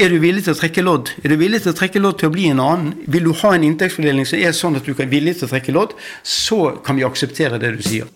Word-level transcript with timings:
er 0.00 0.08
du 0.08 0.16
villig 0.22 0.46
til 0.46 0.54
å 0.54 0.56
trekke 0.56 0.82
lodd? 0.84 1.10
Er 1.20 1.32
du 1.32 1.36
villig 1.40 1.60
til 1.60 1.74
å 1.74 1.76
trekke 1.76 2.00
lodd 2.00 2.20
til 2.20 2.30
å 2.30 2.32
bli 2.32 2.46
en 2.48 2.60
annen? 2.64 2.92
Vil 3.12 3.26
du 3.28 3.34
ha 3.42 3.52
en 3.52 3.64
inntektsfordeling 3.66 4.24
som 4.28 4.40
er 4.40 4.54
sånn 4.56 4.78
at 4.78 4.86
du 4.86 4.94
er 4.94 5.10
villig 5.10 5.36
til 5.36 5.48
å 5.48 5.50
trekke 5.50 5.74
lodd? 5.76 5.92
Så 6.24 6.60
kan 6.86 6.96
vi 6.96 7.04
akseptere 7.04 7.60
det 7.60 7.74
du 7.76 7.82
sier. 7.84 8.08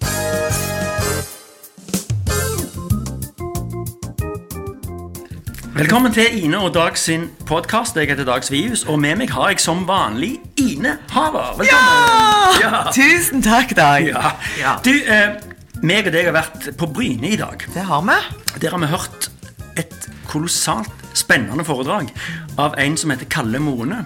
Velkommen 5.74 6.14
til 6.14 6.38
Ine 6.38 6.62
og 6.62 6.70
Dag 6.76 6.96
sin 6.96 7.26
podkast. 7.48 7.98
Jeg 7.98 8.12
heter 8.12 8.24
Dag 8.28 8.46
Svius, 8.46 8.86
og 8.88 9.00
med 9.02 9.18
meg 9.20 9.34
har 9.34 9.52
jeg 9.52 9.60
som 9.66 9.84
vanlig 9.88 10.38
Ine 10.62 10.96
Haver. 11.12 11.52
Velkommen. 11.58 12.62
Ja! 12.62 12.84
Tusen 12.94 13.44
takk, 13.44 13.74
Dag. 13.76 14.08
Ja. 14.08 14.32
Ja. 14.62 14.78
Du, 14.86 14.94
eh, 14.94 15.36
meg 15.82 16.08
og 16.08 16.16
deg 16.16 16.30
har 16.30 16.38
vært 16.38 16.70
på 16.80 16.88
Bryne 16.94 17.34
i 17.34 17.40
dag. 17.40 17.66
Det 17.74 17.84
har 17.90 18.06
vi. 18.06 18.20
Der 18.62 18.72
har 18.72 18.86
vi 18.86 18.92
hørt 18.94 19.28
et 19.76 20.13
kolossalt 20.34 21.08
spennende 21.14 21.64
foredrag 21.66 22.10
av 22.58 22.76
en 22.82 22.98
som 23.00 23.14
heter 23.14 23.30
Kalle 23.30 23.62
Moene. 23.62 24.02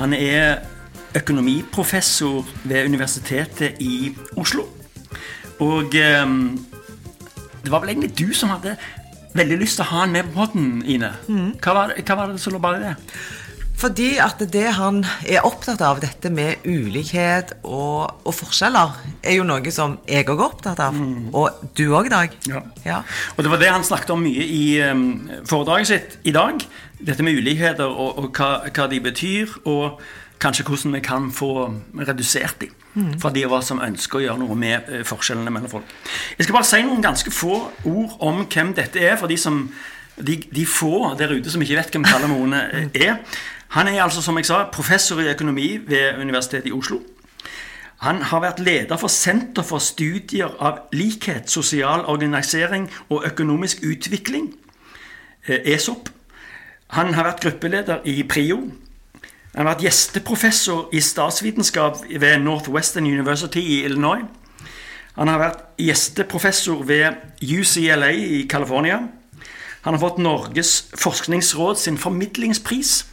Han 0.00 0.16
er 0.16 0.64
økonomiprofessor 1.18 2.46
ved 2.64 2.86
Universitetet 2.86 3.80
i 3.82 4.14
Oslo. 4.40 4.66
Og 5.60 5.94
eh, 5.98 6.26
det 7.60 7.72
var 7.72 7.82
vel 7.82 7.92
egentlig 7.92 8.14
du 8.18 8.32
som 8.34 8.52
hadde 8.54 8.76
veldig 9.36 9.58
lyst 9.60 9.78
til 9.78 9.84
å 9.86 9.90
ha 9.92 10.04
han 10.04 10.14
med 10.14 10.30
på 10.30 10.40
poden, 10.40 10.80
Ine. 10.86 11.12
Hva, 11.62 11.74
var, 11.76 11.94
hva 11.98 12.16
var 12.18 12.32
det 12.32 12.40
som 12.42 12.56
lå 12.56 12.62
bak 12.62 12.80
det? 12.82 12.94
Fordi 13.80 14.10
at 14.20 14.42
det 14.52 14.66
han 14.76 15.00
er 15.24 15.46
opptatt 15.48 15.80
av, 15.80 16.02
dette 16.02 16.28
med 16.32 16.66
ulikhet 16.68 17.54
og, 17.64 18.20
og 18.28 18.34
forskjeller, 18.36 18.92
er 19.24 19.38
jo 19.38 19.46
noe 19.48 19.72
som 19.72 19.96
jeg 20.04 20.26
òg 20.28 20.34
er 20.36 20.46
opptatt 20.50 20.82
av. 20.84 20.96
Og 21.32 21.62
du 21.78 21.86
òg, 21.88 22.10
Dag. 22.12 22.34
Ja. 22.50 22.60
Ja. 22.84 22.98
Og 23.36 23.44
det 23.44 23.52
var 23.52 23.60
det 23.62 23.70
han 23.72 23.86
snakket 23.86 24.10
om 24.12 24.24
mye 24.26 24.44
i 24.44 24.64
um, 24.84 25.30
foredraget 25.48 25.88
sitt 25.88 26.18
i 26.28 26.34
dag. 26.34 26.60
Dette 27.00 27.24
med 27.24 27.38
ulikheter 27.38 27.88
og, 27.88 28.18
og 28.20 28.34
hva, 28.36 28.66
hva 28.68 28.88
de 28.90 28.98
betyr, 29.04 29.54
og 29.64 30.02
kanskje 30.40 30.66
hvordan 30.66 30.96
vi 30.96 31.00
kan 31.04 31.30
få 31.32 31.70
redusert 32.00 32.60
dem. 32.60 32.74
For 33.22 33.30
de 33.30 33.44
av 33.46 33.54
oss 33.54 33.70
som 33.70 33.80
ønsker 33.84 34.18
å 34.18 34.22
gjøre 34.24 34.42
noe 34.42 34.56
med 34.58 34.88
eh, 34.90 35.04
forskjellene 35.06 35.52
mellom 35.54 35.70
folk. 35.70 35.94
Jeg 36.36 36.46
skal 36.46 36.56
bare 36.56 36.68
si 36.68 36.82
noen 36.82 37.04
ganske 37.04 37.32
få 37.32 37.60
ord 37.86 38.16
om 38.18 38.42
hvem 38.50 38.74
dette 38.76 38.98
er, 38.98 39.14
for 39.20 39.30
de, 39.30 39.38
som, 39.38 39.62
de, 40.18 40.40
de 40.50 40.66
få 40.66 41.12
der 41.20 41.36
ute 41.36 41.52
som 41.52 41.62
ikke 41.62 41.78
vet 41.78 41.94
hvem 41.94 42.08
Kalle 42.08 42.30
Moene 42.32 42.64
eh, 42.74 42.88
er. 43.06 43.20
Han 43.70 43.88
er 43.88 44.02
altså, 44.02 44.22
som 44.22 44.36
jeg 44.36 44.46
sa, 44.46 44.64
professor 44.72 45.20
i 45.20 45.28
økonomi 45.30 45.78
ved 45.86 46.18
Universitetet 46.18 46.66
i 46.66 46.72
Oslo. 46.72 47.00
Han 48.00 48.22
har 48.22 48.40
vært 48.40 48.62
leder 48.64 48.96
for 48.96 49.12
Senter 49.12 49.62
for 49.62 49.78
studier 49.78 50.50
av 50.58 50.88
likhet, 50.96 51.50
sosial 51.50 52.02
organisering 52.08 52.88
og 53.08 53.26
økonomisk 53.28 53.84
utvikling, 53.86 54.54
eh, 55.46 55.74
ESOP. 55.74 56.08
Han 56.88 57.14
har 57.14 57.24
vært 57.24 57.40
gruppeleder 57.40 58.00
i 58.04 58.22
PRIO. 58.22 58.56
Han 59.54 59.66
har 59.66 59.74
vært 59.74 59.84
gjesteprofessor 59.84 60.88
i 60.92 61.00
statsvitenskap 61.00 61.96
ved 62.10 62.38
Northwestern 62.38 63.06
University 63.06 63.58
i 63.58 63.84
Illinois. 63.84 64.24
Han 65.14 65.28
har 65.28 65.38
vært 65.38 65.62
gjesteprofessor 65.78 66.82
ved 66.86 67.14
UCLA 67.42 68.10
i 68.10 68.46
California. 68.50 68.98
Han 69.82 69.94
har 69.94 70.00
fått 70.00 70.18
Norges 70.18 70.88
forskningsråd 70.94 71.76
sin 71.76 71.98
formidlingspris. 71.98 73.09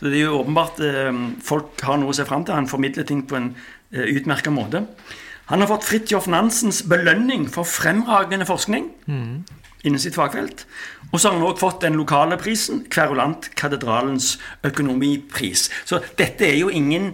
Så 0.00 0.08
det 0.08 0.16
er 0.22 0.30
jo 0.30 0.40
åpenbart 0.40 0.80
eh, 0.80 1.12
folk 1.44 1.80
har 1.84 2.00
noe 2.00 2.10
å 2.14 2.16
se 2.16 2.24
fram 2.24 2.44
til. 2.48 2.56
Han 2.56 2.68
formidler 2.70 3.04
ting 3.08 3.22
på 3.28 3.36
en 3.36 3.50
eh, 3.92 4.06
utmerka 4.16 4.50
måte. 4.50 4.86
Han 5.50 5.60
har 5.60 5.68
fått 5.68 5.84
Fridtjof 5.84 6.28
Nansens 6.30 6.82
belønning 6.88 7.48
for 7.50 7.66
fremragende 7.68 8.46
forskning 8.48 8.86
innen 9.10 9.98
sitt 9.98 10.14
fagfelt. 10.14 10.62
Og 11.10 11.18
så 11.18 11.28
har 11.30 11.36
han 11.38 11.42
også 11.48 11.58
fått 11.64 11.80
den 11.82 11.96
lokale 11.98 12.36
prisen, 12.38 12.84
Kverulant-katedralens 12.92 14.36
økonomipris. 14.68 15.68
Så 15.88 15.98
dette 16.20 16.46
er 16.46 16.54
jo 16.60 16.68
ingen 16.70 17.10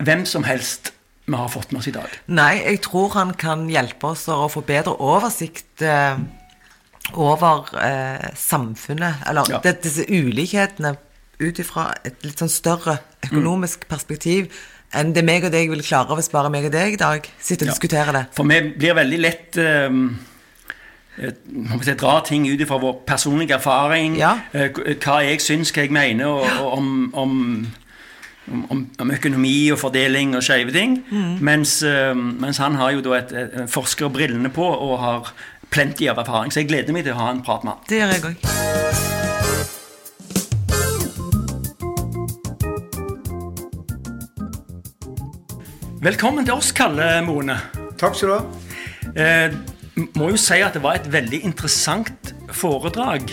hvem 0.00 0.24
som 0.28 0.46
helst 0.48 0.92
vi 1.26 1.34
har 1.36 1.50
fått 1.50 1.72
med 1.74 1.80
oss 1.82 1.88
i 1.90 1.94
dag. 1.96 2.16
Nei, 2.30 2.52
jeg 2.62 2.80
tror 2.86 3.12
han 3.18 3.32
kan 3.36 3.66
hjelpe 3.68 4.12
oss 4.14 4.24
å 4.30 4.46
få 4.48 4.62
bedre 4.64 4.94
oversikt 5.02 5.82
eh, 5.84 6.16
over 7.18 7.66
eh, 7.82 8.28
samfunnet, 8.38 9.24
eller 9.28 9.50
Ja. 9.50 9.60
disse 9.72 10.06
ulikhetene 10.08 10.96
ut 11.40 11.58
ifra 11.60 11.90
et 12.04 12.24
litt 12.24 12.38
sånn 12.40 12.48
større 12.52 12.98
økonomisk 13.26 13.88
perspektiv 13.90 14.48
enn 14.96 15.10
det 15.12 15.24
meg 15.26 15.44
og 15.44 15.52
deg 15.52 15.68
vil 15.72 15.82
klare 15.84 16.14
hvis 16.16 16.30
bare 16.32 16.48
meg 16.52 16.68
og 16.68 16.72
deg 16.72 16.94
i 16.94 17.00
dag 17.00 17.26
sitter 17.42 17.66
og 17.66 17.68
Ja. 17.68 17.72
diskuterer 17.74 18.12
det. 18.12 18.24
For 18.36 18.44
vi 18.48 18.60
blir 18.78 18.94
veldig 18.94 19.18
lett 19.20 19.58
um 19.58 20.18
eh, 21.18 21.32
må 21.48 21.80
si, 21.82 21.94
dra 21.96 22.20
ting 22.24 22.46
ut 22.46 22.62
fra 22.68 22.78
vår 22.78 23.00
personlige 23.06 23.54
erfaring. 23.56 24.16
Ja. 24.20 24.34
eh, 24.52 24.68
hva 25.00 25.18
jeg 25.24 25.40
syns, 25.40 25.72
hva 25.72 25.82
jeg 25.86 25.90
mener 25.92 26.26
og, 26.26 26.46
og 26.60 26.72
om, 26.78 27.10
om, 27.14 27.66
om, 28.70 28.86
om 29.00 29.10
økonomi 29.10 29.70
og 29.72 29.78
fordeling 29.78 30.36
og 30.36 30.42
skeive 30.44 30.72
ting. 30.72 31.02
Mm. 31.10 31.38
Mens, 31.40 31.82
eh, 31.82 32.14
mens 32.14 32.58
han 32.58 32.74
har 32.76 32.92
jo 32.92 33.00
da 33.00 33.18
et, 33.18 33.32
et 33.32 33.70
forskerbrillene 33.70 34.52
på 34.52 34.64
og 34.68 34.98
har 35.00 35.32
plenty 35.70 36.06
av 36.08 36.18
erfaring. 36.18 36.52
Så 36.52 36.60
jeg 36.62 36.68
gleder 36.68 36.92
meg 36.92 37.04
til 37.04 37.16
å 37.16 37.20
ha 37.24 37.30
en 37.32 37.42
prat 37.42 37.64
med 37.64 37.72
han. 37.72 37.84
Det 37.88 38.00
gjør 38.00 38.16
jeg 38.16 38.24
òg. 38.30 39.15
Velkommen 46.06 46.46
til 46.46 46.54
oss, 46.54 46.68
Kalle 46.70 47.16
Moene. 47.26 47.56
Takk 47.98 48.14
skal 48.14 48.28
du 48.30 48.34
ha. 48.36 48.42
Eh, 49.18 49.54
må 50.14 50.28
jo 50.30 50.36
si 50.38 50.60
at 50.62 50.76
det 50.76 50.82
var 50.84 51.00
et 51.00 51.08
veldig 51.10 51.40
interessant 51.48 52.30
foredrag 52.54 53.32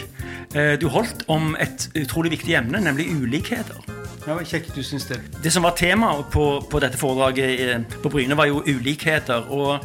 eh, 0.57 0.73
du 0.81 0.87
holdt 0.89 1.21
om 1.29 1.51
et 1.61 1.85
utrolig 1.99 2.31
viktig 2.33 2.55
emne, 2.57 2.81
nemlig 2.81 3.11
ulikheter. 3.13 3.77
Ja, 4.25 4.39
Kjekt 4.41 4.73
du 4.73 4.81
syns 4.81 5.05
det. 5.05 5.19
Det 5.43 5.53
som 5.53 5.67
var 5.67 5.77
temaet 5.77 6.31
på, 6.33 6.47
på 6.65 6.81
dette 6.81 6.97
foredraget 6.97 7.61
eh, 7.61 7.85
på 8.01 8.09
Bryne, 8.09 8.39
var 8.39 8.49
jo 8.49 8.63
ulikheter. 8.65 9.45
Og 9.53 9.77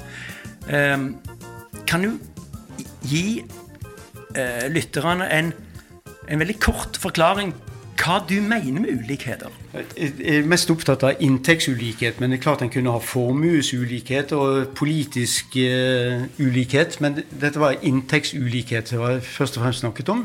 eh, 0.72 0.96
kan 1.84 2.08
du 2.08 2.14
gi 3.04 3.42
eh, 4.32 4.64
lytterne 4.72 5.28
en, 5.28 5.52
en 6.24 6.40
veldig 6.40 6.56
kort 6.70 6.96
forklaring 7.04 7.52
hva 7.98 8.18
du 8.28 8.36
mener 8.40 8.80
med 8.80 9.02
ulikheter? 9.02 9.52
Jeg 9.74 10.12
er 10.22 10.46
mest 10.48 10.70
opptatt 10.72 11.02
av 11.04 11.22
inntektsulikhet, 11.24 12.20
men 12.20 12.30
det 12.32 12.38
er 12.38 12.44
klart 12.44 12.62
en 12.64 12.70
kunne 12.72 12.92
ha 12.94 13.00
formuesulikhet 13.02 14.32
og 14.36 14.72
politisk 14.78 15.56
uh, 15.58 16.24
ulikhet. 16.38 17.00
Men 17.04 17.18
dette 17.28 17.60
var 17.60 17.78
inntektsulikhet 17.82 18.92
det 18.92 19.00
var 19.00 19.18
først 19.24 19.58
og 19.58 19.66
fremst 19.66 19.84
snakket 19.84 20.12
om. 20.14 20.24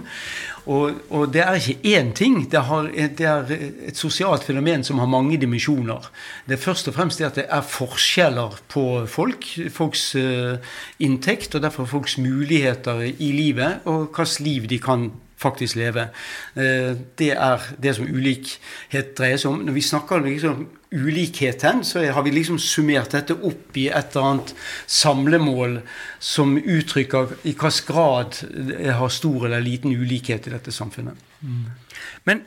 Og, 0.64 1.02
og 1.12 1.34
det 1.34 1.42
er 1.44 1.60
ikke 1.60 1.98
én 1.98 2.14
ting. 2.16 2.38
Det, 2.52 2.62
har, 2.70 2.88
det 2.94 3.28
er 3.28 3.52
et 3.90 4.00
sosialt 4.00 4.46
fenomen 4.48 4.86
som 4.88 5.02
har 5.02 5.10
mange 5.12 5.38
dimensjoner. 5.42 6.08
Det 6.48 6.56
er 6.56 6.64
først 6.64 6.88
og 6.88 6.96
fremst 6.96 7.20
det 7.20 7.28
at 7.28 7.42
det 7.42 7.48
er 7.50 7.68
forskjeller 7.68 8.62
på 8.72 8.86
folk, 9.12 9.50
folks 9.74 10.14
uh, 10.16 10.56
inntekt, 11.04 11.56
og 11.56 11.66
derfor 11.66 11.90
folks 11.90 12.18
muligheter 12.22 13.04
i 13.12 13.34
livet, 13.36 13.84
og 13.86 14.08
hvilket 14.14 14.40
liv 14.46 14.70
de 14.72 14.80
kan 14.80 15.12
faktisk 15.44 15.78
leve. 15.80 16.08
Eh, 16.56 16.94
Det 17.20 17.32
er 17.36 17.68
det 17.82 17.96
som 17.98 18.08
ulikhet 18.08 19.14
dreier 19.18 19.38
seg 19.42 19.52
om. 19.52 19.66
Når 19.68 19.78
vi 19.78 19.84
snakker 19.86 20.18
om 20.18 20.26
liksom 20.28 20.66
ulikheten, 20.94 21.84
så 21.84 22.04
har 22.14 22.24
vi 22.24 22.32
liksom 22.32 22.60
summert 22.62 23.12
dette 23.12 23.34
opp 23.34 23.78
i 23.78 23.88
et 23.90 24.16
eller 24.16 24.30
annet 24.30 24.54
samlemål 24.88 25.80
som 26.20 26.56
uttrykker 26.58 27.34
i 27.44 27.54
hvilken 27.54 27.86
grad 27.88 28.40
det 28.70 28.94
har 28.94 29.10
stor 29.10 29.48
eller 29.48 29.64
liten 29.64 29.92
ulikhet 29.92 30.48
i 30.48 30.54
dette 30.54 30.72
samfunnet. 30.72 31.18
Men 32.24 32.44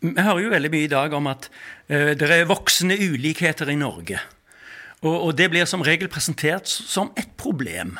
vi 0.00 0.12
hører 0.20 0.42
jo 0.44 0.52
veldig 0.52 0.70
mye 0.74 0.86
i 0.86 0.92
dag 0.92 1.14
om 1.16 1.26
at 1.32 1.48
eh, 1.88 2.12
det 2.18 2.28
er 2.30 2.48
voksende 2.48 2.98
ulikheter 3.00 3.70
i 3.72 3.78
Norge. 3.80 4.20
Og, 5.04 5.16
og 5.28 5.32
det 5.38 5.50
blir 5.52 5.64
som 5.68 5.84
regel 5.84 6.08
presentert 6.12 6.68
som 6.68 7.10
et 7.16 7.32
problem. 7.40 7.96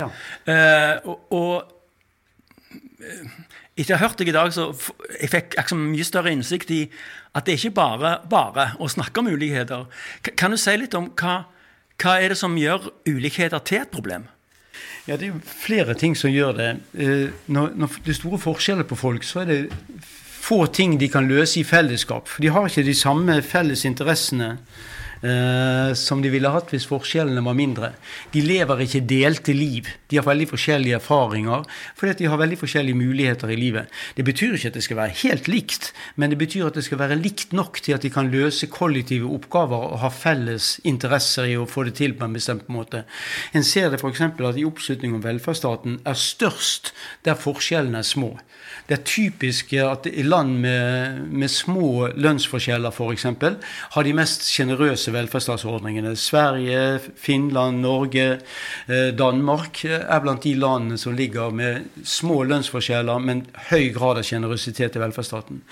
Ja. 0.00 0.08
Uh, 0.48 1.10
og, 1.10 1.32
og 1.36 1.76
etter 3.80 3.96
å 3.96 3.98
ha 3.98 4.06
hørt 4.06 4.20
deg 4.20 4.30
i 4.30 4.34
dag, 4.36 4.52
så 4.54 4.68
jeg 5.16 5.30
fikk 5.32 5.56
jeg 5.58 5.78
mye 5.80 6.06
større 6.06 6.32
innsikt 6.34 6.70
i 6.76 6.82
at 7.34 7.46
det 7.46 7.54
er 7.54 7.60
ikke 7.62 7.76
bare 7.78 8.12
bare 8.30 8.66
å 8.82 8.88
snakke 8.90 9.22
om 9.22 9.30
ulikheter. 9.30 9.86
Kan 10.36 10.52
du 10.54 10.58
si 10.60 10.74
litt 10.76 10.94
om 10.98 11.10
hva, 11.20 11.40
hva 12.02 12.18
er 12.20 12.34
det 12.34 12.38
som 12.40 12.58
gjør 12.58 12.90
ulikheter 13.08 13.62
til 13.64 13.82
et 13.84 13.92
problem? 13.94 14.26
Ja, 15.08 15.16
det 15.16 15.30
er 15.30 15.38
flere 15.42 15.94
ting 15.98 16.14
som 16.18 16.30
gjør 16.30 16.56
det. 16.58 16.70
Eh, 16.94 17.28
Når, 17.50 17.72
når 17.74 17.94
det 18.04 18.12
er 18.12 18.18
store 18.20 18.38
forskjeller 18.38 18.86
på 18.86 18.98
folk, 19.00 19.24
så 19.26 19.42
er 19.42 19.48
det 19.50 19.60
få 20.40 20.64
ting 20.72 20.98
de 21.00 21.08
kan 21.12 21.28
løse 21.28 21.60
i 21.60 21.64
fellesskap. 21.66 22.28
For 22.28 22.42
de 22.42 22.50
har 22.52 22.66
ikke 22.68 22.84
de 22.86 22.94
samme 22.96 23.40
felles 23.46 23.84
interessene 23.88 24.56
eh, 25.22 25.92
som 25.98 26.22
de 26.22 26.30
ville 26.32 26.50
hatt 26.52 26.72
hvis 26.72 26.86
forskjellene 26.88 27.42
var 27.44 27.56
mindre. 27.58 27.92
De 28.32 28.42
lever 28.44 28.84
ikke 28.84 29.02
delte 29.08 29.54
liv. 29.56 29.88
De 30.10 30.18
har 30.18 30.26
veldig 30.26 30.48
forskjellige 30.50 30.98
erfaringer 31.00 31.66
fordi 31.98 32.16
de 32.22 32.30
har 32.32 32.40
veldig 32.40 32.58
forskjellige 32.60 32.98
muligheter 32.98 33.52
i 33.52 33.58
livet. 33.58 33.90
Det 34.16 34.24
betyr 34.26 34.56
ikke 34.56 34.72
at 34.72 34.78
det 34.78 34.84
skal 34.86 35.00
være 35.00 35.16
helt 35.22 35.50
likt, 35.50 35.90
men 36.16 36.32
det 36.32 36.40
betyr 36.40 36.68
at 36.68 36.78
det 36.78 36.86
skal 36.86 37.02
være 37.02 37.18
likt 37.20 37.54
nok 37.56 37.80
til 37.84 37.96
at 37.96 38.04
de 38.06 38.12
kan 38.12 38.30
løse 38.32 38.70
kollektive 38.70 39.30
oppgaver 39.30 39.90
og 39.94 40.02
ha 40.04 40.12
felles 40.14 40.78
interesser 40.84 41.50
i 41.50 41.58
å 41.58 41.68
få 41.68 41.86
det 41.88 41.96
til 42.00 42.16
på 42.16 42.26
en 42.26 42.36
bestemt 42.36 42.68
måte. 42.72 43.04
En 43.54 43.66
ser 43.66 43.90
det 43.90 44.00
f.eks. 44.00 44.22
at 44.22 44.60
i 44.60 44.66
oppslutning 44.66 45.16
om 45.16 45.24
velferdsstaten 45.24 46.00
er 46.06 46.18
størst 46.18 46.94
der 47.26 47.38
forskjellene 47.38 48.00
er 48.00 48.06
små. 48.06 48.34
Det 48.88 48.96
er 48.98 49.06
typisk 49.06 49.72
at 49.78 50.06
i 50.10 50.22
land 50.26 50.56
med, 50.62 51.20
med 51.30 51.50
små 51.50 52.08
lønnsforskjeller 52.14 52.90
f.eks. 52.90 53.26
har 53.94 54.06
de 54.06 54.14
mest 54.16 54.46
sjenerøse 54.50 55.09
velferdsstatsordningene. 55.12 56.16
Sverige, 56.16 57.00
Finland, 57.16 57.80
Norge, 57.80 58.38
eh, 58.88 59.10
Danmark 59.18 59.84
er 59.84 60.20
blant 60.20 60.42
de 60.42 60.54
landene 60.54 60.98
som 60.98 61.14
ligger 61.16 61.50
med 61.50 61.84
små 62.04 62.42
lønnsforskjeller, 62.42 63.18
men 63.18 63.46
høy 63.70 63.92
grad 63.94 64.18
av 64.18 64.24
sjenerøsitet 64.24 64.96
i 64.96 65.02
velferdsstaten. 65.02 65.62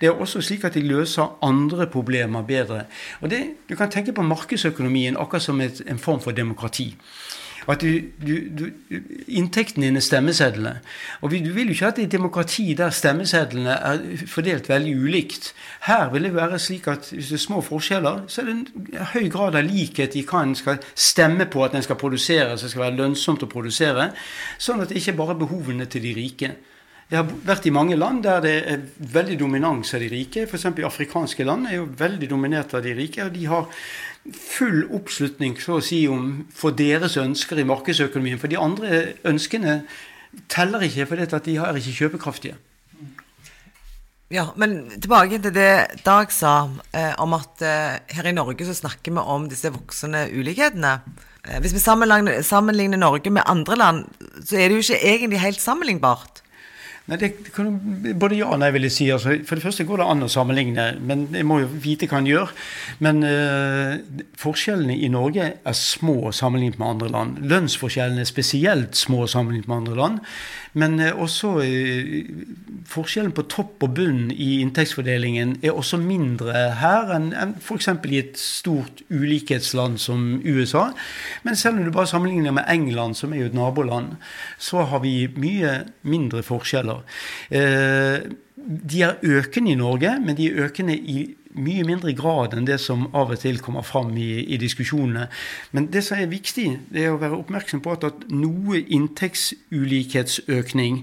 Det 0.00 0.08
er 0.08 0.20
også 0.20 0.42
slik 0.42 0.64
at 0.64 0.74
de 0.74 0.82
løser 0.82 1.36
andre 1.42 1.86
problemer 1.86 2.42
bedre. 2.42 2.84
Og 3.20 3.30
det, 3.30 3.42
Du 3.68 3.76
kan 3.76 3.90
tenke 3.90 4.12
på 4.12 4.22
markedsøkonomien 4.22 5.16
akkurat 5.16 5.42
som 5.42 5.60
et, 5.60 5.82
en 5.88 5.98
form 5.98 6.20
for 6.20 6.30
demokrati 6.32 6.96
at 7.72 7.80
du, 7.80 8.10
du, 8.20 8.34
du, 8.58 8.64
inntekten 9.28 9.84
dine 9.84 10.00
er 10.00 10.04
stemmesedlene. 10.04 10.74
Og 11.22 11.32
du 11.32 11.50
vil 11.54 11.70
jo 11.70 11.76
ikke 11.76 11.88
ha 11.88 11.92
et 11.94 12.12
demokrati 12.12 12.66
der 12.76 12.92
stemmesedlene 12.94 13.76
er 13.76 14.26
fordelt 14.30 14.68
veldig 14.68 14.94
ulikt. 15.00 15.52
Her 15.88 16.10
vil 16.12 16.28
det 16.28 16.34
være 16.34 16.58
slik 16.58 16.88
at 16.92 17.08
hvis 17.12 17.32
det 17.32 17.38
er 17.38 17.44
små 17.46 17.62
forskjeller, 17.64 18.24
så 18.28 18.42
er 18.42 18.50
det 18.50 18.56
en 18.58 19.08
høy 19.14 19.30
grad 19.32 19.56
av 19.58 19.66
likhet 19.68 20.16
i 20.18 20.26
hva 20.28 20.44
en 20.44 20.54
skal 20.58 20.82
stemme 20.94 21.48
på 21.50 21.64
at 21.64 21.74
en 21.74 21.86
skal 21.86 22.00
produsere, 22.00 22.56
så 22.56 22.66
det 22.66 22.74
skal 22.74 22.86
være 22.88 23.00
lønnsomt 23.00 23.46
å 23.46 23.50
produsere. 23.50 24.10
Sånn 24.58 24.84
at 24.84 24.92
det 24.92 25.00
ikke 25.00 25.18
bare 25.18 25.36
er 25.36 25.42
behovene 25.46 25.88
til 25.90 26.04
de 26.04 26.14
rike. 26.16 26.54
Jeg 27.10 27.20
har 27.20 27.32
vært 27.44 27.66
i 27.68 27.72
mange 27.74 27.96
land 28.00 28.22
der 28.24 28.40
det 28.40 28.54
er 28.72 28.84
veldig 29.12 29.36
dominans 29.38 29.92
av 29.94 30.00
de 30.00 30.08
rike. 30.08 30.46
F.eks. 30.48 30.64
afrikanske 30.88 31.44
land 31.44 31.68
er 31.68 31.76
jo 31.78 31.88
veldig 31.98 32.30
dominert 32.30 32.72
av 32.74 32.82
de 32.84 32.94
rike. 32.96 33.24
og 33.24 33.34
de 33.34 33.44
har 33.46 33.68
full 34.32 34.84
oppslutning 34.94 35.58
så 35.60 35.78
å 35.78 35.84
si, 35.84 36.04
om, 36.08 36.44
for 36.54 36.76
deres 36.76 37.18
ønsker 37.20 37.60
i 37.60 37.66
markedsøkonomien. 37.68 38.40
For 38.40 38.52
de 38.52 38.60
andre 38.60 39.00
ønskene 39.28 39.82
teller 40.50 40.86
ikke, 40.86 41.08
for 41.10 41.20
de 41.20 41.58
er 41.58 41.80
ikke 41.80 41.98
kjøpekraftige. 41.98 42.56
Ja, 44.32 44.48
men 44.58 44.88
tilbake 44.96 45.38
til 45.38 45.52
det 45.54 46.00
Dag 46.02 46.32
sa 46.32 46.54
eh, 46.96 47.12
om 47.22 47.36
at 47.36 47.60
eh, 47.62 48.00
her 48.16 48.26
i 48.26 48.32
Norge 48.34 48.64
så 48.66 48.74
snakker 48.74 49.12
vi 49.12 49.20
om 49.20 49.44
disse 49.50 49.70
voksende 49.70 50.24
ulikhetene. 50.32 50.94
Eh, 51.44 51.60
hvis 51.62 51.76
vi 51.76 51.82
sammenligner, 51.82 52.40
sammenligner 52.42 52.98
Norge 52.98 53.30
med 53.30 53.44
andre 53.46 53.76
land, 53.78 54.00
så 54.40 54.56
er 54.56 54.72
det 54.72 54.80
jo 54.80 54.86
ikke 54.86 55.12
egentlig 55.12 55.42
helt 55.44 55.60
sammenlignbart. 55.62 56.40
Nei, 57.04 57.18
det 57.20 57.34
kan, 57.52 57.68
Både 58.16 58.38
ja 58.38 58.46
og 58.48 58.62
nei, 58.62 58.70
vil 58.72 58.86
jeg 58.86 58.94
si. 58.94 59.06
Altså, 59.12 59.34
for 59.44 59.58
det 59.60 59.64
første 59.66 59.84
går 59.84 60.00
det 60.00 60.06
an 60.08 60.24
å 60.24 60.30
sammenligne, 60.32 60.86
men 61.04 61.26
jeg 61.36 61.44
må 61.44 61.58
jo 61.60 61.68
vite 61.84 62.08
hva 62.08 62.22
en 62.22 62.28
gjør. 62.30 62.52
Men 63.04 63.20
uh, 63.28 64.22
forskjellene 64.40 64.96
i 64.96 65.10
Norge 65.12 65.50
er 65.52 65.76
små 65.76 66.32
sammenlignet 66.32 66.80
med 66.80 66.94
andre 66.94 67.10
land. 67.12 67.42
Lønnsforskjellene 67.44 68.24
er 68.24 68.30
spesielt 68.30 68.96
små 68.96 69.26
sammenlignet 69.28 69.68
med 69.68 69.82
andre 69.82 69.98
land. 69.98 70.22
Men 70.80 70.96
uh, 71.02 71.10
også 71.26 71.50
uh, 71.60 72.30
forskjellen 72.88 73.36
på 73.36 73.44
topp 73.52 73.84
og 73.84 73.98
bunn 74.00 74.32
i 74.32 74.62
inntektsfordelingen 74.62 75.58
er 75.60 75.76
også 75.76 76.00
mindre 76.00 76.70
her 76.80 77.12
enn, 77.18 77.28
enn 77.36 77.54
f.eks. 77.60 77.90
i 78.08 78.22
et 78.22 78.40
stort 78.40 79.04
ulikhetsland 79.12 80.00
som 80.00 80.40
USA. 80.40 80.86
Men 81.44 81.60
selv 81.60 81.76
om 81.76 81.84
du 81.84 81.92
bare 81.92 82.08
sammenligner 82.08 82.56
med 82.56 82.64
England, 82.72 83.20
som 83.20 83.36
er 83.36 83.44
jo 83.44 83.52
et 83.52 83.60
naboland, 83.60 84.16
så 84.56 84.88
har 84.88 85.04
vi 85.04 85.18
mye 85.36 85.82
mindre 86.08 86.40
forskjeller 86.46 86.93
Eh, 87.50 88.18
de 88.64 89.02
er 89.04 89.18
økende 89.22 89.70
i 89.72 89.78
Norge, 89.78 90.20
men 90.24 90.36
de 90.38 90.44
er 90.48 90.58
økende 90.68 90.94
i 90.96 91.34
mye 91.54 91.84
mindre 91.86 92.12
grad 92.18 92.54
enn 92.56 92.66
det 92.66 92.80
som 92.82 93.06
av 93.14 93.30
og 93.30 93.38
til 93.42 93.58
kommer 93.62 93.82
fram 93.86 94.16
i, 94.18 94.42
i 94.42 94.56
diskusjonene. 94.58 95.28
Men 95.74 95.86
det 95.94 96.02
som 96.06 96.18
er 96.18 96.32
viktig, 96.32 96.68
det 96.94 97.02
er 97.04 97.10
å 97.14 97.22
være 97.22 97.38
oppmerksom 97.38 97.80
på 97.84 97.90
at, 97.94 98.02
at 98.08 98.18
noe 98.32 98.74
inntektsulikhetsøkning 98.82 100.94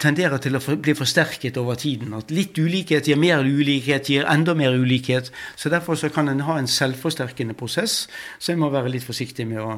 tenderer 0.00 0.38
til 0.40 0.56
å 0.56 0.60
bli 0.80 0.94
forsterket 0.96 1.58
over 1.60 1.74
tiden. 1.80 2.14
At 2.16 2.30
litt 2.32 2.58
ulikhet 2.58 3.08
gir 3.08 3.18
mer 3.20 3.44
ulikhet, 3.44 4.08
gir 4.08 4.24
enda 4.30 4.54
mer 4.56 4.72
ulikhet. 4.72 5.32
Så 5.56 5.68
Derfor 5.72 5.94
så 6.00 6.08
kan 6.12 6.28
en 6.28 6.46
ha 6.48 6.58
en 6.58 6.70
selvforsterkende 6.70 7.54
prosess, 7.54 8.08
så 8.38 8.52
en 8.52 8.62
må 8.62 8.68
være 8.72 8.92
litt 8.94 9.06
forsiktig 9.06 9.46
med 9.48 9.60
å 9.60 9.70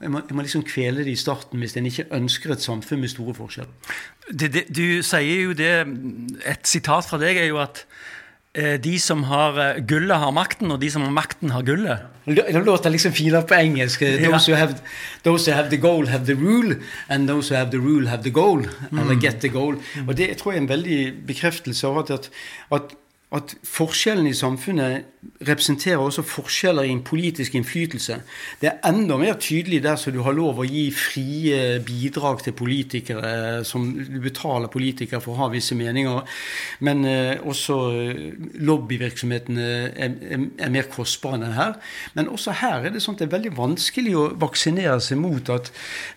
jeg 0.00 0.12
må, 0.12 0.20
jeg 0.28 0.36
må, 0.36 0.44
liksom 0.44 0.64
kvele 0.66 1.04
det 1.06 1.14
i 1.14 1.20
starten 1.20 1.62
hvis 1.62 1.76
en 1.78 1.88
ikke 1.88 2.08
ønsker 2.16 2.52
et 2.54 2.64
samfunn 2.64 3.02
med 3.02 3.12
store 3.12 3.34
forskjeller. 3.36 3.94
Det, 4.30 4.50
det, 4.52 4.66
du 4.74 5.02
sier 5.06 5.46
jo 5.46 5.54
det 5.54 5.70
Et 6.42 6.66
sitat 6.66 7.06
fra 7.06 7.18
deg 7.22 7.38
er 7.38 7.46
jo 7.52 7.60
at 7.62 7.84
eh, 8.56 8.74
de 8.82 8.96
som 9.00 9.22
har 9.30 9.60
eh, 9.62 9.80
gullet, 9.86 10.16
har 10.18 10.34
makten, 10.34 10.72
og 10.74 10.80
de 10.82 10.90
som 10.92 11.06
har 11.06 11.14
makten, 11.14 11.54
har 11.54 11.64
gullet. 11.66 12.04
Det 12.26 12.64
låter 12.66 12.90
liksom 12.90 13.14
finere 13.14 13.46
på 13.46 13.54
engelsk. 13.54 14.02
Those 14.02 14.50
who, 14.50 14.58
have, 14.58 14.80
those 15.22 15.46
who 15.46 15.56
have 15.56 15.70
the 15.70 15.80
goal, 15.80 16.06
have 16.10 16.26
the 16.26 16.34
rule. 16.34 16.76
And 17.08 17.28
those 17.28 17.48
who 17.48 17.56
have 17.56 17.70
the 17.70 17.78
rule, 17.78 18.08
have 18.08 18.24
the 18.24 18.34
goal. 18.34 18.66
Mm. 18.90 18.98
Eller 18.98 19.20
get 19.20 19.40
the 19.40 19.48
goal. 19.48 19.78
Mm. 19.94 20.08
Og 20.08 20.16
det 20.16 20.28
jeg 20.28 20.36
tror 20.42 20.52
jeg 20.52 20.58
er 20.58 20.62
en 20.66 20.68
veldig 20.74 21.00
bekreftelse 21.26 21.86
av 21.86 22.02
at, 22.02 22.30
at 22.72 22.96
at 23.34 23.56
forskjellene 23.66 24.30
i 24.30 24.38
samfunnet 24.38 25.06
representerer 25.42 25.98
også 25.98 26.22
forskjeller 26.22 26.86
i 26.86 26.92
en 26.94 27.02
politisk 27.02 27.56
innflytelse. 27.58 28.20
Det 28.60 28.68
er 28.70 28.84
enda 28.86 29.16
mer 29.18 29.34
tydelig 29.42 29.80
der 29.82 29.96
som 29.98 30.14
du 30.14 30.20
har 30.22 30.36
lov 30.36 30.60
å 30.62 30.66
gi 30.66 30.84
frie 30.94 31.80
bidrag 31.82 32.44
til 32.44 32.54
politikere, 32.54 33.64
som 33.66 33.88
du 33.96 34.20
betaler 34.22 34.70
politikere 34.70 35.18
for 35.24 35.34
å 35.34 35.40
ha 35.40 35.48
visse 35.50 35.74
meninger. 35.74 36.22
Men 36.86 37.02
eh, 37.10 37.42
også 37.42 37.78
eh, 37.98 38.22
lobbyvirksomhetene 38.68 39.66
er, 39.66 40.14
er, 40.14 40.46
er, 40.62 40.72
mer 40.76 40.86
kostbare 40.92 41.40
enn 41.40 41.56
her. 41.58 41.74
Men 42.14 42.30
også 42.30 42.54
her 42.62 42.86
er 42.86 42.94
det 42.94 43.02
sånn 43.02 43.18
at 43.18 43.24
det 43.24 43.28
er 43.28 43.34
veldig 43.34 43.54
vanskelig 43.58 44.14
å 44.14 44.28
vaksinere 44.38 45.00
seg 45.02 45.18
mot 45.20 45.50
at 45.50 45.72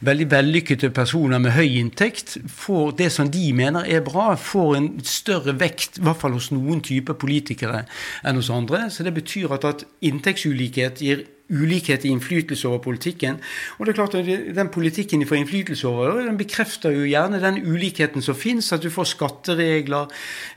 veldig 0.06 0.30
vellykkede 0.32 0.94
personer 0.94 1.42
med 1.42 1.58
høy 1.58 1.80
inntekt 1.82 2.38
får 2.54 2.94
det 3.02 3.10
som 3.18 3.34
de 3.34 3.50
mener 3.58 3.90
er 3.90 4.06
bra, 4.06 4.32
får 4.38 4.78
en 4.78 4.90
større 5.08 5.58
vekt, 5.58 5.98
i 5.98 6.06
hvert 6.06 6.22
fall 6.22 6.38
hos 6.38 6.52
noen 6.54 6.86
typer 6.86 6.99
type 7.00 7.18
politikere 7.20 7.84
enn 8.28 8.40
hos 8.40 8.52
andre. 8.54 8.88
Så 8.94 9.08
det 9.08 9.16
betyr 9.18 9.56
at, 9.56 9.68
at 9.68 9.86
inntektsulikhet 10.06 11.04
gir 11.04 11.28
ulikhet 11.50 12.06
i 12.06 12.12
innflytelse 12.14 12.68
over 12.68 12.78
politikken. 12.84 13.40
Og 13.78 13.86
det 13.86 13.94
er 13.94 13.98
klart 13.98 14.16
at 14.16 14.56
Den 14.56 14.70
politikken 14.70 15.20
de 15.20 15.26
får 15.26 15.36
innflytelse 15.36 15.88
over, 15.88 16.22
den 16.26 16.38
bekrefter 16.38 16.94
jo 16.94 17.08
gjerne 17.10 17.42
den 17.42 17.62
ulikheten 17.66 18.22
som 18.22 18.36
fins. 18.36 18.72
At 18.74 18.84
du 18.84 18.90
får 18.90 19.04
skatteregler, 19.16 20.08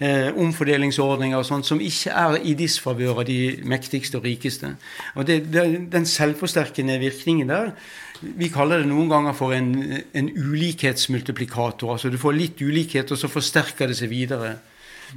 eh, 0.00 0.28
omfordelingsordninger 0.36 1.38
og 1.38 1.46
sånt 1.46 1.66
som 1.66 1.80
ikke 1.80 2.10
er 2.10 2.38
i 2.44 2.54
disfavør 2.54 3.20
av 3.20 3.24
de 3.24 3.58
mektigste 3.64 4.18
og 4.18 4.24
rikeste. 4.24 4.76
Og 5.14 5.26
det, 5.26 5.52
det, 5.52 5.92
Den 5.92 6.06
selvforsterkende 6.06 6.98
virkningen 6.98 7.48
der 7.48 7.72
vi 8.22 8.48
kaller 8.48 8.78
det 8.78 8.86
noen 8.86 9.08
ganger 9.08 9.32
for 9.34 9.52
en, 9.52 10.02
en 10.14 10.28
ulikhetsmultiplikator. 10.30 11.92
altså 11.92 12.08
Du 12.08 12.18
får 12.18 12.32
litt 12.32 12.60
ulikhet, 12.62 13.10
og 13.10 13.18
så 13.18 13.28
forsterker 13.28 13.90
det 13.90 13.96
seg 13.98 14.10
videre 14.10 14.58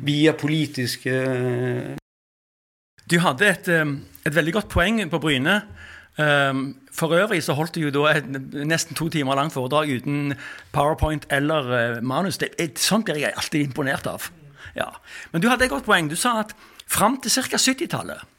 via 0.03 0.33
politiske 0.33 1.11
eh, 1.11 1.95
Du 3.05 3.19
hadde 3.21 3.47
et, 3.47 3.67
eh, 3.69 3.85
et, 4.25 4.35
veldig 4.35 4.53
godt 4.53 4.69
poeng 4.73 5.03
på 5.09 5.19
Bryne. 5.21 5.61
Eh, 6.17 6.61
for 6.95 7.13
øvrig 7.13 7.43
så 7.43 7.53
holdt 7.53 7.75
du 7.75 7.85
jo 7.85 7.93
da 7.93 8.15
et 8.15 8.29
nesten 8.65 8.95
to 8.95 9.09
timer 9.09 9.35
langt 9.35 9.53
foredrag 9.53 9.91
uten 9.91 10.33
powerpoint 10.71 11.27
eller 11.29 12.01
manus. 12.01 12.39
Det, 12.41 12.55
sånt 12.79 13.05
blir 13.05 13.21
jeg 13.21 13.35
alltid 13.35 13.67
imponert 13.67 14.07
av. 14.07 14.29
Ja. 14.75 14.89
Men 15.31 15.41
du 15.41 15.49
hadde 15.49 15.67
et 15.67 15.71
godt 15.71 15.85
poeng. 15.85 16.09
Du 16.09 16.15
sa 16.15 16.39
at 16.41 16.55
fram 16.87 17.19
til 17.21 17.31
ca. 17.31 17.57
70-tallet 17.57 18.31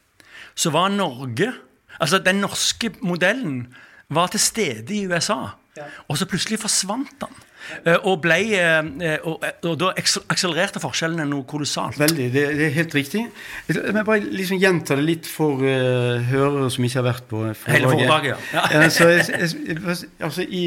så 0.56 0.70
var 0.72 0.88
Norge 0.88 1.52
Altså 1.96 2.18
den 2.20 2.42
norske 2.44 2.90
modellen 3.00 3.74
var 4.12 4.26
til 4.28 4.40
stede 4.40 4.92
i 4.92 5.06
USA. 5.08 5.56
Ja. 5.76 5.86
Og 6.08 6.18
så 6.18 6.26
plutselig 6.28 6.58
forsvant 6.60 7.14
den. 7.20 7.38
Eh, 7.84 7.96
og, 7.96 8.20
ble, 8.24 8.38
eh, 8.56 9.16
og, 9.26 9.44
og 9.66 9.76
da 9.80 9.90
akselererte 9.96 10.82
forskjellene 10.82 11.26
noe 11.28 11.46
kolossalt. 11.48 11.98
Veldig, 12.00 12.28
det, 12.34 12.46
det, 12.58 12.68
er 12.68 12.74
helt 12.78 12.96
riktig. 12.96 13.26
Jeg 13.70 13.94
må 13.96 14.04
bare 14.06 14.22
liksom 14.30 14.60
gjenta 14.62 14.98
det 14.98 15.06
litt 15.06 15.28
for 15.30 15.62
uh, 15.64 16.22
hørere 16.30 16.70
som 16.72 16.86
ikke 16.86 17.00
har 17.00 17.08
vært 17.08 17.28
på 17.30 17.42
foredraget. 17.42 17.76
Hele 17.76 17.92
foredraget, 17.92 18.50
ja. 18.54 18.66
altså, 18.82 19.08
jeg, 19.12 19.52
jeg, 19.68 20.10
altså 20.28 20.46
i, 20.46 20.66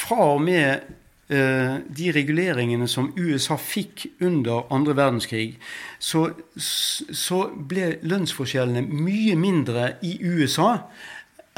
fra 0.00 0.32
og 0.36 0.42
med 0.46 0.96
de 1.30 2.08
reguleringene 2.10 2.88
som 2.90 3.12
USA 3.14 3.54
fikk 3.54 4.08
under 4.26 4.64
andre 4.74 4.96
verdenskrig, 4.98 5.60
så, 6.02 6.24
så 6.58 7.38
ble 7.70 7.92
lønnsforskjellene 8.02 8.82
mye 8.82 9.36
mindre 9.38 9.92
i 10.02 10.16
USA 10.26 10.72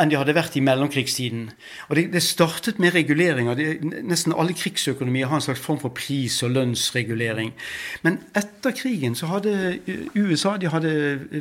enn 0.02 0.10
de 0.10 0.18
hadde 0.18 0.34
vært 0.34 0.56
i 0.58 0.62
mellomkrigstiden. 0.64 1.48
Og 1.88 1.96
Det, 1.96 2.06
det 2.12 2.22
startet 2.22 2.78
med 2.82 2.94
reguleringer. 2.94 3.54
Det, 3.54 3.68
nesten 4.02 4.34
alle 4.36 4.56
krigsøkonomier 4.56 5.30
har 5.30 5.38
en 5.38 5.44
slags 5.44 5.60
form 5.60 5.78
for 5.80 5.94
pris- 5.94 6.42
og 6.42 6.50
lønnsregulering. 6.50 7.52
Men 8.02 8.18
etter 8.36 8.74
krigen 8.76 9.14
så 9.14 9.26
hadde 9.26 9.78
USA 10.14 10.56
de 10.56 10.68
hadde 10.68 10.92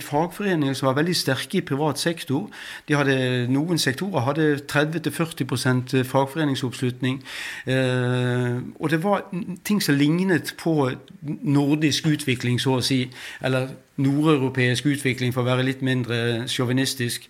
fagforeninger 0.01 0.73
som 0.77 0.87
var 0.87 0.99
veldig 0.99 1.15
sterke 1.15 1.57
i 1.57 1.65
privat 1.65 1.99
sektor. 1.99 2.49
De 2.87 2.95
hadde, 2.95 3.47
noen 3.49 3.77
sektorer 3.81 4.25
hadde 4.27 4.49
30-40 4.71 6.03
fagforeningsoppslutning. 6.03 7.21
Eh, 7.67 8.57
og 8.79 8.89
det 8.89 9.03
var 9.03 9.25
ting 9.65 9.81
som 9.81 9.95
lignet 9.95 10.55
på 10.57 10.91
nordisk 11.21 12.07
utvikling, 12.07 12.59
så 12.61 12.77
å 12.79 12.85
si. 12.85 13.05
Eller 13.41 13.71
nordeuropeisk 14.01 14.85
utvikling, 14.85 15.33
for 15.33 15.43
å 15.43 15.51
være 15.51 15.65
litt 15.67 15.81
mindre 15.85 16.47
sjåvinistisk. 16.49 17.27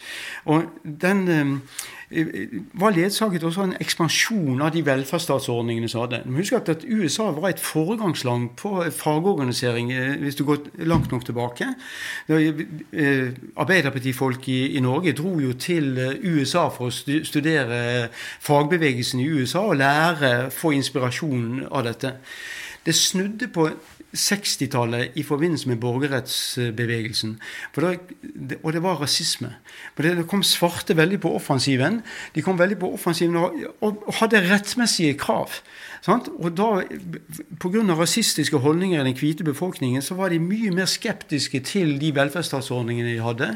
Og 0.51 0.69
den 0.83 1.20
eh, 1.29 1.57
var 2.73 2.89
ledsaget 2.91 3.43
også 3.43 3.63
en 3.63 3.75
ekspansjon 3.79 4.61
av 4.61 4.73
de 4.73 4.83
velferdsstatsordningene 4.85 5.89
som 5.89 6.01
hadde. 6.03 6.21
Husk 6.35 6.53
at 6.53 6.83
USA 6.83 7.29
var 7.31 7.49
et 7.49 7.59
foregangsland 7.59 8.49
på 8.59 8.83
fagorganisering, 8.91 9.91
eh, 9.93 10.15
hvis 10.19 10.35
du 10.35 10.43
går 10.45 10.57
langt 10.77 11.11
nok 11.11 11.25
tilbake. 11.25 11.67
Eh, 12.29 13.31
Arbeiderpartifolk 13.57 14.49
i, 14.49 14.75
i, 14.75 14.79
Norge 14.79 15.13
dro 15.13 15.39
jo 15.39 15.53
til 15.53 16.17
USA 16.23 16.67
for 16.69 16.89
å 16.89 17.23
studere 17.23 18.09
fagbevegelsen 18.39 19.19
i 19.19 19.29
USA 19.29 19.59
og 19.59 19.77
lære, 19.77 20.51
få 20.51 20.71
inspirasjon 20.75 21.67
av 21.71 21.83
dette. 21.83 22.13
Det 22.85 22.95
snudde 22.95 23.47
på 23.47 23.69
60-tallet 24.11 25.15
i 25.15 25.23
forbindelse 25.23 25.69
med 25.69 25.79
borgerrettsbevegelsen. 25.83 27.37
Det, 27.75 28.57
og 28.63 28.73
det 28.73 28.83
var 28.83 28.99
rasisme. 28.99 29.53
For 29.95 30.03
det 30.03 30.27
kom 30.27 30.43
svarte 30.43 30.97
veldig 30.97 31.21
på 31.23 31.31
offensiven. 31.35 32.01
De 32.35 32.43
kom 32.43 32.59
veldig 32.59 32.79
på 32.81 32.91
offensiven 32.97 33.39
og, 33.39 33.55
og 33.81 34.03
hadde 34.19 34.43
rettmessige 34.49 35.17
krav. 35.19 35.61
Sant? 36.01 36.31
Og 36.41 36.55
da, 36.57 36.81
Pga. 37.61 37.83
rasistiske 37.93 38.57
holdninger 38.57 38.97
i 38.97 39.05
den 39.05 39.17
hvite 39.17 39.45
befolkningen 39.45 40.01
så 40.01 40.15
var 40.17 40.31
de 40.33 40.39
mye 40.41 40.71
mer 40.73 40.87
skeptiske 40.89 41.59
til 41.67 41.91
de 42.01 42.09
velferdsstatsordningene 42.15 43.11
de 43.13 43.21
hadde. 43.21 43.49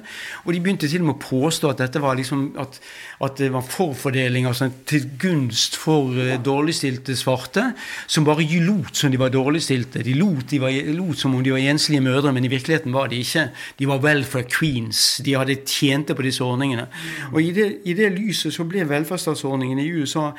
Og 0.45 0.53
de 0.53 0.59
begynte 0.61 0.89
til 0.91 1.01
og 1.01 1.07
med 1.07 1.15
å 1.15 1.23
påstå 1.23 1.71
at 1.71 1.81
dette 1.81 2.01
var 2.03 2.13
liksom, 2.19 2.43
at, 2.61 2.77
at 3.25 3.39
det 3.41 3.49
var 3.55 3.65
forfordeling 3.65 4.45
altså, 4.45 4.67
til 4.85 5.07
gunst 5.21 5.79
for 5.81 6.13
uh, 6.13 6.35
dårligstilte 6.37 7.15
svarte, 7.17 7.71
som 8.05 8.27
bare 8.27 8.45
lot 8.61 8.93
som 8.93 9.09
de 9.09 9.17
var 9.17 9.33
dårligstilte. 9.33 10.03
De 10.05 10.13
lot, 10.13 10.45
de 10.51 10.61
var, 10.61 10.75
lot 10.93 11.17
som 11.17 11.33
om 11.33 11.41
de 11.43 11.55
var 11.55 11.65
enslige 11.65 12.05
mødre, 12.05 12.33
men 12.33 12.45
i 12.45 12.51
virkeligheten 12.53 12.93
var 12.93 13.09
de 13.09 13.23
ikke. 13.25 13.47
De 13.79 13.89
var 13.89 14.03
welfare 14.05 14.45
queens. 14.45 15.17
De 15.25 15.33
hadde 15.33 15.63
tjente 15.65 16.13
på 16.13 16.21
disse 16.21 16.45
ordningene. 16.45 16.85
Og 17.33 17.41
i 17.41 17.49
det, 17.57 17.71
i 17.89 17.97
det 17.97 18.13
lyset 18.13 18.53
så 18.53 18.67
ble 18.69 18.85
velferdsstatsordningene 18.85 19.81
i 19.81 19.97
USA 19.97 20.29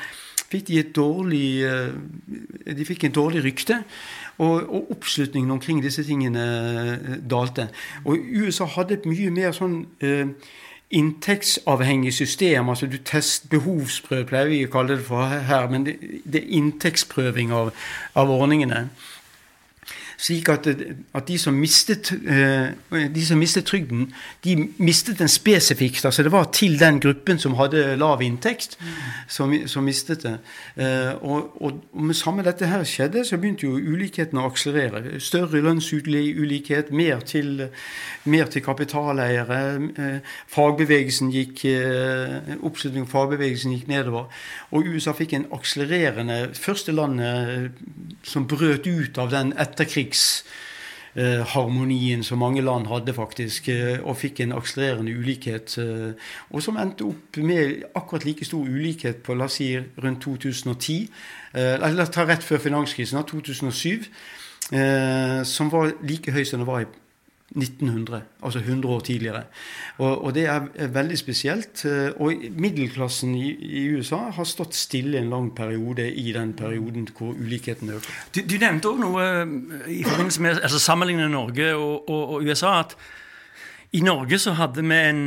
fikk 0.50 0.68
de 0.68 0.82
dårlig 0.94 1.48
eh, 1.66 2.76
De 2.76 2.84
fikk 2.86 3.04
en 3.04 3.16
dårlig 3.16 3.44
rykte. 3.44 3.82
Og, 4.38 4.68
og, 4.68 4.90
oppslutningen 4.90 5.50
omkring 5.50 5.82
disse 5.82 6.04
tingene 6.04 6.44
eh, 6.44 7.10
dalte. 7.30 7.68
Og 8.04 8.18
USA 8.20 8.68
hadde 8.76 8.98
et 8.98 9.08
mye 9.08 9.32
mer 9.32 9.56
sånn 9.56 9.82
eh, 10.04 10.28
inntektsavhengig 10.96 12.12
system. 12.14 12.68
altså 12.68 12.86
du 12.86 12.98
test, 12.98 13.48
Behovsprøv 13.50 14.26
pleier 14.28 14.50
vi 14.52 14.64
å 14.66 14.70
kalle 14.70 14.98
det 15.00 15.06
for 15.08 15.26
her, 15.26 15.66
men 15.70 15.86
det, 15.86 15.96
det 16.24 16.44
er 16.44 16.58
inntektsprøving 16.60 17.52
av, 17.52 17.72
av 18.14 18.30
ordningene 18.30 18.86
slik 20.16 20.48
at, 20.48 20.66
at 21.14 21.28
de, 21.28 21.38
som 21.38 21.54
mistet, 21.54 22.12
eh, 22.12 23.08
de 23.14 23.24
som 23.26 23.38
mistet 23.38 23.66
trygden, 23.68 24.08
de 24.44 24.56
mistet 24.78 25.18
den 25.18 25.28
spesifikt. 25.28 26.04
altså 26.04 26.22
Det 26.22 26.32
var 26.32 26.44
til 26.52 26.78
den 26.80 27.00
gruppen 27.00 27.38
som 27.38 27.54
hadde 27.54 27.96
lav 27.96 28.22
inntekt, 28.22 28.78
som, 29.28 29.52
som 29.66 29.84
mistet 29.84 30.22
det. 30.22 30.38
Eh, 30.76 31.12
og, 31.20 31.62
og, 31.62 31.82
og, 31.92 32.02
med 32.02 32.14
samme 32.14 32.44
dette 32.46 32.66
her 32.66 32.84
skjedde, 32.84 33.24
så 33.24 33.36
begynte 33.36 33.66
jo 33.66 33.76
ulikhetene 33.76 34.40
å 34.40 34.48
akselerere. 34.50 35.20
Større 35.20 35.60
lønnsulikhet, 35.60 36.90
mer 36.90 37.20
til, 37.20 37.68
mer 38.24 38.48
til 38.52 38.64
kapitaleiere. 38.64 39.60
Eh, 39.96 40.34
fagbevegelsen 40.52 41.32
gikk 41.34 41.64
Oppslutningen 41.66 43.06
av 43.06 43.10
fagbevegelsen 43.10 43.72
gikk 43.74 43.88
nedover. 43.90 44.26
Og 44.74 44.86
USA 44.88 45.12
fikk 45.16 45.34
en 45.36 45.46
akselererende 45.54 46.36
Første 46.56 46.92
landet 46.94 47.76
som 48.26 48.46
brøt 48.48 48.86
ut 48.86 49.18
av 49.20 49.30
den 49.32 49.52
etterkrigs 49.60 50.05
krigsharmonien 50.10 52.22
som 52.22 52.38
mange 52.38 52.60
land 52.60 52.86
hadde, 52.86 53.14
faktisk, 53.14 53.68
eh, 53.68 54.04
og 54.04 54.16
fikk 54.16 54.40
en 54.40 54.52
akselererende 54.52 55.12
ulikhet. 55.12 55.78
Eh, 55.78 56.12
og 56.50 56.62
som 56.62 56.76
endte 56.76 57.04
opp 57.04 57.36
med 57.36 57.82
akkurat 57.94 58.24
like 58.24 58.44
stor 58.44 58.64
ulikhet 58.64 59.16
på 59.22 59.34
la 59.34 59.44
oss 59.44 59.52
si 59.52 59.78
rundt 59.78 60.22
2010. 60.22 61.10
Eh, 61.54 61.88
eller 61.88 62.04
ta 62.06 62.24
rett 62.24 62.44
før 62.44 62.58
finanskrisen, 62.58 63.24
2007. 63.24 64.04
Som 65.44 65.70
var 65.70 65.92
like 66.02 66.32
høy 66.32 66.44
som 66.44 66.60
det 66.60 66.66
var 66.66 66.80
i 66.80 66.84
1900, 67.54 68.22
altså 68.42 68.58
100 68.58 68.94
år 68.94 69.00
tidligere. 69.00 69.42
Og, 69.98 70.24
og, 70.24 70.34
det 70.34 70.46
er 70.46 70.88
veldig 70.92 71.18
spesielt. 71.18 71.84
Eh, 71.84 72.10
og 72.20 72.32
middelklassen 72.58 73.34
i, 73.34 73.52
i, 73.54 73.84
USA 73.94 74.18
har 74.34 74.44
stått 74.44 74.74
stille 74.74 75.18
en 75.18 75.30
lang 75.30 75.52
periode 75.56 76.08
i 76.10 76.32
den 76.32 76.52
perioden 76.58 77.06
hvor 77.16 77.36
ulikheten 77.38 77.90
øker. 77.90 78.16
Du, 78.34 78.40
du 78.50 78.56
nevnte 78.58 78.90
òg 78.90 78.98
noe 79.00 79.28
eh, 79.28 80.00
i 80.00 80.02
forbindelse 80.04 80.42
med 80.42 80.58
altså 80.62 80.82
sammenlignet 80.82 81.30
Norge 81.30 81.70
og, 81.74 82.10
og, 82.10 82.34
og 82.34 82.42
USA. 82.42 82.80
at 82.80 82.96
i 83.92 84.02
Norge 84.02 84.38
så 84.42 84.52
hadde 84.58 84.82
vi 84.82 84.98
en 85.08 85.22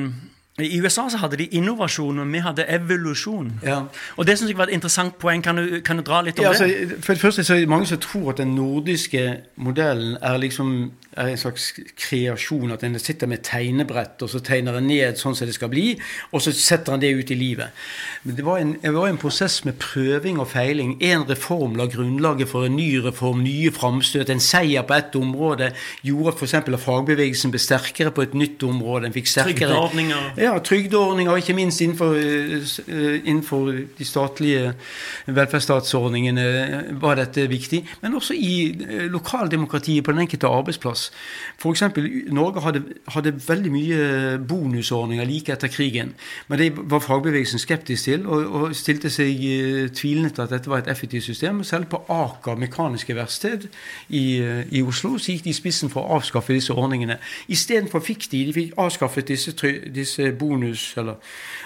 i 0.65 0.79
USA 0.81 1.09
så 1.09 1.17
hadde 1.17 1.37
de 1.37 1.45
innovasjon, 1.45 2.19
og 2.19 2.31
vi 2.33 2.43
hadde 2.43 2.65
evolusjon. 2.69 3.51
Ja. 3.63 3.81
Og 4.17 4.27
Det 4.27 4.37
synes 4.37 4.49
jeg 4.49 4.57
var 4.57 4.67
et 4.67 4.73
interessant 4.73 5.17
poeng. 5.19 5.43
Kan 5.43 5.55
du, 5.55 5.79
kan 5.85 5.97
du 5.97 6.03
dra 6.03 6.21
litt 6.21 6.39
om 6.39 6.45
ja, 6.45 6.53
det? 6.53 6.61
Altså, 6.61 6.95
for 7.03 7.13
det 7.13 7.21
første 7.21 7.43
så 7.43 7.53
er 7.53 7.59
det 7.59 7.69
mange 7.69 7.85
som 7.85 7.97
tror 7.97 8.31
at 8.31 8.37
den 8.37 8.55
nordiske 8.55 9.37
modellen 9.55 10.17
er 10.21 10.37
liksom 10.37 10.91
er 11.19 11.31
en 11.31 11.37
slags 11.37 11.73
kreasjon. 11.97 12.71
At 12.71 12.83
en 12.83 12.99
sitter 12.99 13.27
med 13.27 13.43
tegnebrett 13.43 14.21
og 14.21 14.29
så 14.31 14.41
tegner 14.45 14.77
en 14.77 14.87
ned 14.89 15.19
sånn 15.19 15.35
som 15.37 15.49
det 15.49 15.55
skal 15.57 15.71
bli, 15.71 15.93
og 16.31 16.43
så 16.43 16.53
setter 16.55 16.95
en 16.95 17.03
det 17.03 17.11
ut 17.17 17.31
i 17.33 17.37
livet. 17.37 17.75
Men 18.23 18.37
det 18.37 18.45
var 18.45 18.61
en, 18.61 18.75
det 18.81 18.93
var 18.95 19.09
en 19.09 19.19
prosess 19.21 19.61
med 19.65 19.79
prøving 19.81 20.39
og 20.39 20.49
feiling. 20.53 20.95
En 21.03 21.25
reform 21.29 21.77
la 21.79 21.89
grunnlaget 21.91 22.51
for 22.51 22.67
en 22.67 22.77
ny 22.77 22.89
reform, 23.03 23.43
nye 23.45 23.71
framstøt. 23.75 24.29
En 24.29 24.43
seier 24.43 24.85
på 24.87 24.97
ett 24.97 25.15
område 25.19 25.71
gjorde 26.05 26.35
f.eks. 26.37 26.53
at 26.59 26.71
fagbevegelsen 26.79 27.53
ble 27.53 27.61
sterkere 27.61 28.13
på 28.15 28.25
et 28.25 28.37
nytt 28.37 28.63
område. 28.67 29.09
En 29.09 29.15
fikk 29.15 29.31
sterkere 29.31 29.69
Trygdeordninger. 29.69 30.33
Ja, 30.39 30.48
trygdeordninger, 30.57 31.35
ikke 31.35 31.53
minst 31.53 31.81
innenfor, 31.81 32.13
eh, 32.13 33.21
innenfor 33.25 33.71
de 33.97 34.05
statlige 34.05 34.73
velferdsstatsordningene 35.25 36.85
var 37.01 37.15
dette 37.15 37.47
viktig. 37.49 37.85
Men 38.01 38.15
også 38.15 38.33
i 38.33 38.75
eh, 38.89 39.05
lokaldemokratiet 39.11 40.03
på 40.03 40.11
den 40.11 40.19
enkelte 40.19 40.47
arbeidsplass. 40.47 41.11
F.eks. 41.59 41.83
Norge 42.31 42.61
hadde, 42.61 42.83
hadde, 43.07 43.33
veldig 43.47 43.71
mye 43.71 44.39
bonusordninger 44.47 45.25
like 45.25 45.51
etter 45.53 45.67
krigen. 45.67 46.13
Men 46.47 46.59
det 46.59 46.73
var 46.75 46.99
fagbevegelsen 46.99 47.59
skeptisk 47.59 48.03
til, 48.03 48.27
og, 48.27 48.53
og 48.55 48.75
stilte 48.75 49.09
seg 49.09 49.37
tvilende 49.95 50.29
til 50.29 50.41
at 50.41 50.49
dette 50.49 50.69
var 50.69 50.77
et 50.77 50.87
effektivt 50.91 51.23
system. 51.23 51.63
Selv 51.63 51.85
på 51.85 52.01
Aker 52.09 52.55
Mekaniske 52.55 53.15
Verksted 53.15 53.67
i, 54.09 54.41
i, 54.71 54.81
Oslo 54.81 55.17
så 55.17 55.31
gikk 55.31 55.43
de 55.43 55.53
i 55.53 55.53
spissen 55.53 55.89
for 55.89 56.01
å 56.01 56.17
avskaffe 56.19 56.53
disse 56.53 56.73
ordningene. 56.73 57.19
Istedenfor 57.47 58.01
fikk 58.03 58.29
de 58.31 58.39
de 58.45 58.53
fikk 58.53 58.73
avskaffet 58.77 59.27
disse, 59.27 59.53
disse 59.95 60.28
bonus- 60.31 60.97
eller 60.97 61.15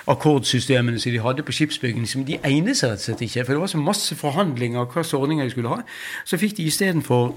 akkordsystemene 0.07 0.99
som 0.99 1.11
de 1.11 1.19
hadde 1.19 1.43
på 1.43 1.51
skipsbygging. 1.51 2.07
Som 2.09 2.25
de 2.25 2.39
egnet 2.43 2.77
seg 2.77 2.91
rett 2.91 2.99
og 2.99 3.05
slett 3.07 3.21
ikke, 3.21 3.45
for 3.45 3.53
det 3.53 3.61
var 3.61 3.67
så 3.71 3.81
masse 3.81 4.15
forhandlinger 4.15 4.79
om 4.79 4.87
hvilke 4.87 5.17
ordninger 5.17 5.43
de 5.45 5.51
skulle 5.51 5.69
ha. 5.69 5.81
Så 6.25 6.37
fikk 6.37 6.57
de 6.57 6.63
istedenfor 6.63 7.35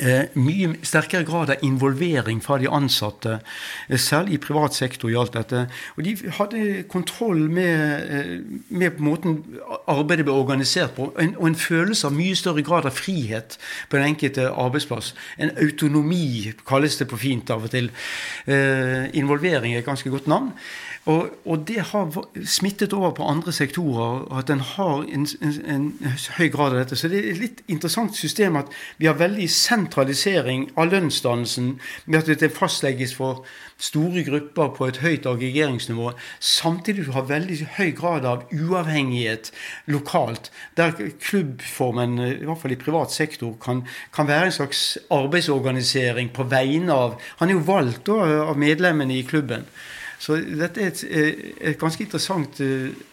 Eh, 0.00 0.26
mye 0.34 0.74
sterkere 0.84 1.24
grad 1.24 1.50
av 1.54 1.62
involvering 1.64 2.42
fra 2.44 2.58
de 2.58 2.68
ansatte, 2.68 3.38
eh, 3.88 3.96
særlig 3.96 4.34
i 4.34 4.38
privat 4.38 4.74
sektor 4.74 5.08
gjaldt 5.08 5.32
dette. 5.32 5.68
Og 5.96 6.04
de 6.04 6.16
hadde 6.30 6.82
kontroll 6.88 7.48
med, 7.48 8.02
eh, 8.10 8.40
med 8.68 8.98
måten 8.98 9.44
arbeidet 9.88 10.26
ble 10.26 10.34
organisert 10.34 10.94
på, 10.96 11.14
en, 11.18 11.34
og 11.36 11.46
en 11.46 11.54
følelse 11.54 12.06
av 12.06 12.12
mye 12.12 12.34
større 12.34 12.62
grad 12.62 12.84
av 12.84 12.92
frihet 12.92 13.56
på 13.88 13.96
den 13.96 14.14
enkelte 14.14 14.50
arbeidsplass. 14.50 15.14
En 15.38 15.50
autonomi, 15.56 16.52
kalles 16.66 16.98
det 16.98 17.08
på 17.08 17.16
fint 17.16 17.50
av 17.50 17.64
og 17.64 17.70
til. 17.70 17.90
Eh, 18.46 19.08
involvering 19.14 19.74
er 19.74 19.78
et 19.78 19.86
ganske 19.86 20.10
godt 20.10 20.26
navn. 20.26 20.52
Og, 21.06 21.28
og, 21.44 21.60
det 21.68 21.84
har 21.92 22.16
smittet 22.44 22.92
over 22.92 23.12
på 23.14 23.26
andre 23.30 23.52
sektorer, 23.54 24.24
at 24.38 24.50
en 24.50 24.60
har 24.60 25.04
en, 25.06 25.26
en, 25.42 25.60
en, 25.74 25.84
høy 26.34 26.48
grad 26.50 26.74
av 26.74 26.80
dette. 26.80 26.98
Så 26.98 27.10
det 27.12 27.20
er 27.20 27.28
et 27.30 27.42
litt 27.44 27.62
interessant 27.70 28.16
system 28.18 28.58
at 28.58 28.72
vi 28.98 29.06
har 29.06 29.14
veldig 29.20 29.46
sentralisering 29.46 30.66
av 30.74 30.90
lønnsdannelsen 30.90 31.76
med 32.10 32.18
at 32.18 32.42
det 32.42 32.50
fastlegges 32.56 33.14
for 33.14 33.44
store 33.78 34.24
grupper 34.26 34.74
på 34.74 34.90
et 34.90 34.98
høyt 35.04 35.30
aggregeringsnivå, 35.30 36.10
samtidig 36.42 37.06
har 37.14 37.30
veldig 37.30 37.60
høy 37.76 37.90
grad 37.94 38.26
av 38.26 38.46
uavhengighet 38.50 39.52
lokalt, 39.86 40.50
der 40.74 40.96
klubbformen, 41.22 42.18
i 42.18 42.48
hvert 42.48 42.62
fall 42.64 42.74
i 42.74 42.82
privat 42.82 43.14
sektor, 43.14 43.54
kan, 43.62 43.84
kan 44.16 44.26
være 44.26 44.50
en 44.50 44.58
slags 44.58 44.86
arbeidsorganisering 45.12 46.34
på 46.34 46.48
vegne 46.50 46.92
av 46.92 47.20
Han 47.38 47.50
er 47.50 47.60
jo 47.60 47.68
valgt 47.68 48.08
da, 48.08 48.16
av 48.50 48.58
medlemmene 48.58 49.20
i 49.20 49.26
klubben. 49.28 49.68
Så 50.18 50.38
dette 50.40 50.80
er 50.80 50.92
et, 50.92 51.02
et 51.60 51.78
ganske 51.78 52.02
interessant 52.02 52.60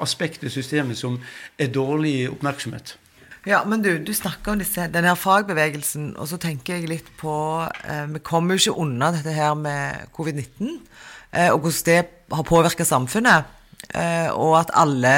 aspekt 0.01 0.43
ved 0.43 0.53
systemet 0.53 0.97
som 0.97 1.17
er 1.59 1.67
dårlig 1.73 2.29
oppmerksomhet. 2.31 2.97
Ja, 3.43 3.59
men 3.67 3.81
du, 3.83 3.97
du 3.99 4.13
snakker 4.15 4.53
om 4.53 4.61
disse, 4.61 4.85
denne 4.87 5.09
her 5.11 5.19
fagbevegelsen, 5.19 6.13
og 6.15 6.29
så 6.31 6.39
tenker 6.39 6.77
jeg 6.77 6.87
litt 6.87 7.09
på 7.19 7.33
eh, 7.67 8.05
Vi 8.13 8.21
kommer 8.23 8.55
jo 8.55 8.61
ikke 8.61 8.85
unna 8.85 9.09
dette 9.11 9.33
her 9.35 9.51
med 9.59 10.05
covid-19, 10.15 10.77
eh, 11.35 11.49
og 11.51 11.65
hvordan 11.65 11.89
det 11.89 11.97
har 12.31 12.47
påvirka 12.47 12.87
samfunnet. 12.87 13.51
Eh, 13.91 14.29
og 14.31 14.55
at 14.61 14.71
alle 14.79 15.15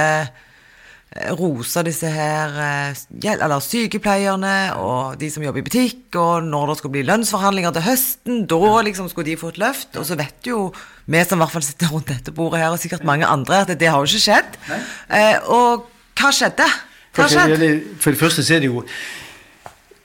eh, 1.14 1.32
roser 1.38 1.86
disse 1.88 2.10
her 2.10 2.56
eh, 2.66 3.04
eller 3.36 3.62
sykepleierne 3.64 4.56
og 4.82 5.20
de 5.22 5.30
som 5.34 5.46
jobber 5.46 5.62
i 5.62 5.66
butikk, 5.68 6.08
og 6.18 6.48
når 6.48 6.72
det 6.72 6.78
skal 6.82 6.94
bli 6.96 7.06
lønnsforhandlinger 7.10 7.76
til 7.76 7.88
høsten, 7.90 8.46
da 8.50 8.72
liksom 8.88 9.10
skulle 9.12 9.30
de 9.32 9.38
få 9.40 9.54
et 9.54 9.62
løft. 9.62 9.92
Og 10.00 10.08
så 10.08 10.18
vet 10.20 10.50
jo 10.50 10.70
vi 11.06 11.26
som 11.26 11.38
i 11.38 11.44
hvert 11.44 11.54
fall 11.54 11.68
sitter 11.68 11.94
rundt 11.94 12.10
dette 12.10 12.34
bordet 12.36 12.64
her, 12.64 12.72
og 12.74 12.82
sikkert 12.82 13.06
mange 13.08 13.28
andre, 13.30 13.62
at 13.66 13.76
det 13.80 13.92
har 13.92 14.02
jo 14.02 14.10
ikke 14.10 14.26
skjedd. 14.30 14.58
Eh, 14.72 15.38
og 15.52 15.86
hva 16.16 16.32
skjedde? 16.34 16.68
Hva 17.16 17.30
skjedde? 17.32 17.70
For 18.02 18.16
det 18.16 18.20
første 18.20 18.44
så 18.44 18.58
er 18.58 18.66
det 18.66 18.72
jo 18.74 18.84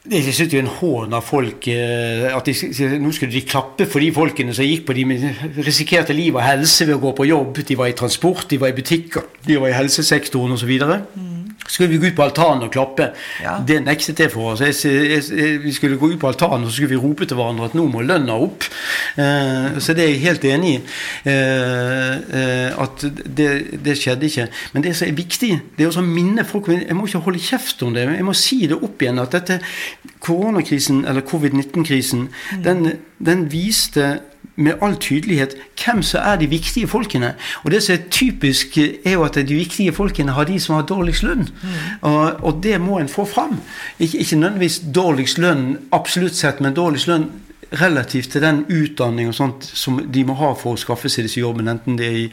det 0.00 0.21
er 0.54 0.62
en 0.62 0.71
hån 0.78 1.12
av 1.12 1.25
folk 1.26 1.66
eh, 1.69 2.28
at 2.33 2.47
de, 2.49 2.54
nå 3.02 3.11
skulle 3.12 3.35
de 3.35 3.42
klappe 3.45 3.85
for 3.85 4.00
de 4.00 4.09
folkene 4.16 4.54
som 4.57 4.64
gikk 4.64 4.87
på 4.88 4.97
de 4.97 5.04
risikerte 5.61 6.16
liv 6.16 6.38
og 6.38 6.45
helse 6.45 6.87
ved 6.88 6.97
å 6.97 7.02
gå 7.02 7.12
på 7.19 7.28
jobb. 7.28 7.61
De 7.69 7.76
var 7.76 7.90
i 7.90 7.97
transport, 7.99 8.47
de 8.49 8.57
var 8.62 8.73
i 8.73 8.78
butikker, 8.78 9.28
de 9.45 9.61
var 9.61 9.69
i 9.69 9.76
helsesektoren 9.76 10.57
osv. 10.57 10.73
Mm 10.80 11.39
skulle 11.66 11.90
vi 11.90 11.98
gå 11.98 12.10
ut 12.10 12.16
på 12.16 12.24
altanen 12.24 12.66
og 12.66 12.72
klappe. 12.74 13.10
Ja. 13.42 13.58
Det 13.66 13.80
nektet 13.84 14.20
jeg 14.20 14.32
for 14.32 14.52
oss. 14.52 14.62
Jeg, 14.64 14.74
jeg, 14.84 15.22
jeg, 15.36 15.58
vi 15.62 15.72
skulle 15.76 15.98
gå 16.00 16.12
ut 16.12 16.20
på 16.20 16.30
altanen 16.30 16.64
og 16.64 16.70
så 16.70 16.76
skulle 16.78 16.94
vi 16.94 17.00
rope 17.00 17.28
til 17.28 17.38
hverandre 17.38 17.68
at 17.70 17.76
nå 17.78 17.86
må 17.90 18.02
lønna 18.06 18.38
opp. 18.40 18.66
Eh, 19.20 19.78
så 19.78 19.94
det 19.96 20.04
er 20.04 20.12
jeg 20.14 20.24
helt 20.24 20.46
enig 20.50 20.72
i. 20.72 20.80
Eh, 21.30 22.14
eh, 22.40 22.80
at 22.84 23.06
det, 23.26 23.50
det, 23.84 23.98
skjedde 24.00 24.26
ikke. 24.26 24.48
Men 24.74 24.86
det 24.86 24.96
som 24.98 25.08
er 25.08 25.18
viktig, 25.18 25.52
det 25.76 25.86
er 25.86 26.00
å 26.00 26.06
minne 26.06 26.46
folk 26.48 26.70
Jeg 26.70 26.96
må 26.96 27.06
ikke 27.06 27.24
holde 27.26 27.42
kjeft 27.42 27.82
om 27.86 27.94
det. 27.94 28.06
Jeg 28.08 28.26
må 28.26 28.34
si 28.36 28.62
det 28.70 28.78
opp 28.78 29.02
igjen 29.02 29.22
at 29.22 29.36
dette 29.36 29.60
koronakrisen, 30.20 31.04
eller 31.08 31.24
covid-19-krisen, 31.26 32.26
mm. 32.28 32.64
den, 32.64 32.92
den 33.18 33.46
viste 33.52 34.18
med 34.57 34.83
all 34.83 34.97
tydelighet 34.97 35.54
hvem 35.85 36.02
som 36.02 36.21
er 36.25 36.37
de 36.37 36.47
viktige 36.47 36.88
folkene. 36.88 37.35
Og 37.64 37.71
det 37.71 37.83
som 37.83 37.95
er 37.95 38.09
typisk, 38.11 38.78
er 38.78 39.12
jo 39.12 39.23
at 39.25 39.35
de 39.35 39.54
viktige 39.54 39.92
folkene 39.92 40.33
har 40.33 40.45
de 40.45 40.61
som 40.61 40.75
har 40.75 40.83
dårligst 40.83 41.23
lønn. 41.23 41.49
Mm. 41.62 41.69
Og, 42.00 42.45
og, 42.45 42.61
det 42.62 42.80
må 42.80 42.99
en 42.99 43.09
få 43.09 43.25
fram. 43.25 43.61
Ikke, 43.99 44.19
ikke 44.19 44.37
nødvendigvis 44.37 44.83
dårligst 44.95 45.38
lønn 45.38 45.78
absolutt 45.92 46.37
sett, 46.37 46.61
men 46.61 46.75
dårligst 46.75 47.09
lønn 47.09 47.30
relativt 47.78 48.32
til 48.34 48.42
den 48.42 48.64
utdanning 48.66 49.30
og 49.30 49.36
sånt 49.36 49.64
som 49.64 50.00
de 50.12 50.24
må 50.26 50.34
ha 50.40 50.50
for 50.58 50.74
å 50.74 50.80
skaffe 50.80 51.10
seg 51.12 51.26
disse 51.26 51.40
jobbene, 51.40 51.76
enten 51.76 51.98
det 52.00 52.06
er 52.08 52.18
i, 52.18 52.26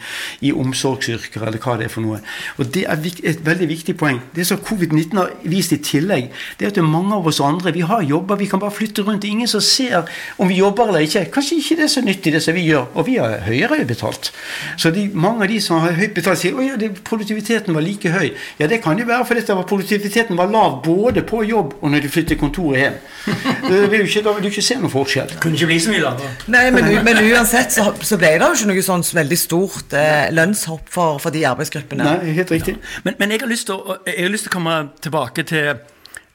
i 0.50 0.54
omsorgsyrker 0.56 1.46
eller 1.46 1.62
hva 1.62 1.78
det 1.78 1.88
er 1.88 1.94
for 1.94 2.06
noe. 2.06 2.22
Og 2.58 2.72
Det 2.74 2.86
er 2.90 3.06
et 3.32 3.44
veldig 3.46 3.68
viktig 3.70 3.98
poeng. 3.98 4.20
Det 4.36 4.46
som 4.48 4.62
covid-19 4.62 5.18
har 5.18 5.34
vist 5.46 5.74
i 5.76 5.80
tillegg, 5.84 6.32
det 6.58 6.66
er 6.66 6.72
at 6.72 6.80
det 6.80 6.84
er 6.84 6.90
mange 6.90 7.16
av 7.16 7.28
oss 7.30 7.42
andre 7.44 7.74
vi 7.76 7.86
har 7.86 8.02
jobber, 8.06 8.40
vi 8.40 8.50
kan 8.50 8.62
bare 8.62 8.74
flytte 8.74 9.06
rundt. 9.06 9.22
Det 9.22 9.30
er 9.30 9.38
ingen 9.38 9.52
som 9.52 9.62
ser 9.62 10.10
om 10.38 10.50
vi 10.50 10.60
jobber 10.60 10.90
eller 10.90 11.06
ikke. 11.06 11.28
Kanskje 11.34 11.60
ikke 11.62 11.80
det 11.82 11.88
er 11.88 11.94
så 11.94 12.04
nyttig, 12.06 12.34
det 12.34 12.44
som 12.44 12.58
vi 12.58 12.66
gjør. 12.68 12.90
Og 12.96 13.08
vi 13.08 13.18
har 13.22 13.38
høyere 13.46 13.84
betalt. 13.88 14.32
Så 14.78 14.92
de, 14.96 15.08
mange 15.14 15.46
av 15.46 15.52
de 15.54 15.60
som 15.64 15.82
har 15.84 15.98
høyt 15.98 16.16
betalt, 16.18 16.42
sier 16.42 16.58
at 16.58 16.82
ja, 16.82 16.92
produktiviteten 17.08 17.78
var 17.78 17.86
like 17.86 18.12
høy. 18.14 18.32
Ja, 18.60 18.70
det 18.70 18.82
kan 18.84 19.00
jo 19.00 19.06
være 19.08 19.26
fordi 19.30 19.46
produktiviteten 19.48 20.38
var 20.38 20.52
lav 20.52 20.82
både 20.86 21.24
på 21.28 21.44
jobb 21.48 21.78
og 21.82 21.92
når 21.92 22.06
de 22.06 22.12
flytter 22.12 22.40
kontoret 22.40 22.82
hjem. 22.82 23.00
Det 23.68 23.92
vil 23.92 24.00
jo 24.00 24.08
ikke, 24.08 24.22
da 24.24 24.34
vil 24.36 24.46
du 24.46 24.50
ikke 24.52 24.64
se 24.64 24.78
noen 24.80 24.92
forskjell. 24.92 25.27
Det 25.30 25.40
kunne 25.44 25.58
ikke 25.58 25.70
bli 25.72 25.80
så 25.84 25.92
mye 25.94 26.04
lavere. 26.04 26.32
Nei, 26.54 26.64
men, 26.76 26.90
men, 27.06 27.20
uansett 27.32 27.76
så, 27.76 27.90
så, 28.02 28.20
ble 28.20 28.34
det 28.36 28.48
jo 28.48 28.56
ikke 28.56 28.70
noe 28.72 28.86
sånn 28.86 29.06
veldig 29.20 29.40
stort 29.40 29.96
eh, 29.98 30.30
lønnshopp 30.34 30.90
for, 30.94 31.22
for, 31.24 31.36
de 31.36 31.44
arbeidsgruppene. 31.50 32.08
Nei, 32.08 32.36
helt 32.40 32.54
riktig. 32.54 32.78
Ja. 32.78 33.04
Men, 33.08 33.20
men, 33.22 33.36
jeg, 33.36 33.44
har 33.44 33.52
lyst 33.52 33.70
til 33.70 33.78
å, 33.78 34.00
jeg 34.08 34.26
har 34.26 34.34
lyst 34.34 34.48
til 34.48 34.54
å 34.54 34.58
komme 34.60 34.80
tilbake 35.04 35.48
til 35.48 35.74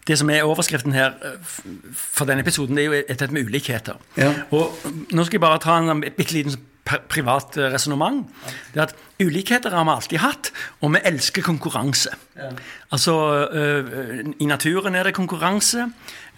det 0.09 0.19
som 0.19 0.31
er 0.35 0.43
overskriften 0.49 0.97
her 0.97 1.15
eh, 1.23 1.55
for 1.95 2.29
denne 2.29 2.45
episoden, 2.45 2.79
det 2.79 2.85
er 2.85 2.91
jo 2.91 3.07
dette 3.09 3.33
med 3.33 3.49
ulikheter. 3.49 4.03
Ja. 4.19 4.35
Og 4.51 4.93
Nå 5.13 5.27
skal 5.27 5.39
jeg 5.39 5.47
bare 5.47 5.63
ta 5.63 5.79
en 5.79 6.03
bitte 6.03 6.35
liten 6.35 6.59
privat 6.85 7.57
eh, 7.57 7.71
resonnement. 7.73 8.27
Det 8.75 8.81
er 8.81 8.89
at 8.89 8.97
ulikheter 9.23 9.71
har 9.71 9.87
vi 9.87 9.95
alltid 9.95 10.23
hatt, 10.23 10.51
og 10.81 10.95
vi 10.97 11.03
elsker 11.13 11.45
konkurranse. 11.47 12.11
Ja. 12.37 12.51
Altså, 12.93 13.15
uh, 13.53 14.33
I 14.41 14.47
naturen 14.51 14.97
er 14.99 15.07
det 15.07 15.15
konkurranse. 15.15 15.91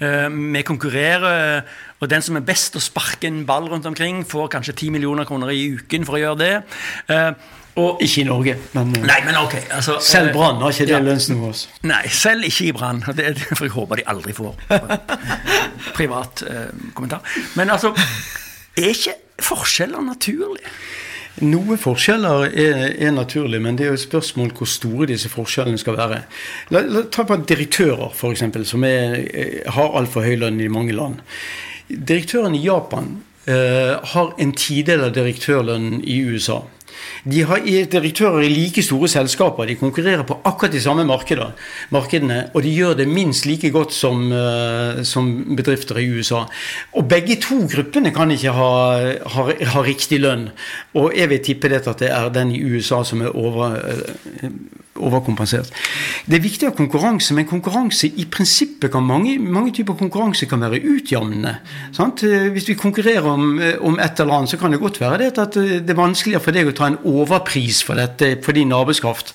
Uh, 0.03 0.29
vi 0.55 0.63
konkurrerer, 0.67 1.63
og 2.01 2.09
den 2.11 2.23
som 2.25 2.39
er 2.39 2.47
best 2.47 2.73
til 2.75 2.83
å 2.83 2.85
sparke 2.85 3.29
en 3.31 3.45
ball 3.47 3.69
rundt 3.71 3.87
omkring, 3.87 4.25
får 4.27 4.49
kanskje 4.57 4.75
10 4.75 4.97
millioner 4.97 5.29
kroner 5.29 5.53
i 5.55 5.69
uken 5.77 6.07
for 6.09 6.19
å 6.19 6.23
gjøre 6.23 6.41
det. 6.41 6.55
Uh, 7.11 7.53
og, 7.75 8.03
ikke 8.07 8.23
i 8.23 8.27
Norge, 8.29 8.53
men, 8.77 8.93
nei, 9.03 9.17
men 9.27 9.35
okay, 9.41 9.65
Altså, 9.75 9.97
selv 9.99 10.31
Brann 10.37 10.61
har 10.63 10.71
ikke 10.71 10.87
det 10.87 10.95
ja, 10.95 11.01
lønnsnivået. 11.03 11.63
Nei, 11.91 12.05
selv 12.15 12.47
ikke 12.47 12.69
i 12.69 12.75
Brann. 12.77 13.03
For 13.03 13.65
jeg 13.67 13.75
håper 13.75 13.99
de 13.99 14.05
aldri 14.13 14.35
får 14.37 14.61
privat 15.99 16.45
kommentar. 16.95 17.27
Men 17.59 17.75
altså, 17.75 17.91
er 18.79 18.93
ikke 18.95 19.17
forskjeller 19.43 20.07
naturlig? 20.07 20.63
Noen 21.43 21.79
forskjeller 21.81 22.53
er, 22.55 22.85
er 22.95 23.15
naturlig, 23.15 23.59
men 23.63 23.75
det 23.75 23.87
er 23.87 23.91
jo 23.91 23.99
et 23.99 24.05
spørsmål 24.05 24.53
hvor 24.55 24.69
store 24.71 25.09
disse 25.11 25.31
forskjellene 25.33 25.81
skal 25.81 25.97
være. 25.99 26.21
La, 26.71 26.85
la 26.87 27.03
ta 27.11 27.25
på 27.27 27.41
direktører, 27.43 28.13
f.eks., 28.15 28.45
som 28.71 28.87
er, 28.87 29.17
har 29.75 29.97
altfor 29.99 30.23
høy 30.23 30.37
lønn 30.45 30.63
i 30.63 30.71
mange 30.71 30.95
land. 30.95 31.19
Direktøren 31.89 32.55
i 32.55 32.63
Japan 32.63 33.17
eh, 33.51 33.97
har 34.15 34.31
en 34.39 34.55
tidel 34.55 35.09
av 35.09 35.17
direktørlønnen 35.17 36.05
i 36.07 36.21
USA. 36.31 36.63
De 37.25 37.41
har 37.49 37.63
direktører 37.65 38.45
i 38.45 38.51
like 38.53 38.83
store 38.85 39.09
selskaper. 39.09 39.65
De 39.69 39.79
konkurrerer 39.81 40.27
på 40.29 40.37
akkurat 40.45 40.75
de 40.75 40.83
samme 40.85 41.07
markedene. 41.09 42.41
Og 42.53 42.63
de 42.63 42.73
gjør 42.75 42.99
det 42.99 43.09
minst 43.09 43.47
like 43.49 43.71
godt 43.73 43.95
som, 43.97 44.27
uh, 44.33 45.01
som 45.09 45.31
bedrifter 45.57 46.03
i 46.03 46.09
USA. 46.13 46.45
Og 46.93 47.09
begge 47.09 47.39
to 47.41 47.63
gruppene 47.71 48.13
kan 48.13 48.31
ikke 48.35 48.53
ha, 48.53 48.71
ha, 49.37 49.47
ha 49.73 49.85
riktig 49.85 50.21
lønn. 50.21 50.51
Og 50.95 51.17
jeg 51.17 51.33
vil 51.33 51.45
tippe 51.49 51.73
det 51.73 51.87
at 51.89 52.05
det 52.05 52.13
er 52.13 52.29
den 52.35 52.53
i 52.53 52.61
USA 52.61 53.03
som 53.09 53.25
er 53.25 53.33
over, 53.33 53.79
uh, 53.81 54.51
overkompensert. 55.01 55.71
Det 56.27 56.39
er 56.39 56.45
viktig 56.45 56.69
å 56.69 56.71
ha 56.71 56.77
konkurranse, 56.77 57.35
men 57.35 57.49
konkurranse 57.51 58.09
i 58.09 58.27
prinsippet 58.31 58.93
kan 58.95 59.07
mange, 59.07 59.37
mange 59.39 59.75
typer 59.75 59.99
konkurranse 59.99 60.49
kan 60.51 60.63
være 60.63 60.83
utjevnende. 60.95 61.57
Sant? 61.97 62.25
Hvis 62.25 62.69
vi 62.71 62.79
konkurrerer 62.79 63.27
om, 63.31 63.47
om, 63.85 63.99
et 63.99 64.21
eller 64.21 64.39
annet, 64.39 64.55
så 64.55 64.61
kan 64.61 64.75
det 64.75 64.83
godt 64.83 65.01
være 65.03 65.25
det 65.25 65.33
at 65.41 65.59
det 65.59 65.95
er 65.95 65.99
vanskeligere 65.99 66.45
for 66.45 66.57
deg 66.57 66.71
å 66.71 66.77
ta 66.77 66.91
en 66.91 67.01
overpris 67.11 67.83
for 67.87 67.99
dette 67.99 68.37
for 68.45 68.57
din 68.57 68.75
arbeidskraft. 68.75 69.35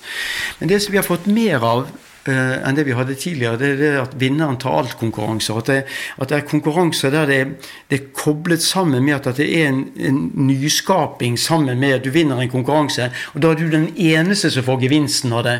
Men 0.60 0.72
det 0.72 0.80
som 0.82 0.94
vi 0.94 1.00
har 1.00 1.08
fått 1.08 1.28
mer 1.30 1.66
av 1.66 1.90
uh, 2.28 2.68
enn 2.68 2.76
det 2.76 2.84
vi 2.88 2.96
hadde 2.96 3.16
tidligere. 3.18 3.58
Det 3.60 3.68
er 3.72 3.80
det 3.80 3.90
at 4.00 4.16
vinneren 4.20 4.58
tar 4.60 4.78
alt-konkurranser. 4.82 5.60
At, 5.60 5.70
at, 6.20 6.28
det 6.30 6.38
er 6.38 6.46
konkurranser 6.48 7.14
der 7.14 7.28
det 7.30 7.38
er, 7.40 7.52
det 7.90 7.98
er, 7.98 8.06
koblet 8.16 8.62
sammen 8.62 9.04
med 9.04 9.16
at, 9.16 9.36
det 9.38 9.46
er 9.46 9.70
en, 9.70 9.84
en, 9.96 10.20
nyskaping 10.50 11.38
sammen 11.38 11.78
med 11.80 11.98
at 11.98 12.04
du 12.04 12.10
vinner 12.14 12.40
en 12.40 12.52
konkurranse. 12.52 13.10
Og 13.34 13.42
da 13.42 13.52
er 13.52 13.60
du 13.60 13.70
den 13.72 13.88
eneste 13.96 14.50
som 14.52 14.66
får 14.66 14.82
gevinsten 14.84 15.32
av 15.36 15.44
det. 15.46 15.56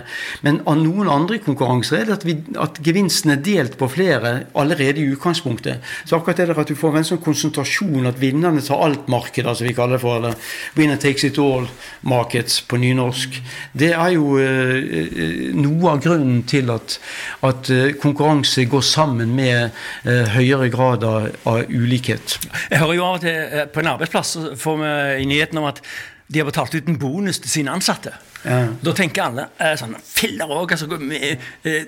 Men 0.46 0.60
av 0.68 0.78
noen 0.80 1.10
andre 1.10 1.40
konkurranser 1.42 2.02
er 2.02 2.10
det 2.10 2.18
at, 2.18 2.26
vi, 2.28 2.36
at 2.60 2.80
gevinsten 2.84 3.34
er 3.34 3.42
delt 3.44 3.78
på 3.80 3.88
flere 3.90 4.34
allerede 4.58 5.02
i 5.02 5.08
utgangspunktet. 5.14 5.84
Så 6.04 6.18
akkurat 6.18 6.42
det 6.42 6.50
der 6.50 6.60
at 6.60 6.70
du 6.70 6.76
får 6.78 7.00
en 7.00 7.08
sånn 7.12 7.22
konsentrasjon, 7.24 8.08
at 8.08 8.20
vinnerne 8.20 8.62
tar 8.64 8.82
alt 8.84 9.08
marked, 9.10 9.46
altså 9.46 9.66
vi 9.66 9.74
kaller 9.76 9.98
det 9.98 10.04
for 10.04 10.18
eller 10.20 10.36
winner 10.76 10.98
takes 11.00 11.24
it 11.24 11.38
all 11.38 11.66
markets 12.06 12.60
på 12.66 12.78
nynorsk, 12.80 13.40
det 13.72 13.92
er 13.94 14.14
jo 14.14 14.36
uh, 14.38 15.54
noe 15.56 15.94
av 15.94 16.02
grunnen 16.04 16.42
til 16.50 16.70
at, 16.74 16.98
at 17.46 17.72
eh, 17.72 17.90
konkurranse 18.02 18.66
går 18.70 18.84
sammen 18.86 19.34
med 19.36 19.70
uh, 20.06 20.26
høyere 20.34 20.70
grad 20.72 21.06
av, 21.06 21.28
av, 21.48 21.62
ulikhet. 21.70 22.38
Jeg 22.70 22.82
hører 22.82 22.96
jo 22.98 23.06
av 23.06 23.20
og 23.20 23.26
til 23.26 23.36
eh, 23.36 23.68
på 23.70 23.82
en 23.82 23.92
arbeidsplass 23.94 24.36
får 24.60 24.80
vi 24.82 24.94
i 25.22 25.28
nyheten 25.30 25.62
om 25.62 25.70
at 25.70 25.82
de 26.30 26.38
har 26.38 26.46
betalt 26.46 26.74
ut 26.76 26.88
en 26.88 26.98
bonus 26.98 27.40
til 27.42 27.50
sine 27.50 27.72
ansatte. 27.74 28.12
Ja. 28.44 28.60
Da 28.80 28.92
tenker 28.96 29.26
alle 29.26 29.48
eh, 29.60 29.74
sånn 29.76 29.96
Filler 30.06 30.48
òg, 30.54 30.70
altså, 30.72 30.86
eh, 31.12 31.42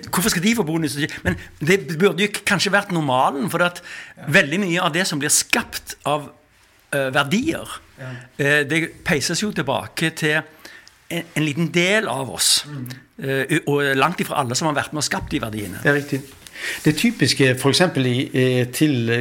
Hvorfor 0.09 0.29
skal 0.29 0.43
de 0.43 0.55
få 0.57 0.65
bonus? 0.67 0.97
Men 1.23 1.37
det 1.63 1.79
burde 1.95 2.25
jo 2.25 2.43
kanskje 2.45 2.73
vært 2.73 2.91
normalen, 2.93 3.47
for 3.49 3.63
at 3.65 3.81
veldig 4.27 4.59
mye 4.65 4.83
av 4.83 4.93
det 4.93 5.07
som 5.09 5.21
blir 5.21 5.33
skapt 5.33 5.95
av 6.09 6.27
eh, 6.93 7.09
verdier, 7.15 7.79
det 8.43 8.79
peises 9.05 9.39
jo 9.39 9.51
tilbake 9.55 10.09
til 10.17 10.41
en, 11.09 11.23
en 11.35 11.45
liten 11.45 11.71
del 11.73 12.07
av 12.11 12.31
oss. 12.33 12.65
Mm. 12.69 12.85
Og 13.69 13.93
langt 13.95 14.21
ifra 14.23 14.41
alle 14.41 14.55
som 14.57 14.69
har 14.69 14.77
vært 14.77 14.95
med 14.95 15.03
og 15.03 15.07
skapt 15.07 15.31
de 15.31 15.41
verdiene. 15.43 15.81
Det 15.83 15.91
er 15.91 15.99
riktig. 15.99 16.21
Det 16.83 16.95
typiske 16.97 17.53
f.eks. 17.57 17.81
til 18.77 19.11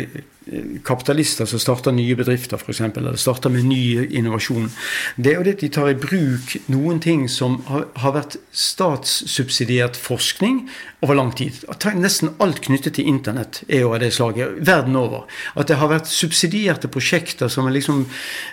kapitalister 0.85 1.47
som 1.47 1.61
starter 1.63 1.95
nye 1.95 2.17
bedrifter, 2.19 2.59
f.eks., 2.59 2.81
eller 2.81 3.17
starter 3.21 3.53
med 3.53 3.67
ny 3.69 4.07
innovasjon, 4.11 4.71
det 5.17 5.33
er 5.33 5.39
jo 5.39 5.45
det 5.47 5.57
at 5.57 5.63
de 5.63 5.71
tar 5.73 5.91
i 5.93 5.99
bruk 5.99 6.57
noen 6.73 6.99
ting 7.03 7.29
som 7.31 7.61
har, 7.69 7.87
vært 8.13 8.37
statssubsidiert 8.53 9.97
forskning 9.97 10.65
over 11.03 11.17
lang 11.17 11.31
tid. 11.39 11.61
Nesten 11.99 12.33
alt 12.43 12.61
knyttet 12.67 12.99
til 12.99 13.09
internett 13.11 13.63
er 13.69 13.85
jo 13.85 13.93
av 13.95 14.03
det 14.03 14.11
slaget, 14.17 14.59
verden 14.67 14.99
over. 14.99 15.25
At 15.55 15.71
det 15.71 15.79
har 15.81 15.91
vært 15.93 16.11
subsidierte 16.11 16.91
prosjekter 16.93 17.51
som 17.53 17.69
har 17.69 17.77
liksom 17.77 18.03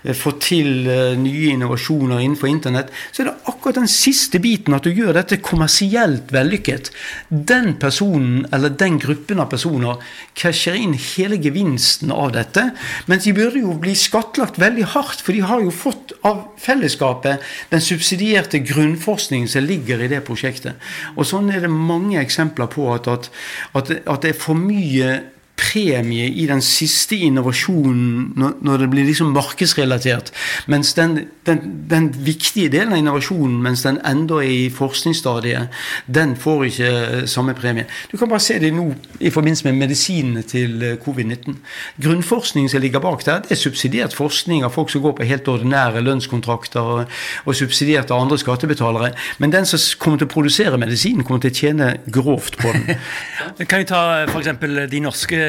eh, 0.04 0.16
fått 0.16 0.46
til 0.50 0.88
uh, 0.88 1.18
nye 1.20 1.52
innovasjoner 1.56 2.22
innenfor 2.24 2.52
internett. 2.52 2.94
Så 3.12 3.24
er 3.24 3.32
det 3.32 3.52
akkurat 3.52 3.82
den 3.82 3.92
siste 3.92 4.40
biten, 4.42 4.78
at 4.78 4.88
du 4.88 4.94
gjør 4.94 5.18
dette 5.18 5.42
kommersielt 5.44 6.32
vellykket. 6.34 6.94
Den 7.30 7.74
personen, 7.82 8.46
eller 8.56 8.72
den 8.72 9.02
gruppen 9.02 9.42
av 9.44 9.52
personer, 9.52 10.00
casher 10.40 10.78
inn 10.80 10.96
hele 10.96 11.40
gevinsten 11.42 11.79
av 12.12 12.34
dette. 12.36 12.66
Mens 13.10 13.26
de 13.28 13.34
burde 13.36 13.64
jo 13.64 13.76
bli 13.80 13.96
skattlagt 13.98 14.60
veldig 14.62 14.88
hardt, 14.96 15.24
for 15.24 15.36
de 15.36 15.44
har 15.46 15.64
jo 15.64 15.74
fått 15.74 16.14
av 16.28 16.46
fellesskapet 16.60 17.44
den 17.72 17.84
subsidierte 17.84 18.62
grunnforskningen 18.66 19.50
som 19.52 19.68
ligger 19.68 20.04
i 20.04 20.12
det 20.12 20.22
prosjektet. 20.28 20.80
Og 21.16 21.28
sånn 21.30 21.52
er 21.54 21.66
det 21.66 21.74
mange 21.74 22.20
eksempler 22.22 22.72
på 22.72 22.90
at, 22.94 23.10
at, 23.10 23.30
at, 23.74 23.94
at 24.06 24.26
det 24.26 24.34
er 24.34 24.42
for 24.42 24.60
mye 24.60 25.20
premie 25.60 26.28
i 26.30 26.46
den 26.50 26.62
siste 26.64 27.18
innovasjonen 27.28 28.34
når, 28.40 28.56
når 28.66 28.84
det 28.84 28.90
blir 28.94 29.08
liksom 29.08 29.34
markedsrelatert. 29.36 30.32
Mens 30.72 30.94
den, 30.98 31.18
den, 31.48 31.62
den, 31.90 32.10
viktige 32.26 32.72
delen 32.72 32.94
av 32.96 33.02
innovasjonen, 33.02 33.60
mens 33.64 33.84
den 33.86 34.00
ennå 34.08 34.40
er 34.44 34.52
i 34.54 34.70
forskningsstadiet, 34.74 35.76
den 36.08 36.36
får 36.40 36.66
ikke 36.70 36.92
eh, 37.00 37.26
samme 37.30 37.56
premie. 37.58 37.88
Du 38.12 38.18
kan 38.18 38.32
bare 38.32 38.44
se 38.44 38.60
det 38.62 38.72
nå 38.76 38.88
i 39.20 39.32
forbindelse 39.34 39.68
med 39.68 39.80
medisinene 39.82 40.44
til 40.48 40.84
eh, 40.86 40.98
covid-19. 41.04 41.60
Grunnforskningen 42.04 42.72
som 42.72 42.84
ligger 42.84 43.04
bak 43.04 43.26
der, 43.28 43.44
det 43.46 43.56
er 43.56 43.62
subsidiert 43.62 44.16
forskning 44.16 44.64
av 44.68 44.76
folk 44.76 44.94
som 44.94 45.04
går 45.04 45.18
på 45.20 45.30
helt 45.30 45.52
ordinære 45.52 46.04
lønnskontrakter, 46.06 46.94
og, 47.00 47.20
og 47.46 47.58
subsidiert 47.58 48.12
av 48.14 48.24
andre 48.24 48.40
skattebetalere. 48.42 49.12
Men 49.40 49.56
den 49.56 49.68
som 49.70 49.82
kommer 50.00 50.22
til 50.22 50.30
å 50.30 50.34
produsere 50.34 50.80
medisinen, 50.80 51.26
kommer 51.28 51.44
til 51.44 51.54
å 51.54 51.60
tjene 51.64 51.92
grovt 52.08 52.60
på 52.62 52.74
den. 52.76 52.96
kan 53.70 53.84
vi 53.84 53.90
ta 53.90 54.04
f.eks. 54.30 54.54
de 54.90 55.04
norske 55.04 55.40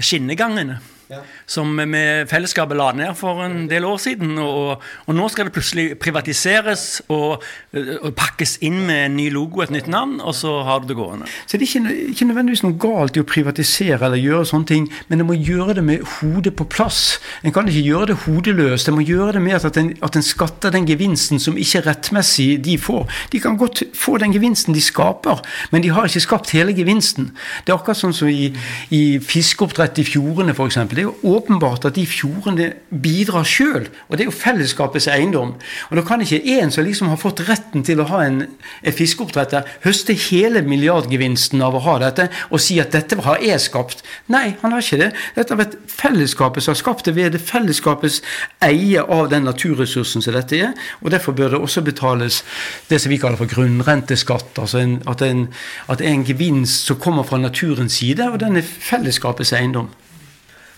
skinnegangene. 0.00 0.80
Ja. 1.08 1.22
Som 1.48 1.70
vi 1.78 2.00
fellesskapet 2.28 2.76
la 2.76 2.90
ned 2.92 3.14
for 3.16 3.40
en 3.40 3.62
del 3.70 3.86
år 3.88 3.96
siden. 4.02 4.34
Og, 4.42 4.82
og 5.06 5.16
nå 5.16 5.28
skal 5.32 5.48
det 5.48 5.54
plutselig 5.56 5.86
privatiseres 6.02 7.00
og, 7.08 7.44
og, 7.72 8.10
pakkes 8.18 8.58
inn 8.66 8.82
med 8.84 9.04
en 9.06 9.16
ny 9.16 9.28
logo, 9.32 9.62
et 9.64 9.72
nytt 9.72 9.88
navn, 9.88 10.18
og 10.20 10.34
så 10.36 10.58
har 10.66 10.82
du 10.82 10.90
det 10.90 10.98
gående. 10.98 11.28
Så 11.46 11.56
det 11.56 11.64
er 11.64 11.70
ikke, 11.70 11.94
ikke, 12.12 12.28
nødvendigvis 12.28 12.64
noe 12.66 12.76
galt 12.82 13.16
i 13.16 13.22
å 13.22 13.28
privatisere 13.28 14.04
eller 14.04 14.20
gjøre 14.20 14.50
sånne 14.50 14.68
ting, 14.68 14.88
men 15.08 15.22
en 15.22 15.28
må 15.30 15.38
gjøre 15.38 15.78
det 15.78 15.86
med 15.86 16.04
hodet 16.18 16.52
på 16.58 16.68
plass. 16.68 17.18
En 17.40 17.56
kan 17.56 17.68
ikke 17.70 17.86
gjøre 17.86 18.10
det 18.12 18.18
hodeløst. 18.26 18.90
En 18.90 18.98
må 18.98 19.06
gjøre 19.06 19.38
det 19.38 19.44
med 19.46 19.64
at 19.70 19.80
en, 19.80 19.90
at 20.04 20.18
en 20.18 20.26
skatter 20.26 20.74
den 20.74 20.88
gevinsten 20.88 21.40
som 21.40 21.56
ikke 21.56 21.86
rettmessig 21.86 22.50
de 22.64 22.76
får. 22.80 23.08
De 23.32 23.40
kan 23.40 23.56
godt 23.60 23.82
få 23.96 24.18
den 24.20 24.34
gevinsten 24.36 24.76
de 24.76 24.84
skaper, 24.84 25.40
men 25.72 25.84
de 25.84 25.94
har 25.94 26.08
ikke 26.08 26.26
skapt 26.26 26.52
hele 26.56 26.76
gevinsten. 26.76 27.32
Det 27.64 27.72
er 27.72 27.78
akkurat 27.78 28.00
sånn 28.00 28.16
som 28.16 28.28
i, 28.28 28.50
i 28.92 29.02
fiskeoppdrett 29.24 30.02
i 30.02 30.06
fjordene, 30.08 30.52
f.eks. 30.52 30.97
Det 30.98 31.04
er 31.04 31.12
jo 31.12 31.36
åpenbart 31.36 31.84
at 31.86 31.94
de 31.94 32.02
fjordene 32.10 32.72
bidrar 32.90 33.44
sjøl, 33.46 33.84
og 34.08 34.16
det 34.18 34.24
er 34.24 34.26
jo 34.32 34.34
fellesskapets 34.34 35.06
eiendom. 35.12 35.52
Og 35.90 35.96
Da 35.96 36.02
kan 36.02 36.24
ikke 36.24 36.40
en 36.58 36.72
som 36.74 36.82
liksom 36.82 37.06
har 37.12 37.20
fått 37.22 37.44
retten 37.46 37.84
til 37.86 38.00
å 38.02 38.06
ha 38.10 38.24
en, 38.24 38.40
en 38.82 38.96
fiskeoppdretter, 38.96 39.62
høste 39.84 40.16
hele 40.26 40.64
milliardgevinsten 40.66 41.62
av 41.62 41.76
å 41.78 41.82
ha 41.84 41.94
dette 42.02 42.26
og 42.50 42.58
si 42.64 42.80
at 42.82 42.96
dette 42.96 43.20
har 43.22 43.38
jeg 43.46 43.60
skapt. 43.62 44.02
Nei, 44.26 44.56
han 44.58 44.74
har 44.74 44.82
ikke 44.82 44.98
det. 45.04 45.12
Dette 45.36 45.54
har 45.54 45.60
vært 45.60 45.76
fellesskapet 45.86 46.66
som 46.66 46.74
har 46.74 46.80
skapt 46.82 47.06
det 47.06 47.14
ved 47.14 47.30
det 47.36 47.42
fellesskapets 47.46 48.18
eie 48.66 48.98
av 48.98 49.30
den 49.30 49.46
naturressursen 49.46 50.26
som 50.26 50.34
dette 50.34 50.58
er. 50.58 50.74
Og 50.98 51.14
Derfor 51.14 51.38
bør 51.38 51.54
det 51.54 51.62
også 51.62 51.84
betales 51.86 52.40
det 52.90 52.98
som 52.98 53.14
vi 53.14 53.20
kaller 53.22 53.38
for 53.38 53.54
grunnrenteskatt. 53.54 54.58
altså 54.58 54.82
en, 54.82 54.98
at, 55.06 55.22
en, 55.22 55.46
at 55.86 56.02
det 56.02 56.10
er 56.10 56.18
en 56.18 56.26
gevinst 56.26 56.90
som 56.90 56.98
kommer 56.98 57.22
fra 57.22 57.38
naturens 57.38 58.02
side, 58.02 58.32
og 58.32 58.42
den 58.42 58.58
er 58.58 58.66
fellesskapets 58.66 59.54
eiendom. 59.54 59.94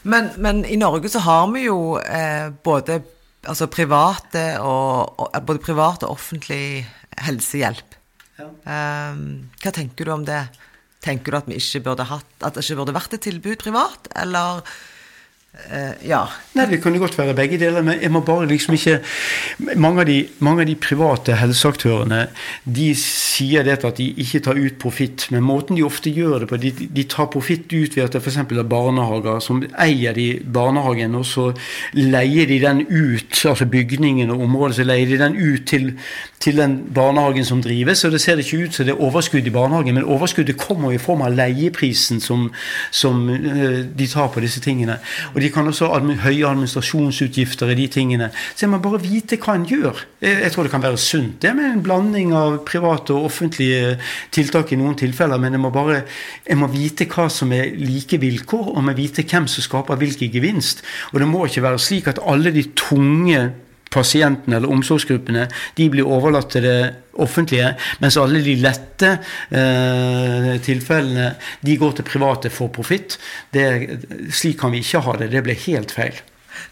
Men, 0.03 0.31
men, 0.41 0.65
i 0.65 0.79
Norge 0.81 1.11
så 1.13 1.23
har 1.25 1.49
vi 1.53 1.67
jo 1.67 1.99
eh, 2.01 2.49
både 2.65 3.01
altså 3.49 3.69
private 3.73 4.45
og, 4.65 5.21
og, 5.21 5.37
både 5.47 5.63
privat 5.65 6.05
og 6.05 6.17
offentlig 6.17 6.87
helsehjelp. 7.21 7.97
Ja. 8.41 8.49
Um, 9.13 9.51
hva 9.61 9.73
tenker 9.77 10.09
du 10.09 10.15
om 10.15 10.25
det? 10.29 10.43
Tenker 11.05 11.33
du 11.33 11.39
at 11.39 11.49
vi 11.49 11.59
ikke 11.61 11.85
burde 11.89 12.09
hatt, 12.09 12.33
at 12.45 12.57
det 12.57 12.65
ikke 12.65 12.81
burde 12.83 12.97
vært 12.97 13.17
et 13.17 13.25
tilbud 13.25 13.61
privat, 13.61 14.09
eller 14.21 14.65
Uh, 15.51 16.09
ja. 16.09 16.29
Nei, 16.55 16.67
Det 16.71 16.79
kan 16.83 16.95
jo 16.95 17.01
godt 17.03 17.17
være 17.19 17.35
begge 17.35 17.59
deler, 17.59 17.83
men 17.83 17.99
jeg 17.99 18.11
må 18.15 18.21
bare 18.23 18.47
liksom 18.47 18.77
ikke 18.77 19.01
Mange 19.83 20.05
av 20.05 20.07
de, 20.07 20.29
mange 20.39 20.63
av 20.63 20.69
de 20.69 20.77
private 20.79 21.35
helseaktørene 21.41 22.21
de 22.71 22.87
sier 22.95 23.65
det 23.67 23.81
at 23.85 23.99
de 23.99 24.07
ikke 24.23 24.41
tar 24.45 24.59
ut 24.59 24.77
profitt, 24.79 25.27
men 25.35 25.43
måten 25.43 25.75
de 25.79 25.83
ofte 25.83 26.13
gjør 26.13 26.45
det 26.45 26.49
på 26.51 26.59
De, 26.63 26.71
de 26.71 27.05
tar 27.11 27.27
profitt 27.33 27.67
ut 27.73 27.97
ved 27.97 28.05
at 28.05 28.15
det 28.15 28.23
f.eks. 28.23 28.39
er 28.43 28.69
barnehager 28.69 29.41
som 29.43 29.63
eier 29.75 30.15
de 30.15 30.29
barnehagen, 30.45 31.15
og 31.19 31.27
så 31.27 31.49
leier 31.99 32.47
de 32.47 32.61
den 32.63 32.85
ut, 32.87 33.43
altså 33.51 33.67
bygningen 33.67 34.31
og 34.31 34.45
området, 34.47 34.79
så 34.79 34.87
leier 34.87 35.11
de 35.11 35.19
den 35.19 35.39
ut 35.39 35.67
til, 35.67 35.91
til 36.39 36.63
den 36.63 36.77
barnehagen 36.95 37.45
som 37.49 37.63
drives. 37.65 38.05
Og 38.05 38.15
det 38.15 38.21
ser 38.23 38.39
ikke 38.43 38.65
ut 38.67 38.77
som 38.77 38.87
det 38.87 38.95
er 38.95 39.03
overskudd 39.03 39.47
i 39.47 39.55
barnehagen, 39.55 39.99
men 39.99 40.07
overskuddet 40.07 40.61
kommer 40.61 40.95
i 40.95 41.01
form 41.01 41.25
av 41.27 41.35
leieprisen 41.35 42.21
som, 42.23 42.51
som 42.91 43.25
uh, 43.31 43.81
de 43.87 44.11
tar 44.11 44.31
på 44.35 44.45
disse 44.45 44.63
tingene. 44.65 45.01
Og 45.35 45.40
de 45.43 45.51
kan 45.53 45.69
også 45.69 45.89
ha 45.91 46.01
høye 46.01 46.49
administrasjonsutgifter 46.49 47.73
i 47.73 47.79
de 47.79 47.87
tingene. 47.93 48.31
Så 48.55 48.67
jeg 48.67 48.73
må 48.73 48.81
bare 48.83 49.01
vite 49.03 49.39
hva 49.41 49.57
en 49.59 49.67
gjør. 49.69 50.05
Jeg 50.25 50.53
tror 50.53 50.67
det 50.67 50.73
kan 50.75 50.85
være 50.85 51.01
sunt 51.01 51.41
det 51.43 51.55
med 51.57 51.71
en 51.71 51.85
blanding 51.85 52.35
av 52.37 52.61
private 52.69 53.15
og 53.17 53.31
offentlige 53.31 53.97
tiltak 54.35 54.73
i 54.73 54.81
noen 54.81 54.99
tilfeller, 55.01 55.41
men 55.41 55.57
jeg 55.57 55.63
må 55.63 55.73
bare 55.75 56.03
jeg 56.47 56.59
må 56.61 56.69
vite 56.73 57.09
hva 57.11 57.29
som 57.33 57.53
er 57.57 57.73
like 57.79 58.21
vilkår, 58.21 58.73
og 58.75 58.85
må 58.85 58.95
vite 58.99 59.25
hvem 59.25 59.49
som 59.51 59.65
skaper 59.65 60.01
hvilken 60.01 60.33
gevinst. 60.33 60.85
Og 61.13 61.21
det 61.23 61.29
må 61.31 61.45
ikke 61.47 61.65
være 61.65 61.83
slik 61.83 62.11
at 62.11 62.23
alle 62.27 62.53
de 62.55 62.69
tunge 62.77 63.51
pasientene 63.91 64.59
eller 64.59 64.71
omsorgsgruppene 64.71 65.47
de 65.79 65.89
blir 65.91 66.07
overlatt 66.07 66.53
til 66.55 66.67
det 66.67 66.81
offentlige, 67.21 67.75
mens 68.01 68.17
alle 68.21 68.43
de 68.45 68.55
lette 68.63 69.11
eh, 69.51 70.55
tilfellene 70.65 71.33
de 71.67 71.77
går 71.81 71.99
til 71.99 72.07
private 72.07 72.53
for 72.55 72.73
profitt. 72.73 73.19
Slik 73.53 74.61
kan 74.61 74.73
vi 74.75 74.85
ikke 74.85 75.03
ha 75.05 75.17
det. 75.21 75.33
Det 75.35 75.45
blir 75.47 75.59
helt 75.67 75.95
feil. 75.95 76.21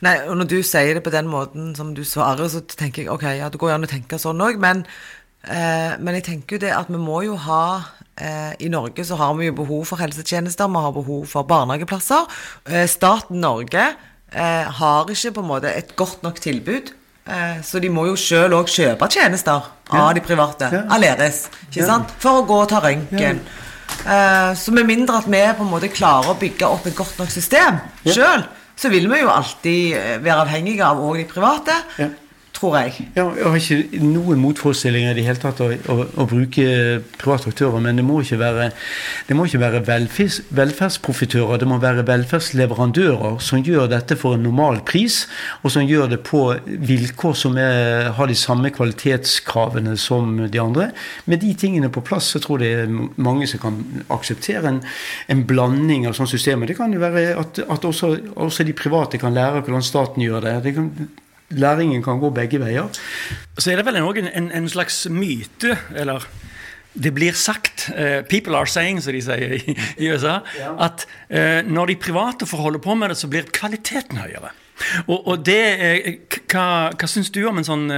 Nei, 0.04 0.16
og 0.28 0.36
Når 0.38 0.50
du 0.50 0.58
sier 0.62 0.98
det 0.98 1.04
på 1.06 1.14
den 1.14 1.28
måten 1.30 1.72
som 1.76 1.94
du 1.94 2.04
svarer, 2.06 2.48
så 2.50 2.62
tenker 2.62 3.04
jeg 3.04 3.12
ok, 3.12 3.24
ja, 3.38 3.48
det 3.50 3.60
går 3.60 3.74
an 3.74 3.86
å 3.86 3.90
tenke 3.90 4.18
sånn 4.20 4.42
òg, 4.44 4.58
men, 4.62 4.84
eh, 5.46 5.94
men, 5.98 6.18
jeg 6.18 6.26
tenker 6.28 6.56
jo 6.56 6.66
det 6.66 6.74
at 6.76 6.90
vi 6.92 7.00
må 7.02 7.22
jo 7.26 7.38
ha 7.48 7.62
eh, 8.20 8.52
I 8.60 8.70
Norge 8.72 9.04
så 9.06 9.18
har 9.18 9.34
vi 9.38 9.48
jo 9.48 9.56
behov 9.62 9.88
for 9.90 10.02
helsetjenester, 10.02 10.70
vi 10.70 10.84
har 10.84 10.94
behov 10.94 11.26
for 11.30 11.48
barnehageplasser. 11.48 12.28
Eh, 12.68 12.86
staten 12.90 13.40
Norge 13.42 13.88
eh, 13.88 14.66
har 14.80 15.10
ikke 15.10 15.34
på 15.38 15.44
en 15.44 15.52
måte 15.54 15.72
et 15.72 15.96
godt 15.96 16.22
nok 16.26 16.40
tilbud 16.42 16.94
så 17.64 17.80
de 17.82 17.90
må 17.92 18.06
jo 18.08 18.16
sjøl 18.18 18.54
òg 18.56 18.70
kjøpe 18.72 19.08
tjenester 19.12 19.66
ja. 19.90 20.02
av 20.02 20.12
de 20.16 20.22
private. 20.24 20.70
Ja. 20.72 20.84
Aleris. 20.96 21.46
Ikke 21.68 21.82
ja. 21.82 21.88
sant? 21.90 22.14
For 22.22 22.42
å 22.42 22.46
gå 22.48 22.60
og 22.64 22.70
ta 22.70 22.80
røntgen. 22.84 23.42
Uh, 24.04 24.52
så 24.56 24.72
med 24.76 24.86
mindre 24.88 25.18
at 25.20 25.26
vi 25.28 25.40
på 25.58 25.64
en 25.64 25.70
måte 25.72 25.90
klarer 25.92 26.32
å 26.32 26.38
bygge 26.38 26.68
opp 26.68 26.86
et 26.88 26.96
godt 26.96 27.18
nok 27.20 27.30
system 27.32 27.80
ja. 28.04 28.14
sjøl, 28.14 28.46
så 28.78 28.92
vil 28.92 29.08
vi 29.10 29.22
jo 29.24 29.30
alltid 29.32 29.94
eh, 29.98 30.16
være 30.22 30.44
avhengige 30.44 30.86
av 30.86 31.00
òg 31.02 31.16
de 31.18 31.24
private. 31.26 31.74
Tror 32.58 32.74
jeg. 32.74 33.04
Ja, 33.14 33.28
jeg 33.38 33.44
har 33.46 33.56
ikke 33.60 34.00
noen 34.02 34.40
motforestillinger 34.42 35.12
i 35.12 35.20
det 35.20 35.24
hele 35.28 35.38
tatt 35.38 35.60
å, 35.62 35.68
å, 35.70 35.94
å 36.18 36.24
bruke 36.26 36.64
private 37.20 37.52
aktører, 37.52 37.78
men 37.84 38.00
det 38.00 38.02
må 38.02 38.16
ikke 38.24 38.38
være, 38.40 38.64
må 39.38 39.44
ikke 39.46 39.60
være 39.62 39.82
velfis, 39.86 40.40
velferdsprofitører. 40.58 41.60
Det 41.62 41.68
må 41.70 41.78
være 41.78 42.02
velferdsleverandører 42.08 43.36
som 43.46 43.62
gjør 43.62 43.86
dette 43.92 44.16
for 44.18 44.34
en 44.34 44.42
normal 44.42 44.80
pris, 44.88 45.20
og 45.62 45.70
som 45.70 45.86
gjør 45.86 46.10
det 46.16 46.18
på 46.26 46.40
vilkår 46.66 47.36
som 47.38 47.60
er, 47.62 48.10
har 48.18 48.26
de 48.26 48.38
samme 48.38 48.74
kvalitetskravene 48.74 49.94
som 49.94 50.34
de 50.50 50.62
andre. 50.62 50.90
Med 51.30 51.44
de 51.46 51.52
tingene 51.62 51.92
på 51.94 52.02
plass 52.10 52.32
så 52.34 52.42
tror 52.42 52.66
jeg 52.66 52.74
det 52.74 52.88
er 52.88 53.22
mange 53.22 53.46
som 53.46 53.62
kan 53.62 53.78
akseptere 54.18 54.74
en, 54.74 54.82
en 55.30 55.46
blanding 55.46 56.10
av 56.10 56.18
sånne 56.18 56.34
systemer. 56.34 56.66
Det 56.66 56.80
kan 56.80 56.90
jo 56.90 57.06
være 57.06 57.24
at, 57.38 57.62
at 57.62 57.86
også, 57.86 58.16
også, 58.34 58.66
de 58.66 58.74
private 58.74 59.22
kan 59.22 59.38
lære 59.38 59.62
hvordan 59.62 59.86
staten 59.86 60.26
gjør 60.26 60.42
det. 60.42 60.58
det 60.66 60.74
kan, 60.74 60.90
læringen 61.50 62.02
kan 62.04 62.20
gå 62.20 62.30
begge 62.34 62.60
veier. 62.60 62.88
Så 63.58 63.72
er 63.72 63.80
det 63.80 63.86
vel 63.86 63.96
en, 64.00 64.28
en, 64.28 64.50
en 64.52 64.68
slags 64.68 65.06
myte, 65.10 65.76
eller 65.96 66.24
det 66.98 67.12
blir 67.14 67.32
sagt, 67.32 67.90
uh, 67.94 68.24
'people 68.26 68.56
are 68.56 68.66
saying', 68.66 69.00
som 69.00 69.12
de 69.12 69.22
sier 69.22 69.52
i, 69.52 69.76
i 69.98 70.10
USA, 70.10 70.40
ja. 70.58 70.74
at 70.84 71.06
uh, 71.30 71.70
når 71.70 71.86
de 71.86 71.96
private 71.96 72.46
får 72.46 72.58
holde 72.58 72.78
på 72.78 72.94
med 72.94 73.08
det, 73.08 73.16
så 73.16 73.28
blir 73.28 73.42
kvaliteten 73.52 74.18
høyere. 74.18 74.50
Og, 75.06 75.26
og 75.28 75.46
det, 75.46 75.62
uh, 75.78 76.38
hva, 76.50 76.66
hva 76.94 77.08
syns 77.08 77.30
du 77.30 77.44
om 77.48 77.58
en 77.58 77.66
sånn 77.66 77.88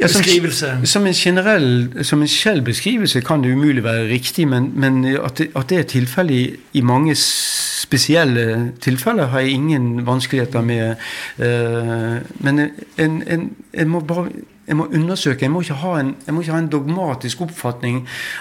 Ja, 0.00 0.08
som, 0.08 0.22
beskrivelse. 0.22 0.78
som, 0.84 1.06
en 1.06 1.12
generell, 1.12 2.04
som 2.04 2.22
en 2.22 2.28
skjell 2.28 2.62
beskrivelse 2.64 3.20
kan 3.20 3.42
det 3.44 3.52
umulig 3.52 3.84
være 3.84 4.08
riktig, 4.08 4.46
men, 4.48 4.70
men 4.74 5.04
at, 5.04 5.38
det, 5.38 5.50
at, 5.56 5.68
det, 5.68 5.78
er 5.78 5.82
tilfellet 5.82 6.34
i, 6.34 6.56
i, 6.72 6.80
mange 6.80 7.14
spesielle 7.14 8.72
tilfeller, 8.80 9.26
har 9.26 9.44
jeg 9.44 9.58
ingen 9.58 10.06
vanskeligheter 10.06 10.60
med. 10.60 10.96
Uh, 11.38 12.22
men 12.44 12.70
en, 12.98 13.22
en, 13.28 13.50
en 13.74 13.88
må 13.88 14.00
bare 14.00 14.28
jeg 14.66 14.76
må 14.76 14.86
undersøke. 14.86 15.44
Jeg 15.44 15.50
må, 15.50 15.60
en, 15.60 16.16
jeg 16.26 16.34
må, 16.34 16.40
ikke 16.40 16.52
ha 16.52 16.58
en, 16.58 16.70
dogmatisk 16.72 17.40
oppfatning 17.44 18.00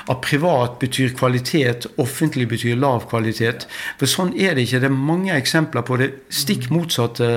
at 0.10 0.22
privat 0.24 0.78
betyr 0.80 1.12
kvalitet, 1.18 1.88
offentlig 1.98 2.48
betyr 2.48 2.78
lav 2.80 3.08
kvalitet. 3.12 3.68
For 4.00 4.10
sånn 4.10 4.32
er 4.40 4.56
det 4.56 4.68
ikke. 4.68 4.80
Det 4.84 4.90
er 4.90 4.96
mange 4.96 5.36
eksempler 5.36 5.84
på 5.88 5.98
det 6.00 6.10
stikk 6.34 6.70
motsatte. 6.72 7.28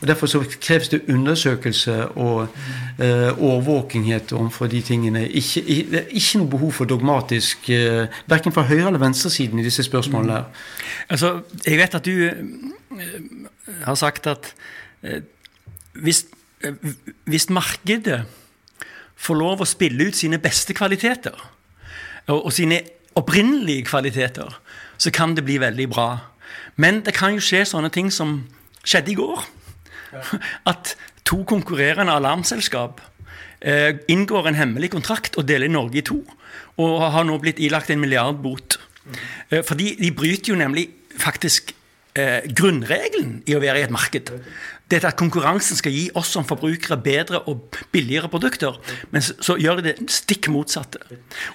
og 0.00 0.08
Derfor 0.10 0.30
så 0.30 0.42
kreves 0.58 0.90
det 0.92 1.04
undersøkelse 1.12 1.96
og 2.16 2.48
uh, 2.48 3.30
overvåkinghet 3.38 4.34
overfor 4.34 4.70
de 4.72 4.82
tingene. 4.82 5.24
Ikke, 5.28 5.62
det 5.62 6.02
er 6.02 6.10
ikke 6.10 6.42
noe 6.42 6.52
behov 6.56 6.74
for 6.80 6.90
dogmatisk, 6.90 7.70
uh, 7.70 8.22
verken 8.30 8.54
fra 8.54 8.66
høyre- 8.66 8.90
eller 8.90 9.02
venstresiden 9.02 9.62
i 9.62 9.66
disse 9.68 9.86
spørsmålene. 9.86 10.32
her. 10.32 10.68
Altså, 11.08 11.40
Jeg 11.66 11.78
vet 11.78 11.94
at 11.94 12.04
du 12.04 12.30
har 13.84 13.94
sagt 13.94 14.26
at 14.26 14.54
hvis 15.92 16.24
Eh, 16.24 16.41
hvis 17.28 17.48
markedet 17.50 18.22
får 19.22 19.38
lov 19.38 19.62
å 19.62 19.68
spille 19.68 20.08
ut 20.08 20.18
sine 20.18 20.40
beste 20.42 20.74
kvaliteter, 20.76 21.36
og, 22.28 22.38
og 22.38 22.52
sine 22.54 22.80
opprinnelige 23.18 23.86
kvaliteter, 23.90 24.50
så 24.98 25.10
kan 25.14 25.34
det 25.36 25.44
bli 25.46 25.58
veldig 25.60 25.88
bra. 25.90 26.08
Men 26.76 27.02
det 27.04 27.14
kan 27.16 27.34
jo 27.34 27.42
skje 27.42 27.64
sånne 27.68 27.90
ting 27.92 28.10
som 28.14 28.42
skjedde 28.82 29.12
i 29.12 29.18
går. 29.18 29.42
At 30.70 30.94
to 31.28 31.42
konkurrerende 31.48 32.14
alarmselskap 32.14 33.00
eh, 33.60 33.98
inngår 34.10 34.50
en 34.50 34.58
hemmelig 34.58 34.92
kontrakt 34.94 35.38
og 35.40 35.46
deler 35.48 35.70
Norge 35.70 36.00
i 36.00 36.06
to. 36.06 36.22
Og 36.80 37.04
har 37.14 37.26
nå 37.28 37.36
blitt 37.42 37.60
ilagt 37.62 37.92
en 37.92 38.02
milliardbot. 38.02 38.78
Eh, 39.50 39.62
fordi 39.66 39.94
de 40.00 40.12
bryter 40.16 40.54
jo 40.54 40.58
nemlig 40.58 40.88
faktisk 41.20 41.74
eh, 42.16 42.40
grunnregelen 42.48 43.40
i 43.46 43.56
å 43.56 43.62
være 43.62 43.82
i 43.82 43.86
et 43.86 43.94
marked 43.94 44.32
det 44.92 45.00
er 45.00 45.08
at 45.08 45.16
konkurransen 45.16 45.78
skal 45.78 45.94
gi 45.94 46.04
oss 46.18 46.34
som 46.34 46.44
forbrukere 46.44 46.98
bedre 47.00 47.40
og 47.48 47.78
billigere 47.94 48.28
produkter. 48.28 48.76
Men 49.10 49.24
så, 49.24 49.36
så 49.40 49.56
gjør 49.60 49.80
de 49.80 49.88
det 49.88 50.12
stikk 50.12 50.50
motsatte. 50.52 51.00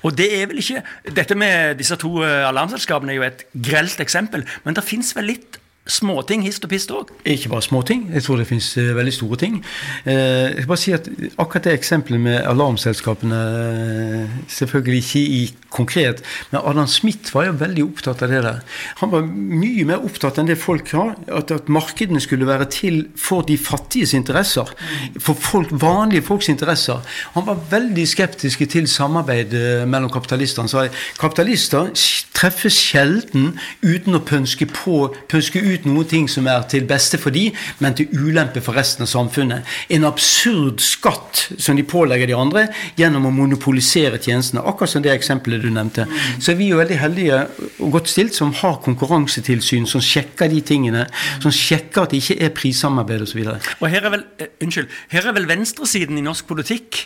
Og 0.02 0.18
det 0.18 0.32
er 0.40 0.50
vel 0.50 0.64
ikke 0.64 0.82
Dette 1.14 1.38
med 1.38 1.78
disse 1.78 1.96
to 2.02 2.24
eh, 2.26 2.48
alarmselskapene 2.48 3.14
er 3.14 3.20
jo 3.20 3.26
et 3.28 3.46
grelt 3.70 4.02
eksempel, 4.02 4.44
men 4.66 4.78
det 4.78 4.86
fins 4.86 5.14
vel 5.16 5.30
litt 5.30 5.60
småting 5.92 6.44
hist 6.46 6.66
og 6.66 6.72
pist 6.72 6.92
òg? 6.94 7.12
Ikke 7.28 7.50
bare 7.52 7.66
småting. 7.66 8.08
Jeg 8.14 8.26
tror 8.26 8.42
det 8.42 8.48
finnes 8.50 8.68
uh, 8.78 8.92
veldig 8.98 9.14
store 9.16 9.40
ting. 9.42 9.58
Uh, 10.06 10.12
jeg 10.12 10.62
skal 10.62 10.72
bare 10.72 10.84
si 10.84 10.94
at 10.96 11.10
Akkurat 11.38 11.68
det 11.68 11.74
eksempelet 11.78 12.22
med 12.22 12.38
alarmselskapene 12.48 13.40
uh, 13.40 14.38
Selvfølgelig 14.52 15.04
ikke 15.04 15.22
i 15.38 15.42
konkret, 15.70 16.22
men 16.52 16.62
Adam 16.64 16.88
Smith 16.88 17.34
var 17.36 17.50
jo 17.50 17.58
veldig 17.60 17.84
opptatt 17.84 18.22
av 18.24 18.32
det 18.32 18.40
der. 18.46 18.62
Han 19.02 19.12
var 19.12 19.26
mye 19.28 19.84
mer 19.86 20.06
opptatt 20.06 20.40
enn 20.40 20.48
det 20.50 20.58
folk 20.60 20.90
har. 20.96 21.14
At, 21.28 21.52
at 21.52 21.68
markedene 21.70 22.22
skulle 22.24 22.48
være 22.48 22.70
til 22.72 23.02
for 23.20 23.46
de 23.46 23.58
fattiges 23.60 24.16
interesser. 24.18 24.72
For 25.20 25.38
folk, 25.38 25.70
vanlige 25.72 26.24
folks 26.26 26.50
interesser. 26.50 27.04
Han 27.36 27.46
var 27.50 27.62
veldig 27.72 28.08
skeptisk 28.10 28.64
til 28.72 28.88
samarbeid 28.90 29.54
mellom 29.86 30.10
kapitalister. 30.14 30.64
Han 30.64 30.72
sa 30.72 30.88
kapitalister 31.20 31.92
treffes 32.38 32.78
sjelden 32.78 33.52
uten 33.82 34.18
å 34.18 34.22
pønske, 34.26 34.68
på, 34.70 35.08
pønske 35.30 35.62
ut 35.62 35.77
ut 35.78 35.88
noen 35.88 36.08
ting 36.10 36.28
som 36.32 36.48
er 36.50 36.66
til 36.72 36.86
beste 36.90 37.20
for 37.22 37.34
de, 37.36 37.48
men 37.84 37.96
til 37.98 38.10
ulempe 38.16 38.62
for 38.64 38.78
resten 38.78 39.06
av 39.06 39.12
samfunnet. 39.12 39.68
En 39.94 40.08
absurd 40.10 40.82
skatt 40.84 41.46
som 41.58 41.78
de 41.78 41.86
pålegger 41.88 42.30
de 42.30 42.38
andre 42.38 42.68
gjennom 43.00 43.30
å 43.30 43.34
monopolisere 43.36 44.20
tjenestene. 44.22 44.64
Akkurat 44.68 44.94
som 44.96 45.06
det 45.06 45.14
eksempelet 45.14 45.64
du 45.64 45.70
nevnte. 45.74 46.08
Så 46.40 46.54
er 46.54 46.60
vi 46.60 46.72
jo 46.72 46.82
veldig 46.82 47.00
heldige 47.02 47.44
og 47.84 47.94
godt 47.98 48.12
stilt 48.12 48.38
som 48.38 48.54
har 48.62 48.82
konkurransetilsyn 48.86 49.88
som 49.90 50.04
sjekker 50.04 50.52
de 50.52 50.64
tingene. 50.66 51.08
Som 51.44 51.54
sjekker 51.56 52.06
at 52.06 52.14
det 52.14 52.24
ikke 52.24 52.40
er 52.48 52.56
prissamarbeid 52.58 53.26
osv. 53.28 53.44
Her 53.88 54.04
er 54.04 54.14
vel, 54.14 54.28
uh, 54.42 54.52
unnskyld, 54.64 54.92
her 55.14 55.30
er 55.30 55.38
vel 55.38 55.50
venstresiden 55.50 56.20
i 56.20 56.26
norsk 56.26 56.48
politikk 56.50 57.06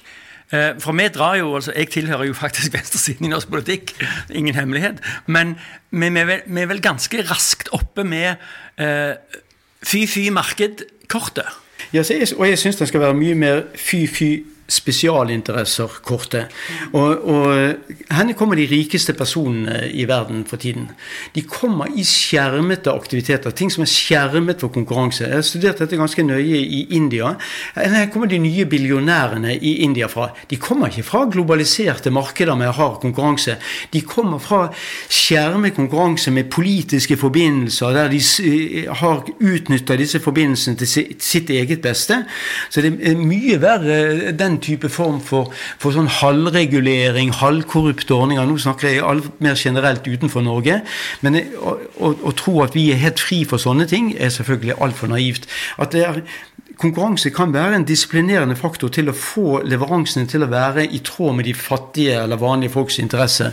for 0.52 0.92
vi 0.98 1.08
drar 1.08 1.38
jo, 1.40 1.56
altså 1.56 1.72
Jeg 1.76 1.90
tilhører 1.90 2.28
jo 2.28 2.34
faktisk 2.34 2.74
venstresiden 2.78 3.26
i 3.26 3.32
norsk 3.32 3.50
politikk, 3.50 3.96
ingen 4.30 4.56
hemmelighet. 4.56 5.00
Men 5.26 5.56
vi, 5.92 6.08
er 6.08 6.68
vel 6.68 6.82
ganske 6.82 7.24
raskt 7.30 7.72
oppe 7.72 8.04
med 8.04 8.36
uh, 8.82 9.16
fy-fy 9.84 10.30
marked-kortet. 10.30 11.48
Ja, 11.94 12.04
og 12.38 12.50
jeg 12.50 12.60
syns 12.60 12.76
den 12.76 12.88
skal 12.88 13.04
være 13.04 13.18
mye 13.18 13.36
mer 13.36 13.64
fy-fy 13.76 14.44
spesialinteresser 14.72 16.00
korte. 16.06 16.46
Og, 16.96 17.26
og 17.28 18.16
henne 18.16 18.36
kommer 18.38 18.60
de 18.60 18.68
rikeste 18.72 19.14
personene 19.18 19.90
i 19.92 20.06
verden 20.10 20.44
for 20.48 20.62
tiden. 20.62 20.90
De 21.36 21.44
kommer 21.48 21.92
i 21.92 22.06
skjermete 22.08 22.94
aktiviteter. 22.94 23.54
Ting 23.56 23.72
som 23.74 23.84
er 23.86 23.92
skjermet 23.92 24.64
for 24.64 24.74
konkurranse. 24.74 25.26
Jeg 25.28 25.40
har 25.40 25.46
studert 25.46 25.82
dette 25.84 26.00
ganske 26.00 26.26
nøye 26.26 26.62
i 26.62 26.82
India. 26.96 27.34
Her 27.76 28.08
kommer 28.14 28.32
de 28.32 28.40
nye 28.42 28.66
billionærene 28.70 29.58
i 29.58 29.78
India 29.86 30.08
fra. 30.12 30.30
De 30.50 30.60
kommer 30.62 30.92
ikke 30.92 31.08
fra 31.08 31.26
globaliserte 31.32 32.14
markeder 32.14 32.56
med 32.60 32.74
hard 32.78 33.02
konkurranse. 33.04 33.58
De 33.94 34.02
kommer 34.08 34.40
fra 34.40 34.64
skjermet 35.12 35.76
konkurranse 35.76 36.32
med 36.32 36.52
politiske 36.52 37.18
forbindelser, 37.20 37.92
der 37.96 38.12
de 38.12 38.22
har 39.02 39.26
utnytta 39.40 39.98
disse 40.00 40.22
forbindelsene 40.24 40.80
til 40.80 41.16
sitt 41.20 41.50
eget 41.52 41.82
beste. 41.84 42.24
Så 42.70 42.84
det 42.84 42.96
er 43.12 43.20
mye 43.20 43.60
verre 43.62 44.32
den 44.38 44.61
type 44.64 44.90
form 44.92 45.20
for, 45.26 45.52
for 45.82 45.96
sånn 45.96 46.10
halvregulering, 46.22 47.34
halvkorrupte 47.42 48.16
ordninger. 48.16 48.48
Nå 48.48 48.60
snakker 48.62 48.92
jeg 48.92 49.06
all, 49.06 49.24
mer 49.44 49.60
generelt 49.60 50.08
utenfor 50.08 50.46
Norge. 50.46 50.82
Men 51.26 51.40
å, 51.58 51.76
å, 52.00 52.14
å, 52.14 52.36
tro 52.38 52.62
at 52.66 52.78
vi 52.78 52.90
er 52.94 53.02
helt 53.02 53.22
fri 53.22 53.44
for 53.48 53.62
sånne 53.62 53.88
ting, 53.90 54.14
er 54.18 54.34
selvfølgelig 54.34 54.80
altfor 54.82 55.12
naivt. 55.12 55.50
At 55.82 55.96
det 55.96 56.06
er 56.08 56.24
konkurranse 56.82 57.30
kan 57.30 57.54
være 57.54 57.76
en 57.76 57.86
disiplinerende 57.86 58.56
faktor 58.58 58.90
til 58.94 59.12
å 59.12 59.16
få 59.16 59.62
leveransene 59.68 60.28
til 60.30 60.46
å 60.46 60.50
være 60.52 60.88
i 60.90 61.02
tråd 61.06 61.36
med 61.38 61.48
de 61.48 61.54
fattige 61.58 62.18
eller 62.24 62.40
vanlige 62.42 62.74
folks 62.74 62.98
interesse. 63.02 63.52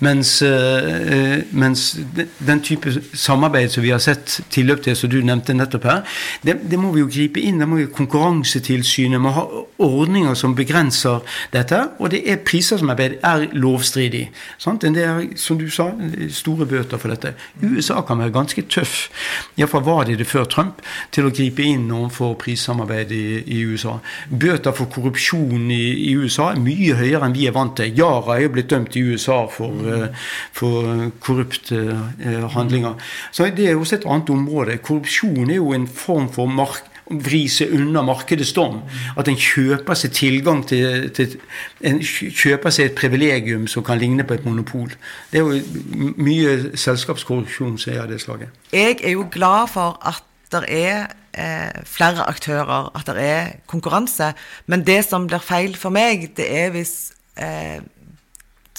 Mens, 0.00 0.42
øh, 0.42 1.42
mens 1.50 1.98
den 2.38 2.62
type 2.64 2.92
samarbeid 3.14 3.68
som 3.74 3.84
vi 3.84 3.92
har 3.92 4.00
sett 4.00 4.40
tilløp 4.50 4.82
til, 4.84 4.96
som 4.96 5.10
du 5.10 5.20
nevnte 5.22 5.54
nettopp 5.54 5.84
her, 5.84 6.16
det, 6.46 6.56
det 6.70 6.78
må 6.80 6.92
vi 6.94 7.04
jo 7.04 7.10
gripe 7.10 7.42
inn. 7.42 7.60
Det 7.60 7.68
må 7.68 7.82
jo 7.82 7.90
Konkurransetilsynet 8.00 9.20
må 9.20 9.32
ha 9.34 9.44
ordninger 9.82 10.34
som 10.38 10.54
begrenser 10.56 11.20
dette. 11.52 11.82
Og 11.98 12.14
det 12.14 12.22
er 12.30 12.40
priser 12.46 12.80
som 12.80 12.92
er 12.94 13.46
lovstridig. 13.52 14.30
Sant? 14.58 14.86
Det 14.86 15.04
er, 15.04 15.20
som 15.36 15.58
du 15.60 15.68
sa, 15.70 15.90
store 16.32 16.66
bøter 16.70 17.00
for 17.00 17.12
dette. 17.12 17.34
USA 17.62 18.00
kan 18.06 18.22
være 18.22 18.34
ganske 18.34 18.64
tøff, 18.70 19.10
iallfall 19.58 19.84
var 19.84 20.06
de 20.08 20.16
det 20.16 20.28
før 20.28 20.48
Trump, 20.48 20.80
til 21.12 21.28
å 21.28 21.34
gripe 21.34 21.64
inn 21.66 21.90
overfor 21.92 22.36
prissamarbeid 22.40 22.69
samarbeid 22.70 23.14
i, 23.14 23.24
i, 23.44 23.60
USA. 23.66 23.98
Bøter 24.30 24.74
for 24.76 24.90
korrupsjon 24.92 25.70
i, 25.74 25.82
i, 26.06 26.14
USA 26.16 26.52
er 26.54 26.62
mye 26.62 26.96
høyere 26.98 27.26
enn 27.26 27.36
vi 27.36 27.48
er 27.50 27.56
vant 27.56 27.74
til. 27.78 27.92
Yara 27.98 28.38
er 28.38 28.46
jo 28.46 28.54
blitt 28.56 28.70
dømt 28.72 28.96
i 28.96 29.04
USA 29.10 29.42
for, 29.50 29.74
uh, 29.86 30.30
for 30.56 31.10
korrupte 31.24 31.82
uh, 31.90 32.46
handlinger. 32.54 32.96
Så 33.34 33.50
det 33.56 33.68
er 33.68 33.80
også 33.80 34.00
et 34.00 34.08
annet 34.08 34.30
område. 34.32 34.78
Korrupsjon 34.84 35.50
er 35.50 35.60
jo 35.60 35.74
en 35.76 35.90
form 35.90 36.30
for 36.32 36.50
mark 36.50 36.86
vri 37.10 37.42
seg 37.50 37.72
unna 37.74 38.02
markedets 38.06 38.52
dom. 38.54 38.80
At 39.18 39.28
en 39.28 39.38
kjøper 39.38 39.98
seg 39.98 40.14
tilgang 40.14 40.62
til, 40.68 41.08
til 41.16 41.38
En 41.82 42.00
kjøper 42.04 42.70
seg 42.74 42.90
et 42.90 42.98
privilegium 42.98 43.66
som 43.70 43.84
kan 43.86 43.98
ligne 43.98 44.24
på 44.26 44.36
et 44.36 44.44
monopol. 44.46 44.92
Det 45.32 45.40
er 45.40 45.46
jo 45.46 46.12
mye 46.20 46.76
selskapskorrupsjon 46.78 47.78
som 47.80 47.94
er 47.94 48.02
av 48.04 48.10
det 48.12 48.20
slaget. 48.22 48.52
Jeg 48.72 49.00
er 49.02 49.16
jo 49.16 49.26
glad 49.32 49.72
for 49.72 49.98
at 50.06 50.22
det 50.52 50.64
er 50.68 51.10
eh, 51.32 51.82
flere 51.86 52.26
aktører, 52.28 52.90
at 52.96 53.08
det 53.10 53.24
er 53.24 53.52
konkurranse. 53.70 54.32
Men 54.66 54.84
det 54.86 55.02
som 55.08 55.28
blir 55.30 55.42
feil 55.44 55.76
for 55.78 55.94
meg, 55.94 56.30
det 56.36 56.48
er 56.48 56.74
hvis 56.74 57.12
eh, 57.36 57.80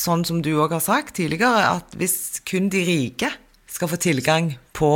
Sånn 0.02 0.24
som 0.26 0.40
du 0.42 0.54
òg 0.56 0.72
har 0.72 0.82
sagt 0.82 1.18
tidligere, 1.20 1.76
at 1.76 1.92
hvis 2.00 2.40
kun 2.48 2.70
de 2.72 2.80
rike 2.88 3.28
skal 3.70 3.90
få 3.92 4.00
tilgang 4.02 4.48
på 4.74 4.92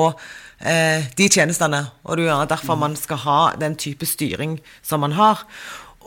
eh, 0.64 1.04
de 1.20 1.28
tjenestene, 1.30 1.82
og 2.08 2.18
det 2.18 2.30
er 2.32 2.48
derfor 2.50 2.80
man 2.80 2.96
skal 2.98 3.20
ha 3.26 3.40
den 3.60 3.76
type 3.78 4.08
styring 4.08 4.56
som 4.82 5.04
man 5.04 5.14
har. 5.20 5.44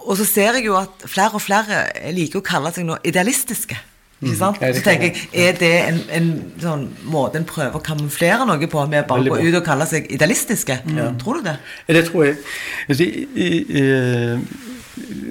Og 0.09 0.17
så 0.19 0.27
ser 0.27 0.57
jeg 0.57 0.67
jo 0.67 0.79
at 0.81 1.05
flere 1.05 1.37
og 1.37 1.45
flere 1.45 1.85
liker 2.17 2.41
å 2.41 2.49
kalle 2.49 2.73
seg 2.75 2.89
noe 2.89 2.99
idealistiske. 3.07 3.77
Ikke 4.19 4.33
mm. 4.33 4.39
sant? 4.39 4.57
Så 4.77 4.83
tenker 4.83 5.05
jeg, 5.05 5.29
Er 5.33 5.59
det 5.61 5.73
en, 5.89 6.01
en 6.11 6.31
sånn 6.59 6.87
måte 7.07 7.39
en 7.39 7.47
prøver 7.47 7.77
å 7.79 7.83
kamuflere 7.85 8.47
noe 8.49 8.71
på, 8.71 8.87
med 8.91 9.07
bare 9.07 9.23
å 9.23 9.37
gå 9.37 9.45
ut 9.47 9.59
og 9.61 9.67
kalle 9.67 9.87
seg 9.87 10.09
idealistiske? 10.11 10.81
Ja. 10.97 11.13
Tror 11.21 11.39
du 11.39 11.47
det? 11.47 11.59
Det 11.87 12.03
tror 12.09 12.27
jeg. 12.27 12.41
Altså, 12.89 13.07
i, 13.07 13.51
i, 13.79 13.85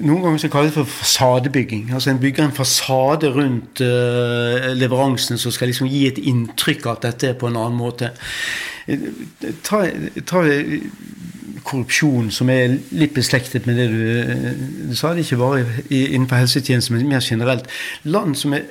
noen 0.00 0.22
ganger 0.24 0.40
så 0.40 0.50
kalles 0.52 0.72
det 0.72 0.78
for 0.78 0.92
fasadebygging. 1.02 1.90
Altså 1.92 2.14
En 2.14 2.22
bygger 2.22 2.46
en 2.46 2.56
fasade 2.56 3.28
rundt 3.34 3.82
uh, 3.84 4.72
leveransene 4.72 5.38
som 5.38 5.52
skal 5.52 5.68
liksom 5.72 5.90
gi 5.90 6.06
et 6.08 6.22
inntrykk 6.24 6.86
av 6.86 6.96
at 6.96 7.10
dette 7.10 7.32
er 7.32 7.38
på 7.38 7.50
en 7.50 7.60
annen 7.60 7.76
måte. 7.76 8.14
Ta, 9.68 9.82
ta 10.24 10.44
korrupsjon 11.68 12.30
som 12.32 12.48
er 12.52 12.78
litt 12.96 13.12
beslektet 13.16 13.66
med 13.68 13.76
det 13.76 13.88
du, 13.92 14.88
du 14.88 14.96
sa. 14.96 15.12
Det 15.12 15.26
ikke 15.26 15.40
bare 15.40 15.64
innenfor 15.92 16.40
helsetjenesten, 16.40 16.96
men 16.96 17.12
mer 17.12 17.24
generelt. 17.24 17.68
Land 18.08 18.38
som 18.40 18.56
er 18.56 18.64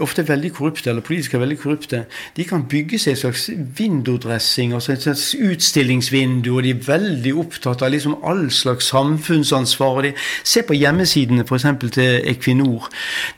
ofte 0.00 0.24
veldig 0.28 0.52
korrupte, 0.56 0.90
eller 0.90 1.04
politisk 1.04 1.34
er 1.34 1.42
veldig 1.44 1.58
korrupte, 1.60 2.04
de 2.36 2.44
kan 2.44 2.64
bygge 2.68 2.98
seg 2.98 3.14
et 3.14 3.20
slags 3.20 3.46
vindodressing, 3.78 4.74
altså 4.74 4.92
et 4.94 5.04
slags 5.04 5.34
utstillingsvindu, 5.34 6.50
og 6.56 6.64
de 6.64 6.74
er 6.74 6.82
veldig 6.86 7.34
opptatt 7.42 7.82
av 7.84 7.92
liksom 7.94 8.16
all 8.26 8.48
slags 8.54 8.90
samfunnsansvar. 8.90 10.02
de, 10.02 10.12
Se 10.44 10.62
på 10.66 10.76
hjemmesidene 10.76 11.44
f.eks. 11.44 11.66
til 11.92 12.20
Equinor. 12.30 12.88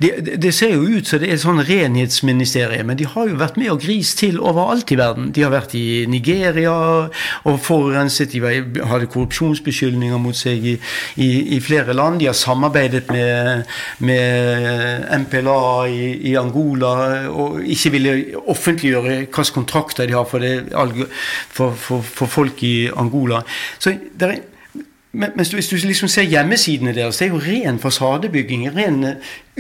Det, 0.03 0.13
det, 0.43 0.55
ser 0.55 0.75
jo 0.75 0.83
ut 0.83 1.09
som 1.09 1.23
det 1.23 1.33
er 1.33 1.41
sånn 1.43 1.63
renhetsministerium, 1.67 2.91
men 2.91 3.01
de 3.01 3.09
har 3.09 3.29
jo 3.29 3.39
vært 3.41 3.59
med 3.61 3.73
og 3.73 3.83
grist 3.83 4.21
til 4.23 4.41
overalt 4.41 4.91
i 4.93 4.99
verden. 5.01 5.31
De 5.35 5.45
har 5.45 5.53
vært 5.55 5.77
i 5.79 6.05
Nigeria 6.11 6.75
og 7.49 7.61
forurenset, 7.63 8.33
de 8.33 8.43
hadde 8.89 9.11
korrupsjonsbeskyldninger 9.13 10.21
mot 10.23 10.37
seg 10.37 10.65
i, 10.75 10.77
i, 11.17 11.31
i 11.57 11.61
flere 11.65 11.97
land. 11.97 12.21
De 12.21 12.31
har 12.31 12.37
samarbeidet 12.39 13.09
med, 13.13 13.65
med 13.99 15.09
MPLA 15.25 15.61
i, 15.91 16.03
i 16.33 16.37
Angola 16.39 16.52
og 16.55 17.61
ikke 17.65 17.93
ville 17.97 18.15
offentliggjøre 18.47 19.03
hvilke 19.03 19.45
kontrakter 19.55 20.07
de 20.07 20.17
har 20.17 20.25
for, 20.29 20.39
det, 20.39 21.09
for, 21.49 21.73
for, 21.73 22.03
for 22.03 22.27
folk 22.27 22.63
i 22.63 22.89
Angola. 22.97 23.43
Så 23.79 23.95
er, 24.21 24.41
men, 25.13 25.31
hvis 25.37 25.69
du 25.69 25.77
liksom 25.77 26.09
ser 26.09 26.25
hjemmesidene 26.25 26.95
deres, 26.97 27.19
det 27.21 27.27
er 27.27 27.35
jo 27.35 27.41
ren 27.45 27.79
fasadebygging. 27.79 28.65
Ren 28.73 29.05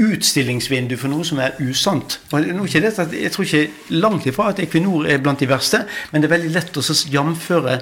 utstillingsvindu 0.00 0.96
for 0.96 1.12
noe 1.12 1.26
som 1.28 1.42
er 1.44 1.59
usant. 1.61 2.20
Og 2.33 2.46
jeg 2.72 3.33
tror 3.33 3.44
ikke 3.44 3.92
langt 3.92 4.26
ifra 4.26 4.48
at 4.48 4.62
Equinor 4.64 5.05
er 5.05 5.20
blant 5.20 5.40
de 5.40 5.48
verste, 5.50 5.85
men 6.11 6.22
det 6.22 6.31
er 6.31 6.37
veldig 6.38 6.55
lett 6.55 6.81
å 6.81 6.85
jamføre 7.12 7.76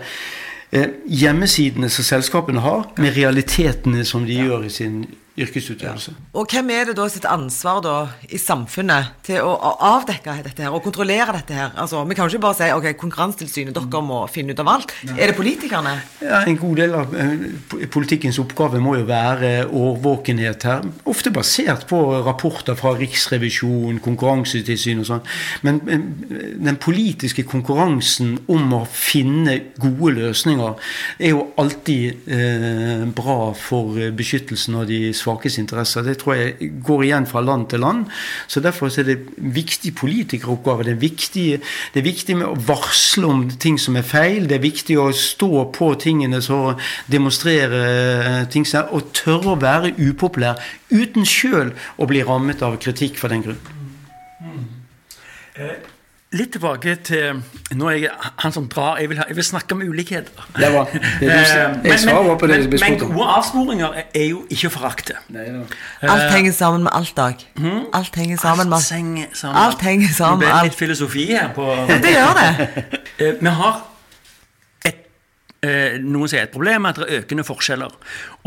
eh, 0.72 0.88
hjemmesidene 1.06 1.90
som 1.94 2.08
selskapene 2.10 2.64
har, 2.66 2.88
med 2.98 3.14
realitetene 3.14 4.02
som 4.04 4.26
de 4.26 4.42
gjør 4.42 4.66
i 4.66 4.74
sin 4.74 5.04
yrkesutøvelse. 5.44 6.14
Ja. 6.14 6.26
Og 6.40 6.50
hvem 6.50 6.70
er 6.74 6.90
det 6.90 6.96
da 6.98 7.06
sitt 7.10 7.26
ansvar 7.28 7.80
da 7.84 7.96
i 8.28 8.38
samfunnet 8.40 9.14
til 9.26 9.44
å, 9.44 9.56
avdekke 9.90 10.36
dette 10.44 10.64
her 10.64 10.74
og 10.74 10.84
kontrollere 10.84 11.34
dette 11.38 11.56
her? 11.56 11.72
Altså, 11.80 12.04
Vi 12.04 12.16
kan 12.16 12.28
jo 12.28 12.36
ikke 12.36 12.46
bare 12.46 12.58
si 12.58 12.70
ok, 12.74 12.88
Konkurransetilsynet, 13.00 13.74
dere 13.76 14.02
må 14.04 14.20
finne 14.30 14.54
ut 14.54 14.62
av 14.62 14.70
alt. 14.74 14.94
Nei. 15.08 15.16
Er 15.20 15.30
det 15.30 15.36
politikerne? 15.38 15.94
Ja, 16.22 16.42
En 16.46 16.58
god 16.60 16.76
del 16.80 16.94
av 16.98 17.14
uh, 17.14 17.84
politikkens 17.92 18.40
oppgave 18.42 18.80
må 18.82 18.96
jo 18.98 19.06
være 19.08 19.66
årvåkenhet 19.66 20.66
her. 20.68 20.86
Ofte 21.10 21.32
basert 21.34 21.86
på 21.90 22.00
rapporter 22.26 22.78
fra 22.78 22.94
Riksrevisjon, 22.98 24.00
Konkurransetilsyn 24.04 25.04
og 25.04 25.10
sånn. 25.10 25.24
Men 25.66 25.80
uh, 25.86 25.98
den 26.60 26.80
politiske 26.80 27.44
konkurransen 27.48 28.36
om 28.50 28.74
å 28.76 28.84
finne 28.90 29.56
gode 29.80 30.14
løsninger 30.18 30.76
er 31.18 31.34
jo 31.34 31.46
alltid 31.60 32.28
eh, 32.30 33.04
bra 33.16 33.52
for 33.56 33.98
beskyttelsen 34.16 34.78
av 34.80 34.88
de 34.90 35.00
svake 35.16 35.29
svakes 35.30 35.58
interesser. 35.58 36.02
Det 36.02 36.18
tror 36.20 36.34
jeg 36.36 36.70
går 36.84 37.04
igjen 37.04 37.26
fra 37.26 37.40
land 37.40 37.68
til 37.70 37.80
land. 37.80 38.06
Så 38.48 38.60
Derfor 38.60 38.86
er 38.86 39.04
det 39.04 39.18
viktig 39.36 39.94
politikeroppgave. 39.94 40.84
Det 40.84 40.92
er 40.92 41.00
viktig, 41.00 41.60
det 41.94 42.00
er 42.00 42.06
viktig 42.06 42.36
med 42.36 42.46
å 42.46 42.56
varsle 42.56 43.26
om 43.26 43.44
ting 43.50 43.78
som 43.78 43.96
er 43.96 44.02
feil. 44.02 44.48
Det 44.48 44.58
er 44.58 44.64
viktig 44.64 44.98
å 44.98 45.10
stå 45.12 45.70
på 45.72 45.94
tingene 46.00 46.42
så 46.42 46.76
demonstrere 47.10 47.84
eh, 47.86 48.48
ting 48.50 48.66
som 48.66 48.82
er, 48.82 48.92
og 48.94 49.12
tørre 49.16 49.54
å 49.54 49.60
være 49.60 49.94
upopulær 49.98 50.60
uten 50.90 51.24
sjøl 51.24 51.72
å 51.96 52.08
bli 52.10 52.22
rammet 52.26 52.62
av 52.62 52.78
kritikk 52.82 53.18
for 53.20 53.32
den 53.32 53.44
grunn. 53.46 53.60
Mm. 54.40 54.66
Eh, 55.60 55.89
Litt 56.30 56.52
tilbake 56.54 56.92
til 57.02 57.40
Nå 57.74 57.88
er 57.90 57.96
jeg 58.04 58.10
han 58.38 58.52
som 58.54 58.68
drar. 58.70 59.00
Jeg 59.02 59.10
vil, 59.10 59.18
jeg 59.28 59.36
vil 59.36 59.44
snakke 59.44 59.74
om 59.74 59.82
ulikheter. 59.82 60.44
Det 60.60 60.68
var, 60.74 60.86
det 61.20 61.30
eh, 61.30 61.90
jeg 61.90 61.98
svarer 62.04 62.36
på 62.38 62.46
det 62.46 62.58
men, 62.70 62.78
men 62.82 62.98
gode 63.00 63.26
avsporinger 63.34 63.98
er 64.14 64.24
jo 64.28 64.44
ikke 64.50 64.70
å 64.70 64.74
forakte. 64.76 65.18
Alt 65.34 66.30
henger 66.34 66.54
sammen 66.54 66.86
med 66.86 66.94
alt, 66.94 67.16
Dag. 67.16 67.42
Hmm? 67.58 67.84
Alt 67.94 68.14
henger 68.16 68.38
sammen 68.38 68.70
med 68.70 68.78
alt. 68.78 68.90
Henger 68.94 69.26
sammen. 69.34 69.62
Alt 69.64 69.86
henger 69.86 70.14
sammen 70.14 70.38
med 70.44 70.48
alt. 70.48 70.54
Det 70.54 70.62
blir 70.62 70.70
litt 70.70 70.80
filosofi 70.84 71.26
her. 71.32 71.50
På, 71.54 71.66
det 71.90 72.14
gjør 72.14 72.38
det. 72.38 72.50
Eh, 73.18 73.34
vi 73.40 73.54
har 73.62 73.80
Eh, 73.80 73.89
noen 75.60 76.30
sier 76.30 76.46
et 76.46 76.52
problem 76.54 76.86
at 76.88 76.96
det 76.96 77.04
er 77.04 77.18
økende 77.20 77.44
forskjeller. 77.44 77.92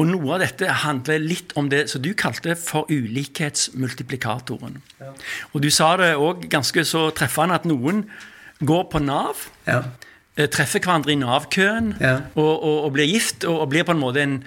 Og 0.01 0.07
noe 0.09 0.31
av 0.33 0.41
dette 0.41 0.65
handler 0.81 1.21
litt 1.21 1.53
om 1.59 1.67
det 1.69 1.83
som 1.91 2.01
du 2.01 2.09
kalte 2.17 2.55
for 2.57 2.89
ulikhetsmultiplikatoren. 2.89 4.79
Ja. 4.97 5.11
Og 5.53 5.61
du 5.61 5.69
sa 5.69 5.91
det 6.01 6.15
òg 6.17 6.47
ganske 6.49 6.85
så 6.89 7.11
treffende 7.13 7.59
at 7.59 7.67
noen 7.69 8.07
går 8.65 8.87
på 8.89 9.03
Nav. 9.03 9.45
Ja. 9.67 9.83
Eh, 10.35 10.49
treffer 10.49 10.81
hverandre 10.81 11.13
i 11.13 11.19
Nav-køen 11.21 11.93
ja. 12.01 12.15
og, 12.33 12.53
og, 12.63 12.77
og, 12.87 12.91
blir 12.95 13.05
gift 13.05 13.45
og, 13.45 13.59
og, 13.59 13.69
blir 13.69 13.85
på 13.85 13.93
en 13.93 14.01
måte 14.01 14.23
en, 14.23 14.39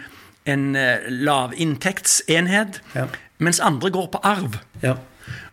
en 0.50 0.68
uh, 0.74 1.06
lavinntektsenhet. 1.06 2.80
Mens 3.38 3.60
andre 3.62 3.92
går 3.94 4.10
på 4.10 4.22
arv. 4.26 4.58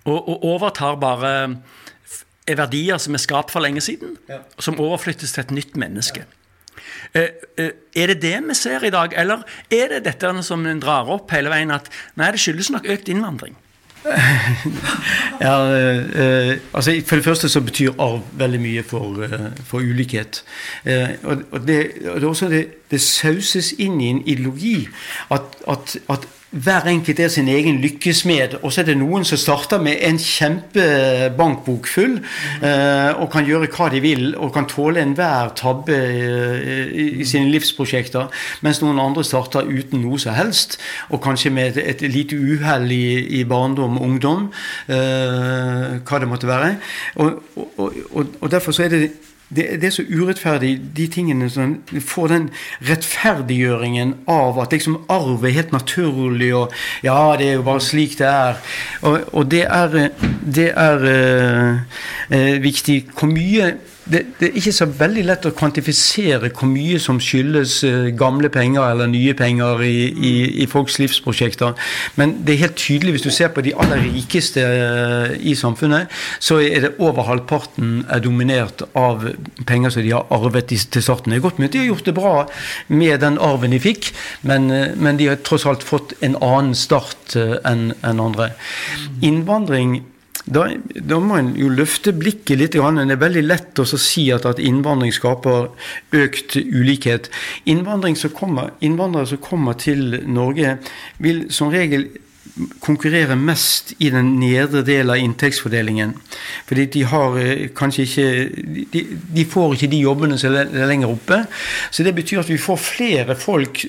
Og, 0.04 0.44
overtar 0.44 0.98
bare 1.00 1.34
verdier 2.48 2.98
som 2.98 3.14
er 3.14 3.22
skapt 3.22 3.54
for 3.54 3.64
lenge 3.64 3.82
siden, 3.82 4.18
som 4.60 4.80
overflyttes 4.82 5.36
til 5.36 5.46
et 5.46 5.54
nytt 5.54 5.78
menneske. 5.80 6.26
Eh, 6.26 6.26
eh, 6.26 6.43
er 7.14 8.14
det 8.14 8.22
det 8.22 8.38
vi 8.48 8.56
ser 8.58 8.84
i 8.84 8.94
dag, 8.94 9.14
eller 9.18 9.44
er 9.70 9.96
det 9.96 10.06
dette 10.08 10.32
som 10.44 10.66
en 10.66 10.82
drar 10.82 11.10
opp 11.14 11.32
hele 11.32 11.52
veien, 11.54 11.72
at 11.72 11.92
nei, 12.18 12.32
det 12.34 12.42
skyldes 12.42 12.72
nok 12.74 12.90
økt 12.90 13.12
innvandring? 13.14 13.58
ja, 15.42 15.54
eh, 15.76 16.58
altså 16.74 16.92
For 17.06 17.16
det 17.16 17.24
første 17.24 17.50
så 17.50 17.62
betyr 17.62 17.94
arv 18.00 18.22
veldig 18.36 18.60
mye 18.62 18.84
for, 18.84 19.24
eh, 19.24 19.50
for 19.66 19.80
ulikhet. 19.80 20.44
Eh, 20.86 21.10
og, 21.24 21.68
det, 21.68 21.80
og 22.10 22.22
det, 22.22 22.50
det, 22.52 22.64
det 22.92 23.02
sauses 23.02 23.74
inn 23.80 24.02
i 24.02 24.12
en 24.12 24.22
ideologi 24.28 24.88
at, 25.32 25.56
at, 25.68 25.98
at 26.10 26.28
hver 26.54 26.86
enkelt 26.86 27.20
er 27.20 27.32
sin 27.34 27.48
egen 27.50 27.80
lykkesmed. 27.82 28.60
Og 28.62 28.74
så 28.74 28.82
er 28.82 28.92
det 28.92 28.98
noen 29.00 29.26
som 29.26 29.40
starter 29.42 29.82
med 29.82 29.98
en 30.06 30.20
kjempebankbok 30.22 31.90
full 31.90 32.20
eh, 32.20 33.12
og 33.18 33.30
kan 33.34 33.48
gjøre 33.48 33.72
hva 33.74 33.90
de 33.94 34.02
vil 34.04 34.28
og 34.38 34.54
kan 34.54 34.68
tåle 34.70 35.02
enhver 35.02 35.54
tabbe 35.58 35.98
eh, 35.98 36.94
i, 36.94 37.26
sine 37.26 37.50
livsprosjekter. 37.54 38.30
Mens 38.66 38.84
noen 38.84 39.02
andre 39.02 39.26
starter 39.26 39.66
uten 39.66 40.04
noe 40.06 40.22
som 40.22 40.38
helst, 40.38 40.78
og 41.10 41.24
kanskje 41.26 41.54
med 41.54 41.82
et, 41.82 42.04
et 42.04 42.14
lite 42.14 42.38
uhell 42.38 42.90
i, 42.94 43.04
i, 43.40 43.44
barndom 43.50 43.98
og 43.98 44.08
ungdom. 44.12 44.50
Eh, 44.88 46.00
hva 46.06 46.22
det 46.22 46.30
måtte 46.30 46.50
være. 46.50 46.76
Og, 47.16 47.42
og, 47.58 48.02
og, 48.12 48.36
og 48.42 48.52
derfor 48.52 48.76
så 48.76 48.86
er 48.86 48.94
det 48.94 49.06
det, 49.50 49.82
det, 49.82 49.84
er 49.84 49.94
så 49.94 50.04
urettferdig, 50.10 50.82
de 50.98 51.08
tingene 51.08 51.50
som 51.52 51.76
får 52.02 52.28
den 52.32 52.50
rettferdiggjøringen 52.90 54.16
av 54.32 54.60
at 54.64 54.74
liksom 54.74 55.02
arv 55.14 55.46
er 55.46 55.56
helt 55.58 55.74
naturlig, 55.76 56.54
og 56.58 56.74
ja, 57.06 57.36
det 57.38 57.50
er 57.50 57.58
jo 57.60 57.66
bare 57.68 57.84
slik 57.84 58.18
det 58.20 58.30
er. 58.30 58.62
Og, 59.02 59.20
og 59.34 59.52
det 59.52 59.64
er, 59.68 59.98
det 60.56 60.70
er 60.72 61.08
uh, 61.08 61.82
uh, 62.34 62.56
viktig. 62.64 63.04
Hvor 63.14 63.30
mye 63.30 63.74
det, 64.06 64.22
det, 64.40 64.50
er 64.50 64.58
ikke 64.60 64.74
så 64.76 64.86
veldig 65.00 65.24
lett 65.28 65.46
å 65.48 65.54
kvantifisere 65.56 66.50
hvor 66.52 66.68
mye 66.68 67.00
som 67.00 67.20
skyldes 67.24 67.78
uh, 67.88 68.10
gamle 68.20 68.50
penger 68.52 68.84
eller 68.84 69.08
nye 69.12 69.34
penger 69.38 69.84
i, 69.88 69.96
i, 70.12 70.34
i, 70.64 70.68
folks 70.70 70.98
livsprosjekter. 71.00 71.72
Men 72.20 72.36
det 72.44 72.56
er 72.56 72.64
helt 72.66 72.78
tydelig, 72.80 73.16
hvis 73.16 73.28
du 73.28 73.32
ser 73.32 73.54
på 73.56 73.64
de 73.64 73.76
aller 73.80 74.04
rikeste 74.04 74.64
uh, 74.64 75.32
i 75.40 75.56
samfunnet, 75.56 76.12
så 76.44 76.60
er 76.64 76.88
det 76.88 76.94
over 77.00 77.30
halvparten 77.30 78.04
er 78.12 78.24
dominert 78.24 78.84
av 79.00 79.24
penger 79.70 79.96
som 79.96 80.06
de 80.06 80.16
har 80.16 80.28
arvet 80.36 80.74
til 80.74 81.04
starten. 81.04 81.32
Det 81.32 81.40
er 81.40 81.48
godt 81.48 81.62
mulig 81.62 81.72
de 81.74 81.84
har 81.86 81.92
gjort 81.94 82.12
det 82.12 82.18
bra 82.18 82.36
med 82.92 83.24
den 83.24 83.40
arven 83.42 83.74
de 83.74 83.82
fikk, 83.84 84.12
men, 84.44 84.68
uh, 84.72 84.90
men 85.00 85.20
de 85.22 85.32
har 85.32 85.44
tross 85.48 85.68
alt 85.70 85.86
fått 85.86 86.18
en 86.22 86.36
annen 86.44 86.76
start 86.78 87.38
enn 87.40 87.94
en 88.04 88.20
andre. 88.22 88.52
Innvandring 89.24 90.02
da, 90.46 90.66
da, 90.96 91.20
må 91.24 91.38
en 91.40 91.54
jo 91.56 91.70
løfte 91.72 92.12
blikket 92.16 92.60
litt. 92.60 92.76
Det 92.76 92.82
er 92.84 93.22
veldig 93.22 93.46
lett 93.46 93.80
å 93.80 93.86
si 93.88 94.26
at, 94.36 94.48
at 94.50 94.60
innvandring 94.60 95.14
skaper 95.16 95.70
økt 96.20 96.58
ulikhet. 96.60 97.30
Som 97.64 98.36
kommer, 98.36 98.74
innvandrere 98.84 99.32
som 99.32 99.42
kommer 99.44 99.80
til 99.80 100.20
Norge, 100.28 100.78
vil 101.24 101.46
som 101.54 101.72
regel 101.72 102.10
konkurrere 102.84 103.36
mest 103.40 103.96
i 104.04 104.12
den 104.14 104.36
nedre 104.38 104.84
delen 104.86 105.14
av 105.14 105.22
inntektsfordelingen. 105.22 106.14
Fordi 106.68 106.86
de 106.94 107.04
har 107.10 107.38
eh, 107.42 107.70
kanskje 107.74 108.06
ikke 108.06 108.28
de, 108.94 109.04
de 109.40 109.46
får 109.50 109.78
ikke 109.78 109.90
de 109.96 110.02
jobbene 110.04 110.38
som 110.38 110.54
er 110.60 110.70
lenger 110.90 111.14
oppe. 111.16 111.40
Så 111.90 112.06
det 112.06 112.14
betyr 112.18 112.44
at 112.44 112.52
vi 112.52 112.60
får 112.62 112.82
flere 112.84 113.38
folk 113.40 113.86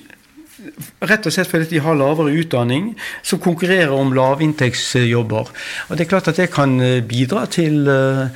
Rett 1.04 1.26
og 1.26 1.34
slett 1.34 1.50
fordi 1.50 1.68
de 1.74 1.82
har 1.84 1.98
lavere 1.98 2.34
utdanning, 2.40 2.92
som 3.22 3.40
konkurrerer 3.42 3.92
om 3.92 4.14
lavinntektsjobber. 4.16 5.52
Og 5.88 5.96
Det 5.96 6.04
er 6.04 6.10
klart 6.10 6.28
at 6.28 6.40
det 6.40 6.50
kan 6.54 6.80
eh, 6.80 7.02
bidra 7.04 7.46
til, 7.46 7.88
eh, 7.88 8.28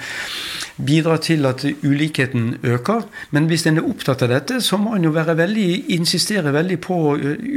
bidrar 0.86 1.16
til 1.16 1.46
at 1.46 1.64
ulikheten 1.82 2.58
øker. 2.62 3.02
Men 3.30 3.46
hvis 3.46 3.66
en 3.66 3.78
er 3.78 3.86
opptatt 3.88 4.22
av 4.22 4.30
dette, 4.32 4.60
så 4.62 4.76
må 4.76 4.94
en 4.94 5.04
jo 5.04 5.10
være 5.10 5.36
veldig, 5.38 5.84
insistere 5.98 6.52
veldig 6.54 6.78
på 6.80 6.98
å 7.10 7.14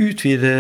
utvide 0.08 0.54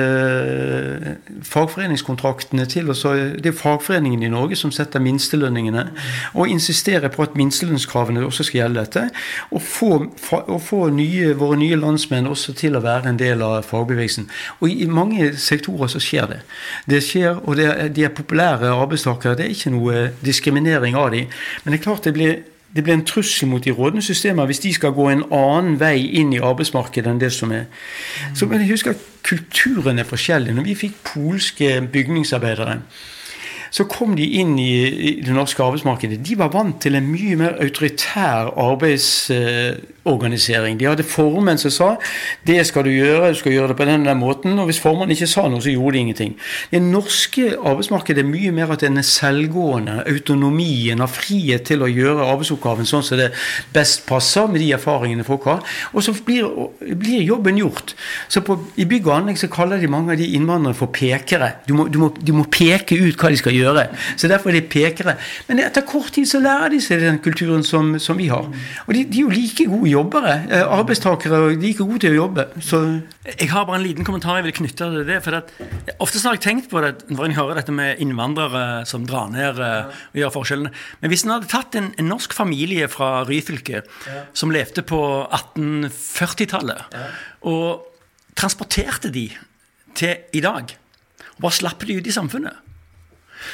fagforeningskontraktene 1.47 2.65
til 2.69 2.89
også, 2.89 3.13
Det 3.41 3.45
er 3.45 3.57
fagforeningene 3.57 4.25
i 4.25 4.29
Norge 4.29 4.55
som 4.55 4.71
setter 4.71 4.99
minstelønningene. 4.99 5.87
Og 6.33 6.49
insistere 6.49 7.09
på 7.09 7.23
at 7.23 7.35
minstelønnskravene 7.35 8.25
også 8.25 8.43
skal 8.43 8.61
gjelde 8.61 8.79
dette. 8.79 9.09
Og 9.51 9.61
få, 9.61 9.91
og 10.31 10.61
få 10.61 10.89
nye, 10.89 11.33
våre 11.37 11.57
nye 11.57 11.75
landsmenn 11.75 12.27
også 12.27 12.53
til 12.53 12.77
å 12.77 12.83
være 12.83 13.09
en 13.09 13.19
del 13.19 13.41
av 13.41 13.65
fagbevegelsen. 13.65 14.29
Og 14.61 14.69
i 14.69 14.85
mange 14.85 15.33
sektorer 15.37 15.89
så 15.91 15.99
skjer 15.99 16.29
det. 16.29 16.39
Det 16.89 17.03
skjer, 17.03 17.41
og 17.43 17.57
det 17.57 17.91
de 17.95 18.05
er 18.05 18.13
populære 18.15 18.69
arbeidstakere. 18.75 19.35
Det 19.35 19.45
er 19.45 19.55
ikke 19.55 19.73
noe 19.73 20.07
diskriminering 20.25 20.95
av 20.95 21.11
dem. 21.11 21.27
Men 21.63 21.73
det 21.73 21.79
er 21.79 21.83
klart 21.83 22.05
det 22.05 22.13
blir 22.15 22.39
det 22.75 22.83
blir 22.83 22.93
en 22.93 23.05
trussel 23.05 23.49
mot 23.51 23.63
de 23.63 23.71
rådende 23.71 24.01
systemer 24.01 24.45
hvis 24.45 24.59
de 24.63 24.73
skal 24.73 24.93
gå 24.95 25.09
en 25.09 25.23
annen 25.31 25.79
vei 25.79 26.07
inn 26.19 26.33
i 26.33 26.39
arbeidsmarkedet 26.39 27.11
enn 27.11 27.19
det 27.21 27.31
som 27.35 27.51
er. 27.51 27.65
Så 28.35 28.47
men 28.47 28.63
jeg 28.63 28.75
husker 28.75 28.95
at 28.95 29.07
Kulturen 29.23 29.99
er 29.99 30.07
forskjellig. 30.07 30.53
Når 30.55 30.65
vi 30.65 30.75
fikk 30.75 30.95
polske 31.05 31.67
bygningsarbeidere 31.93 32.79
så 33.71 33.85
kom 33.87 34.17
de 34.19 34.25
inn 34.41 34.57
i, 34.59 35.21
det 35.23 35.31
norske 35.31 35.63
arbeidsmarkedet. 35.63 36.19
De 36.27 36.35
var 36.39 36.49
vant 36.51 36.75
til 36.83 36.95
en 36.97 37.07
mye 37.07 37.35
mer 37.39 37.53
autoritær 37.63 38.51
arbeidsorganisering. 38.59 40.79
De 40.79 40.85
hadde 40.89 41.03
formenn 41.07 41.57
som 41.61 41.71
sa 41.71 41.95
'det 42.45 42.67
skal 42.67 42.83
du 42.83 42.89
gjøre, 42.89 43.29
du 43.29 43.35
skal 43.35 43.51
gjøre 43.51 43.67
det 43.69 43.77
på 43.77 43.85
den 43.85 44.19
måten'. 44.19 44.59
Og 44.59 44.65
hvis 44.65 44.79
formannen 44.79 45.11
ikke 45.11 45.27
sa 45.27 45.47
noe, 45.47 45.61
så 45.61 45.69
gjorde 45.71 45.93
de 45.93 45.99
ingenting. 45.99 46.35
Det 46.71 46.81
norske 46.81 47.55
arbeidsmarkedet 47.63 48.25
er 48.25 48.27
mye 48.27 48.51
mer 48.51 48.71
at 48.71 48.83
en 48.83 48.97
er 48.97 49.01
selvgående. 49.01 50.03
Autonomien 50.07 50.99
har 50.99 51.07
frihet 51.07 51.63
til 51.63 51.81
å 51.81 51.87
gjøre 51.87 52.27
arbeidsoppgaven 52.27 52.85
sånn 52.85 53.03
som 53.03 53.17
det 53.17 53.31
best 53.73 54.05
passer 54.05 54.47
med 54.47 54.59
de 54.59 54.73
erfaringene 54.73 55.23
folk 55.23 55.43
har. 55.43 55.63
Og 55.93 56.03
så 56.03 56.13
blir, 56.25 56.43
blir 56.95 57.23
jobben 57.23 57.57
gjort. 57.57 57.95
Så 58.27 58.41
på, 58.41 58.59
I 58.75 58.85
bygg 58.85 59.07
og 59.07 59.15
anlegg 59.15 59.37
så 59.37 59.47
kaller 59.47 59.79
de 59.79 59.87
mange 59.87 60.11
av 60.11 60.17
de 60.17 60.35
innvandrere 60.35 60.73
for 60.73 60.87
pekere. 60.87 61.51
Du 61.67 61.73
må, 61.73 61.87
du 61.87 61.99
må, 61.99 62.13
du 62.19 62.33
må 62.33 62.43
peke 62.43 62.95
ut 62.95 63.15
hva 63.15 63.29
de 63.29 63.37
skal 63.37 63.53
gjøre 63.53 63.60
gjøre. 63.61 63.87
Så 64.17 64.29
derfor 64.31 64.51
er 64.51 64.59
de 64.59 64.67
pekere. 64.71 65.15
Men 65.47 65.63
etter 65.63 65.85
kort 65.87 66.11
tid 66.15 66.29
så 66.29 66.41
lærer 66.43 66.73
de 66.73 66.81
seg 66.83 67.01
den 67.03 67.19
kulturen 67.23 67.63
som, 67.65 67.93
som 68.01 68.19
vi 68.19 68.29
har. 68.31 68.49
Og 68.87 68.93
de, 68.95 69.03
de, 69.05 69.21
er 69.21 69.25
jo 69.25 69.33
like 69.33 69.67
gode 69.69 69.91
jobbere. 69.91 70.35
Eh, 70.49 70.75
arbeidstakere 70.79 71.41
er 71.51 71.57
like 71.61 71.79
gode 71.81 72.01
til 72.03 72.15
å 72.15 72.23
jobbe. 72.23 72.47
Så 72.63 72.81
jeg 73.27 73.51
har 73.51 73.67
bare 73.67 73.77
en 73.77 73.85
liten 73.85 74.07
kommentar 74.07 74.39
jeg 74.39 74.47
vil 74.47 74.57
knytte 74.61 74.89
til 74.95 75.05
det. 75.07 75.19
for 75.25 75.37
at, 75.37 75.51
Ofte 76.01 76.21
har 76.25 76.37
jeg 76.37 76.45
tenkt 76.47 76.71
på 76.71 76.81
det 76.81 76.93
når 77.11 77.29
jeg 77.29 77.37
hører 77.37 77.59
dette 77.61 77.75
med 77.75 78.01
innvandrere 78.01 78.63
som 78.89 79.05
drar 79.07 79.29
ned 79.33 79.61
eh, 79.61 80.01
og 80.13 80.17
gjør 80.23 80.33
forskjellene. 80.37 80.73
Men 81.01 81.13
hvis 81.13 81.25
en 81.25 81.35
hadde 81.35 81.51
tatt 81.51 81.77
en, 81.77 81.91
en, 81.97 82.09
norsk 82.11 82.33
familie 82.35 82.89
fra 82.91 83.21
Ryfylke 83.27 83.83
ja. 83.83 84.23
som 84.33 84.51
levde 84.53 84.83
på 84.87 84.99
1840-tallet, 85.29 86.97
ja. 86.97 87.05
og 87.47 87.87
transporterte 88.37 89.11
de 89.13 89.27
til 89.97 90.35
i 90.35 90.41
dag, 90.43 90.75
og 91.37 91.45
bare 91.45 91.59
slapp 91.59 91.85
de 91.87 91.99
ut 91.99 92.07
i 92.07 92.15
samfunnet 92.15 92.70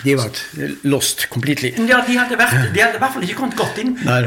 de 0.04 0.16
var 0.18 0.30
lost 0.84 1.28
completely. 1.30 1.72
Ja, 1.90 2.02
de 2.08 2.18
hadde, 2.18 2.38
vært, 2.40 2.56
de 2.74 2.82
hadde 2.84 3.00
i 3.00 3.02
hvert 3.02 3.14
fall 3.16 3.26
ikke 3.28 3.38
kommet 3.40 3.58
godt 3.60 3.80
inn 3.82 3.94
Nei. 4.06 4.20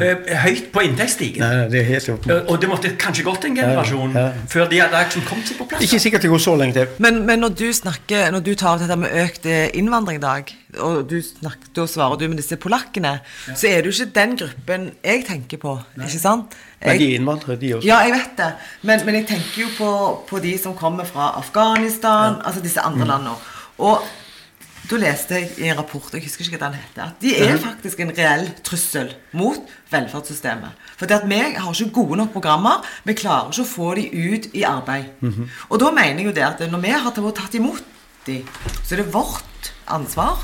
høyt 0.45 0.71
på 0.75 0.85
inntektsstigen. 0.87 1.45
Uh, 1.45 2.35
og 2.51 2.57
det 2.63 2.71
måtte 2.71 2.93
kanskje 3.01 3.25
gått 3.27 3.47
en 3.49 3.59
generasjon 3.59 4.17
ja, 4.17 4.25
ja. 4.31 4.47
før 4.51 4.71
de 4.71 4.81
hadde 4.83 5.05
liksom 5.05 5.27
kommet 5.29 5.51
seg 5.51 5.61
på 5.61 5.69
plass. 5.71 5.85
Ikke 5.87 6.01
sikkert 6.03 6.27
det 6.27 6.33
går 6.33 6.43
så 6.43 6.57
lenge 6.61 6.77
til. 6.79 6.97
Men, 7.03 7.23
men, 7.29 7.43
når 7.45 7.55
du 7.61 7.69
snakker, 7.77 8.31
når 8.35 8.45
du 8.47 8.53
tar 8.55 8.75
opp 8.75 8.83
dette 8.85 8.99
med 9.01 9.15
økt 9.25 9.47
eh, 9.51 9.69
innvandring 9.79 10.21
i 10.21 10.25
dag, 10.25 10.55
og 10.79 11.05
du 11.11 11.19
snakker, 11.25 11.73
da 11.77 11.87
svarer 11.91 12.21
du 12.21 12.27
med 12.31 12.41
disse 12.41 12.59
polakkene, 12.61 13.15
ja. 13.21 13.55
så 13.55 13.71
er 13.71 13.81
det 13.81 13.91
jo 13.91 13.97
ikke 13.97 14.17
den 14.19 14.37
gruppen 14.43 14.89
jeg 15.05 15.25
tenker 15.29 15.63
på. 15.63 15.77
Nei. 15.99 16.09
ikke 16.09 16.23
sant? 16.23 16.57
Jeg, 16.81 16.87
men 16.89 17.01
de 17.03 17.09
er 17.11 17.21
innvandrere, 17.21 17.59
de 17.61 17.75
også. 17.77 17.89
Ja, 17.89 18.01
jeg 18.07 18.15
vet 18.17 18.37
det. 18.39 18.51
Men, 18.89 19.05
men 19.07 19.21
jeg 19.21 19.29
tenker 19.35 19.65
jo 19.65 19.71
på, 19.77 19.91
på, 20.31 20.41
de 20.43 20.57
som 20.61 20.77
kommer 20.79 21.09
fra 21.09 21.35
Afghanistan, 21.41 22.41
altså 22.45 22.63
disse 22.65 22.81
andre 22.81 23.05
mm. 23.05 23.11
landene. 23.13 23.37
Og 23.81 24.07
da 24.91 24.99
leste 24.99 25.39
jeg 25.39 25.51
i 25.63 25.69
en 25.71 25.79
rapport 25.79 26.15
jeg 26.15 26.25
husker 26.25 26.45
ikke 26.45 26.59
hva 26.59 26.71
den 26.71 26.81
heter, 26.81 27.13
at 27.13 27.23
de 27.23 27.35
er 27.39 27.59
faktisk 27.63 28.01
en 28.03 28.11
reell 28.17 28.49
trussel 28.67 29.13
mot 29.39 29.61
velferdssystemet. 29.93 30.89
For 30.99 31.11
at 31.15 31.29
vi 31.31 31.39
har 31.39 31.71
ikke 31.71 31.95
gode 31.95 32.19
nok 32.21 32.33
programmer. 32.35 32.83
Vi 33.07 33.15
klarer 33.19 33.53
ikke 33.53 33.67
å 33.67 33.71
få 33.71 33.93
de 33.99 34.09
ut 34.11 34.51
i 34.53 34.65
arbeid. 34.67 35.05
Mm 35.21 35.31
-hmm. 35.31 35.49
Og 35.69 35.81
da 35.81 35.91
mener 35.91 36.19
jeg 36.19 36.27
jo 36.27 36.33
det 36.33 36.43
at 36.43 36.71
når 36.71 36.81
vi 36.81 36.89
har 36.89 37.11
tatt 37.11 37.55
imot 37.55 37.83
de, 38.27 38.45
så 38.85 38.95
er 38.95 39.03
det 39.03 39.15
vårt 39.15 39.73
ansvar, 39.87 40.39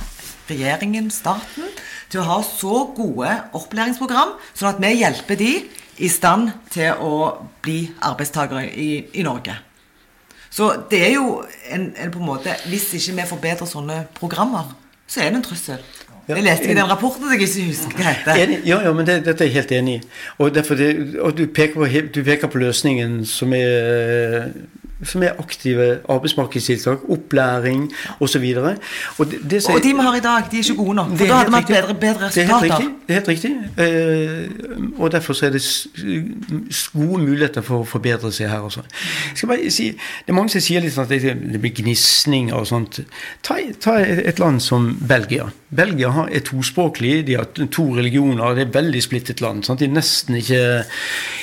regjeringen, 0.50 1.10
staten, 1.10 1.64
til 2.08 2.20
å 2.20 2.22
ha 2.22 2.42
så 2.42 2.92
gode 2.96 3.42
opplæringsprogram, 3.52 4.28
sånn 4.54 4.68
at 4.68 4.80
vi 4.80 4.94
hjelper 4.94 5.36
de 5.36 5.52
i 5.98 6.08
stand 6.08 6.52
til 6.70 6.92
å 6.92 7.46
bli 7.62 7.90
arbeidstakere 8.00 8.68
i, 8.74 9.06
i 9.12 9.22
Norge. 9.22 9.65
Så 10.56 10.70
det 10.90 11.02
er 11.04 11.12
jo 11.18 11.42
en, 11.70 11.90
en, 12.00 12.10
på 12.10 12.18
en 12.22 12.28
måte 12.30 12.54
Hvis 12.70 12.88
ikke 12.96 13.16
vi 13.18 13.28
forbedrer 13.28 13.68
sånne 13.68 14.02
programmer, 14.16 14.72
så 15.06 15.20
er 15.20 15.30
det 15.30 15.42
en 15.42 15.44
trussel. 15.44 15.82
Ja, 16.26 16.34
jeg 16.34 16.42
leste 16.42 16.66
ikke 16.66 16.78
den 16.80 16.88
rapporten 16.90 17.28
jeg 17.30 17.44
ikke 17.44 17.66
husker 17.68 18.00
hva 18.00 18.14
heter. 18.16 18.54
Ja, 18.66 18.80
ja, 18.82 18.92
men 18.96 19.06
det, 19.06 19.20
dette 19.28 19.44
er 19.44 19.50
jeg 19.50 19.60
helt 19.60 19.74
enig 19.76 19.92
i. 19.94 20.00
Og, 20.42 20.54
det, 20.56 20.64
og 21.20 21.36
du, 21.38 21.44
peker 21.46 21.76
på, 21.78 21.86
du, 22.14 22.18
peker 22.26 22.50
på, 22.50 22.58
løsningen 22.58 23.20
som 23.30 23.52
er 23.54 24.48
som 25.04 25.22
er 25.22 25.36
aktive 25.38 25.98
arbeidsmarkedstiltak, 26.08 26.98
opplæring 27.08 27.92
osv. 28.20 28.44
Og, 28.56 28.76
og, 29.18 29.26
det, 29.50 29.60
og 29.68 29.82
de 29.82 29.92
vi 29.92 30.00
har 30.00 30.16
i 30.16 30.20
dag, 30.20 30.42
de 30.50 30.56
er 30.56 30.62
ikke 30.62 30.76
gode 30.76 30.94
nok. 30.94 31.10
For 31.16 31.26
da 31.26 31.40
hadde 31.40 31.50
vi 31.50 31.56
hatt 31.56 31.68
bedre, 31.68 31.94
bedre 31.94 32.26
resultater. 32.26 32.92
Det 33.06 33.14
er 33.14 33.18
helt 33.18 33.28
riktig. 33.28 33.52
Er 33.78 33.84
helt 33.84 34.48
riktig. 34.48 34.86
Eh, 34.86 35.00
og 35.00 35.12
derfor 35.12 35.44
er 35.44 35.50
det 35.50 35.62
gode 36.92 37.22
muligheter 37.22 37.66
for 37.66 37.84
å 37.84 37.88
forbedre 37.88 38.32
seg 38.32 38.48
her 38.50 38.64
også. 38.64 38.86
Jeg 39.30 39.42
skal 39.42 39.52
bare 39.52 39.70
si, 39.70 39.90
Det 39.92 40.32
er 40.32 40.38
mange 40.38 40.54
som 40.54 40.64
sier 40.64 40.80
litt 40.80 40.96
sånn 40.96 41.04
at 41.04 41.12
det 41.12 41.60
blir 41.60 41.76
gnisninger 41.76 42.56
og 42.56 42.66
sånt. 42.66 43.00
Ta, 43.44 43.58
ta, 43.80 43.98
et 44.00 44.40
land 44.40 44.62
som 44.64 44.94
Belgia. 45.08 45.50
Belgia 45.68 46.26
er 46.30 46.44
tospråklig, 46.46 47.26
de 47.26 47.36
har 47.36 47.50
to 47.52 47.90
religioner, 47.96 48.54
det 48.54 48.64
er 48.64 48.68
et 48.70 48.74
veldig 48.80 49.02
splittet 49.04 49.44
land. 49.44 49.66
Sant? 49.66 49.82
De 49.82 49.90
er 49.90 49.96
nesten 49.96 50.40
ikke 50.40 50.62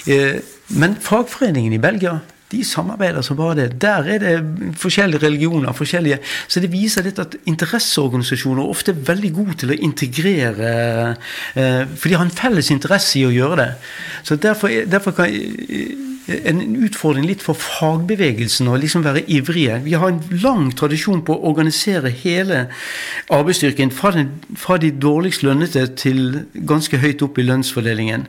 eh, 0.10 0.42
Men 0.74 0.96
fagforeningen 0.96 1.76
i 1.76 1.82
Belgia 1.82 2.22
de 2.54 2.64
samarbeider 2.68 3.26
som 3.26 3.38
bare 3.40 3.58
det. 3.60 3.68
Der 3.82 4.08
er 4.16 4.22
det 4.24 4.36
forskjellige 4.80 5.26
religioner. 5.26 5.74
forskjellige, 5.74 6.20
Så 6.48 6.60
det 6.60 6.72
viser 6.72 7.04
litt 7.04 7.20
at 7.20 7.36
interesseorganisasjoner 7.46 8.64
ofte 8.64 8.92
er 8.92 9.06
veldig 9.10 9.34
gode 9.34 9.58
til 9.60 9.74
å 9.74 9.80
integrere 9.80 10.72
eh, 11.56 11.84
For 11.98 12.10
de 12.10 12.16
har 12.16 12.26
en 12.26 12.32
felles 12.32 12.72
interesse 12.72 13.20
i 13.20 13.26
å 13.26 13.34
gjøre 13.34 13.56
det. 13.56 13.70
Så 14.24 14.36
derfor, 14.36 14.70
derfor 14.86 15.12
kan 15.12 15.30
en 16.28 16.62
utfordring 16.86 17.26
litt 17.28 17.42
for 17.44 17.58
fagbevegelsen 17.60 18.70
å 18.72 18.78
liksom 18.80 19.04
være 19.04 19.26
ivrige. 19.32 19.82
Vi 19.84 19.96
har 20.00 20.14
en 20.14 20.22
lang 20.44 20.70
tradisjon 20.72 21.24
på 21.28 21.36
å 21.36 21.50
organisere 21.52 22.12
hele 22.24 22.68
arbeidsstyrken 23.34 23.92
fra, 23.92 24.14
den, 24.16 24.30
fra 24.60 24.78
de 24.80 24.94
dårligst 24.96 25.44
lønnede 25.44 25.86
til 26.00 26.46
ganske 26.70 27.00
høyt 27.04 27.24
opp 27.26 27.40
i 27.42 27.46
lønnsfordelingen. 27.48 28.28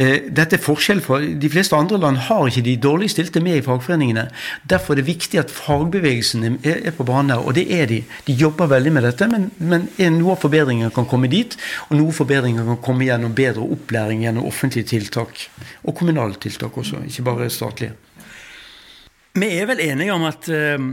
Eh, 0.00 0.30
dette 0.32 0.56
er 0.56 0.64
forskjell 0.64 1.02
for 1.04 1.20
De 1.24 1.50
fleste 1.52 1.76
andre 1.76 1.98
land 2.00 2.22
har 2.28 2.48
ikke 2.48 2.64
de 2.64 2.76
dårligst 2.80 3.18
stilte 3.18 3.42
med 3.44 3.60
i 3.60 3.64
fagforeningene. 3.66 4.28
Derfor 4.70 4.94
er 4.94 5.02
det 5.02 5.08
viktig 5.10 5.42
at 5.42 5.52
fagbevegelsen 5.52 6.58
er, 6.64 6.90
på 6.96 7.04
banen 7.04 7.34
her, 7.34 7.44
og 7.44 7.58
det 7.58 7.66
er 7.72 7.90
de. 7.90 8.00
De 8.26 8.38
jobber 8.40 8.72
veldig 8.72 8.94
med 8.94 9.04
dette, 9.08 9.28
men, 9.28 9.50
men 9.58 9.88
noe 10.16 10.34
av 10.34 10.40
forbedringen 10.42 10.92
kan 10.94 11.08
komme 11.10 11.28
dit, 11.32 11.58
og 11.90 11.98
noe 11.98 12.14
forbedringer 12.14 12.64
kan 12.72 12.80
komme 12.84 13.08
gjennom 13.08 13.36
bedre 13.36 13.66
opplæring 13.76 14.24
gjennom 14.24 14.48
offentlige 14.48 14.88
tiltak, 14.94 15.46
og 15.84 15.96
kommunale 15.98 16.40
tiltak 16.40 16.76
også. 16.80 17.04
ikke 17.04 17.26
bare 17.26 17.33
bare 17.34 17.50
statlige. 17.52 17.94
Vi 19.34 19.48
er 19.50 19.66
vel 19.66 19.80
enige 19.82 20.14
om 20.14 20.24
at 20.28 20.46
uh, 20.46 20.84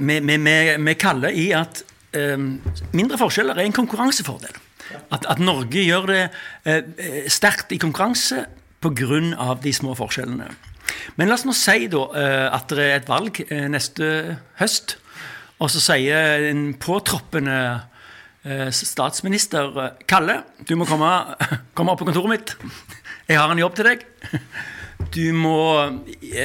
vi, 0.00 0.16
vi, 0.18 0.36
vi, 0.36 0.56
vi, 0.82 0.94
kaller 0.98 1.30
i 1.30 1.50
at 1.54 1.84
uh, 2.16 2.34
mindre 2.90 3.18
forskjeller 3.20 3.54
er 3.54 3.68
en 3.68 3.76
konkurransefordel. 3.76 4.56
At, 5.14 5.28
at 5.30 5.38
Norge 5.38 5.84
gjør 5.84 6.10
det 6.10 6.24
uh, 6.66 6.80
sterkt 7.30 7.70
i 7.70 7.78
konkurranse 7.78 8.48
pga. 8.82 9.54
de 9.62 9.72
små 9.72 9.94
forskjellene. 9.94 10.48
Men 11.14 11.28
la 11.28 11.36
oss 11.36 11.46
nå 11.46 11.54
si 11.54 11.86
da 11.92 12.00
at 12.50 12.72
det 12.72 12.82
er 12.82 12.96
et 12.96 13.08
valg 13.08 13.36
neste 13.70 14.06
høst, 14.58 14.96
og 15.60 15.70
så 15.70 15.82
sier 15.84 16.48
en 16.48 16.72
påtroppende 16.80 17.58
statsminister 18.74 19.76
Kalle, 20.08 20.40
du 20.66 20.74
må 20.80 20.88
komme, 20.88 21.12
komme 21.76 21.92
opp 21.92 22.00
på 22.02 22.08
kontoret 22.08 22.32
mitt. 22.32 22.56
Jeg 23.30 23.38
har 23.38 23.52
en 23.52 23.62
jobb 23.62 23.76
til 23.78 23.86
deg. 23.86 24.04
Du 25.14 25.22
må, 25.34 25.56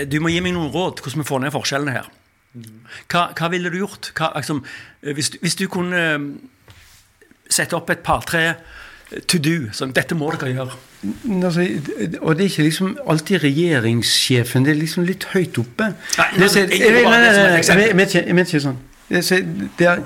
du 0.09 0.19
må 0.23 0.29
gi 0.31 0.41
meg 0.41 0.53
noen 0.55 0.71
råd 0.73 1.01
hvordan 1.01 1.23
vi 1.23 1.27
får 1.27 1.41
ned 1.43 1.53
forskjellene 1.53 1.95
her. 1.97 2.09
Hva, 3.11 3.27
hva 3.36 3.49
ville 3.51 3.71
du 3.73 3.79
gjort? 3.81 4.11
Hva, 4.15 4.29
liksom, 4.38 4.61
hvis, 5.17 5.33
hvis, 5.41 5.57
du 5.59 5.65
kunne 5.71 6.01
eh, 6.01 6.27
sette 7.51 7.75
opp 7.77 7.89
et 7.91 8.03
par-tre 8.05 8.45
to 9.29 9.39
do 9.43 9.69
sånn, 9.75 9.93
Dette 9.95 10.15
må 10.17 10.31
dere 10.33 10.53
gjøre. 10.53 10.77
Altså, 11.43 11.65
og 12.21 12.38
det 12.38 12.45
er 12.45 12.49
ikke 12.49 12.67
liksom 12.69 12.95
alltid 13.05 13.43
regjeringssjefen. 13.43 14.65
Det 14.65 14.73
er 14.73 14.79
liksom 14.79 15.05
litt 15.09 15.27
høyt 15.33 15.59
oppe. 15.61 15.91
Nei, 16.17 16.29
nei, 16.39 16.49
jeg 16.55 18.33
mener 18.33 18.47
ikke 18.47 18.63
sånn. 18.69 18.79
Det 19.10 19.86
er, 19.86 19.99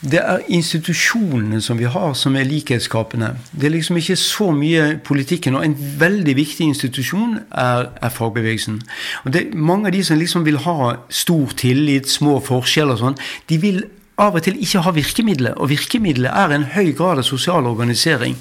det 0.00 0.20
er, 0.20 0.38
institusjonene 0.48 1.58
som 1.60 1.78
vi 1.78 1.88
har, 1.90 2.12
som 2.14 2.36
er 2.36 2.46
likhetsskapende. 2.46 3.32
Det 3.50 3.66
er 3.66 3.74
liksom 3.74 3.96
ikke 3.98 4.16
så 4.16 4.52
mye 4.54 5.00
politikken. 5.04 5.56
Og 5.58 5.64
en 5.66 5.74
veldig 5.98 6.36
viktig 6.36 6.68
institusjon 6.70 7.40
er, 7.50 7.90
er 8.02 8.08
fagbevegelsen. 8.08 8.82
Og 9.24 9.32
det, 9.32 9.48
Mange 9.54 9.90
av 9.90 9.92
de 9.92 10.04
som 10.04 10.18
liksom 10.18 10.46
vil 10.46 10.62
ha 10.62 10.94
stor 11.10 11.58
tillit, 11.58 12.08
små 12.10 12.38
forskjeller 12.40 12.94
og 12.94 13.02
sånn, 13.02 13.20
de 13.50 13.58
vil 13.58 13.82
av 14.16 14.36
og 14.38 14.44
til 14.46 14.56
ikke 14.64 14.80
har 14.80 14.94
virkemidler. 14.96 15.56
Og 15.60 15.68
virkemidlet 15.68 16.30
er 16.32 16.52
en 16.54 16.64
høy 16.72 16.94
grad 16.96 17.20
av 17.20 17.26
sosial 17.28 17.66
organisering. 17.68 18.36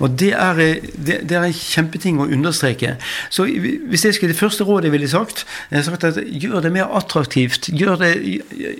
Og 0.00 0.14
det 0.20 0.30
er, 0.32 0.60
det, 0.96 1.18
det 1.28 1.36
er 1.36 1.44
en 1.44 1.56
kjempeting 1.56 2.20
å 2.22 2.28
understreke. 2.32 2.94
Så 3.28 3.44
hvis 3.44 4.06
jeg 4.06 4.16
skulle, 4.16 4.32
Det 4.32 4.38
første 4.38 4.64
rådet 4.64 4.88
jeg 4.88 4.92
ville 4.92 5.08
sagt, 5.08 5.44
jeg 5.70 5.84
sagt 5.84 6.04
at 6.04 6.20
gjør 6.24 6.62
det 6.64 6.72
mer 6.72 6.88
attraktivt. 6.96 7.68
Gjør, 7.68 8.00
det, 8.00 8.12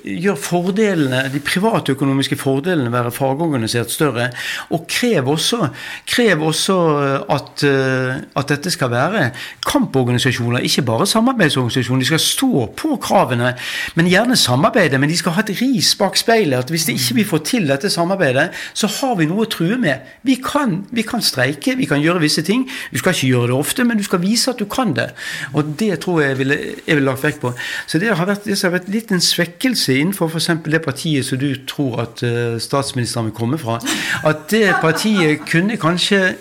gjør 0.05 0.39
fordelene, 0.41 1.27
de 1.33 1.41
privatøkonomiske 1.41 2.37
fordelene 2.41 2.93
være 2.93 3.13
fagorganisert 3.13 3.93
større. 3.93 4.31
Og 4.73 4.87
krev 4.89 5.29
også, 5.29 5.69
krev 6.09 6.47
også 6.49 6.79
at, 7.29 7.65
at, 7.65 8.49
dette 8.49 8.73
skal 8.73 8.91
være 8.91 9.31
kamporganisasjoner, 9.69 10.65
ikke 10.65 10.87
bare 10.89 11.07
samarbeidsorganisasjoner. 11.07 12.01
De 12.01 12.13
skal 12.15 12.25
stå 12.25 12.67
på 12.77 12.97
kravene, 13.05 13.53
men 14.01 14.09
gjerne 14.09 14.37
samarbeide. 14.37 14.99
Men 14.99 15.13
de 15.13 15.21
skal 15.21 15.37
ha 15.37 15.45
et 15.45 15.57
ris 15.61 15.93
bak 15.99 16.17
speilet 16.17 16.38
speilet 16.39 16.63
at 16.63 16.71
hvis 16.71 16.89
ikke 16.93 17.17
vi 17.19 17.25
får 17.27 17.43
til 17.47 17.69
dette 17.69 17.91
samarbeidet, 17.91 18.51
så 18.75 18.87
har 18.87 19.17
vi 19.19 19.27
noe 19.29 19.47
å 19.47 19.51
true 19.51 19.79
med. 19.81 20.07
Vi 20.27 20.39
kan, 20.43 20.85
vi 20.95 21.03
kan 21.07 21.23
streike, 21.25 21.77
vi 21.79 21.89
kan 21.89 22.03
gjøre 22.03 22.23
visse 22.23 22.43
ting. 22.47 22.67
Du 22.93 22.99
skal 22.99 23.15
ikke 23.15 23.33
gjøre 23.33 23.51
det 23.53 23.59
ofte, 23.59 23.85
men 23.85 23.99
du 23.99 24.05
skal 24.07 24.23
vise 24.23 24.51
at 24.51 24.61
du 24.61 24.67
kan 24.71 24.95
det. 24.97 25.11
Og 25.55 25.75
det 25.79 26.01
tror 26.05 26.23
jeg 26.23 26.35
jeg 26.35 26.39
ville, 26.39 26.59
jeg 26.87 26.99
ville 26.99 27.09
lagt 27.09 27.25
vekt 27.25 27.41
på. 27.43 27.53
Så 27.87 27.99
det 27.99 28.13
har 28.15 28.29
vært, 28.29 28.45
det 28.47 28.59
har 28.63 28.75
vært 28.75 28.91
litt 28.93 29.13
en 29.15 29.25
svekkelse 29.25 29.99
innenfor 29.99 30.31
f.eks. 30.31 30.51
det 30.69 30.83
partiet 30.85 31.27
som 31.27 31.41
du 31.41 31.51
tror 31.69 32.03
at 32.05 32.23
uh, 32.23 32.59
statsministeren 32.63 33.31
vil 33.31 33.39
komme 33.39 33.59
fra. 33.61 33.81
At 34.29 34.49
det 34.53 34.67
partiet 34.83 35.47
kunne 35.49 35.79
kanskje 35.81 36.37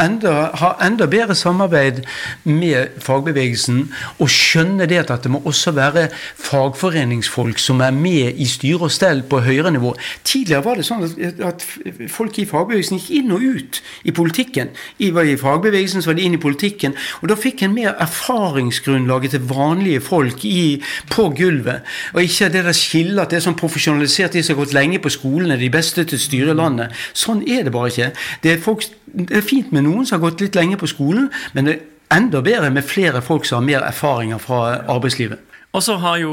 enda, 0.00 0.50
ha 0.58 0.72
enda 0.84 1.06
bedre 1.10 1.34
samarbeid 1.36 2.02
med 2.48 2.96
fagbevegelsen 3.02 3.84
og 4.18 4.30
skjønne 4.32 4.86
det 4.90 5.02
at 5.02 5.24
det 5.24 5.32
må 5.32 5.42
også 5.48 5.74
være 5.76 6.08
fagforeningsfolk 6.12 7.60
som 7.62 7.82
er 7.84 7.94
med 7.96 8.38
i 8.40 8.46
styre 8.48 8.88
og 8.88 8.94
stell 8.94 9.22
på 9.28 9.42
høyere 9.44 9.72
nivå. 9.74 9.94
Tidligere 10.24 10.64
var 10.64 10.80
det 10.80 10.86
sånn 10.88 11.04
at 11.46 11.64
folk 12.12 12.38
i 12.38 12.46
fagbevegelsen 12.48 13.00
gikk 13.00 13.10
inn 13.22 13.34
og 13.34 13.44
ut 13.44 13.80
i 14.08 14.14
politikken. 14.16 14.72
I, 14.98 15.10
i 15.10 15.36
fagbevegelsen 15.40 16.02
så 16.02 16.12
var 16.12 16.18
de 16.18 16.26
inn 16.26 16.38
i 16.38 16.42
politikken, 16.42 16.96
og 17.20 17.30
da 17.32 17.38
fikk 17.38 17.64
en 17.66 17.76
mer 17.76 17.94
erfaringsgrunnlaget 18.02 19.36
til 19.36 19.46
vanlige 19.50 20.02
folk 20.04 20.44
i, 20.48 20.80
på 21.12 21.28
gulvet. 21.36 21.86
Og 22.14 22.24
ikke 22.24 22.50
det 22.52 22.64
der 22.66 22.76
skillet 22.76 23.22
at 23.22 23.32
det 23.32 23.40
er 23.40 23.46
sånn 23.46 23.58
profesjonalisert, 23.58 24.34
de 24.36 24.42
som 24.44 24.56
har 24.56 24.64
gått 24.64 24.76
lenge 24.76 25.00
på 25.02 25.12
skolen, 25.12 25.52
er 25.52 25.60
de 25.60 25.70
beste 25.72 26.04
til 26.04 26.18
å 26.18 26.22
styre 26.22 26.56
landet. 26.58 26.92
Sånn 27.16 27.44
er 27.46 27.66
det 27.66 27.74
bare 27.74 27.92
ikke. 27.92 28.10
Det 28.42 28.54
er, 28.54 28.60
folk, 28.62 28.86
det 29.06 29.38
er 29.38 29.46
fint 29.46 29.72
med 29.74 29.81
noen 29.84 30.06
som 30.06 30.18
har 30.18 30.30
gått 30.30 30.44
litt 30.44 30.58
lenge 30.58 30.78
på 30.80 30.90
skolen, 30.90 31.30
men 31.56 31.68
det 31.68 31.78
er 31.78 32.18
enda 32.18 32.42
bedre 32.44 32.70
med 32.70 32.86
flere 32.86 33.22
folk 33.24 33.46
som 33.48 33.60
har 33.60 33.68
mer 33.68 33.88
erfaringer 33.88 34.40
fra 34.42 34.62
arbeidslivet. 34.92 35.48
Og 35.72 35.80
så 35.80 35.94
har 35.96 36.18
jo, 36.20 36.32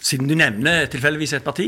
siden 0.00 0.28
du 0.30 0.32
nevner 0.38 0.86
tilfeldigvis 0.88 1.34
et 1.36 1.44
parti, 1.44 1.66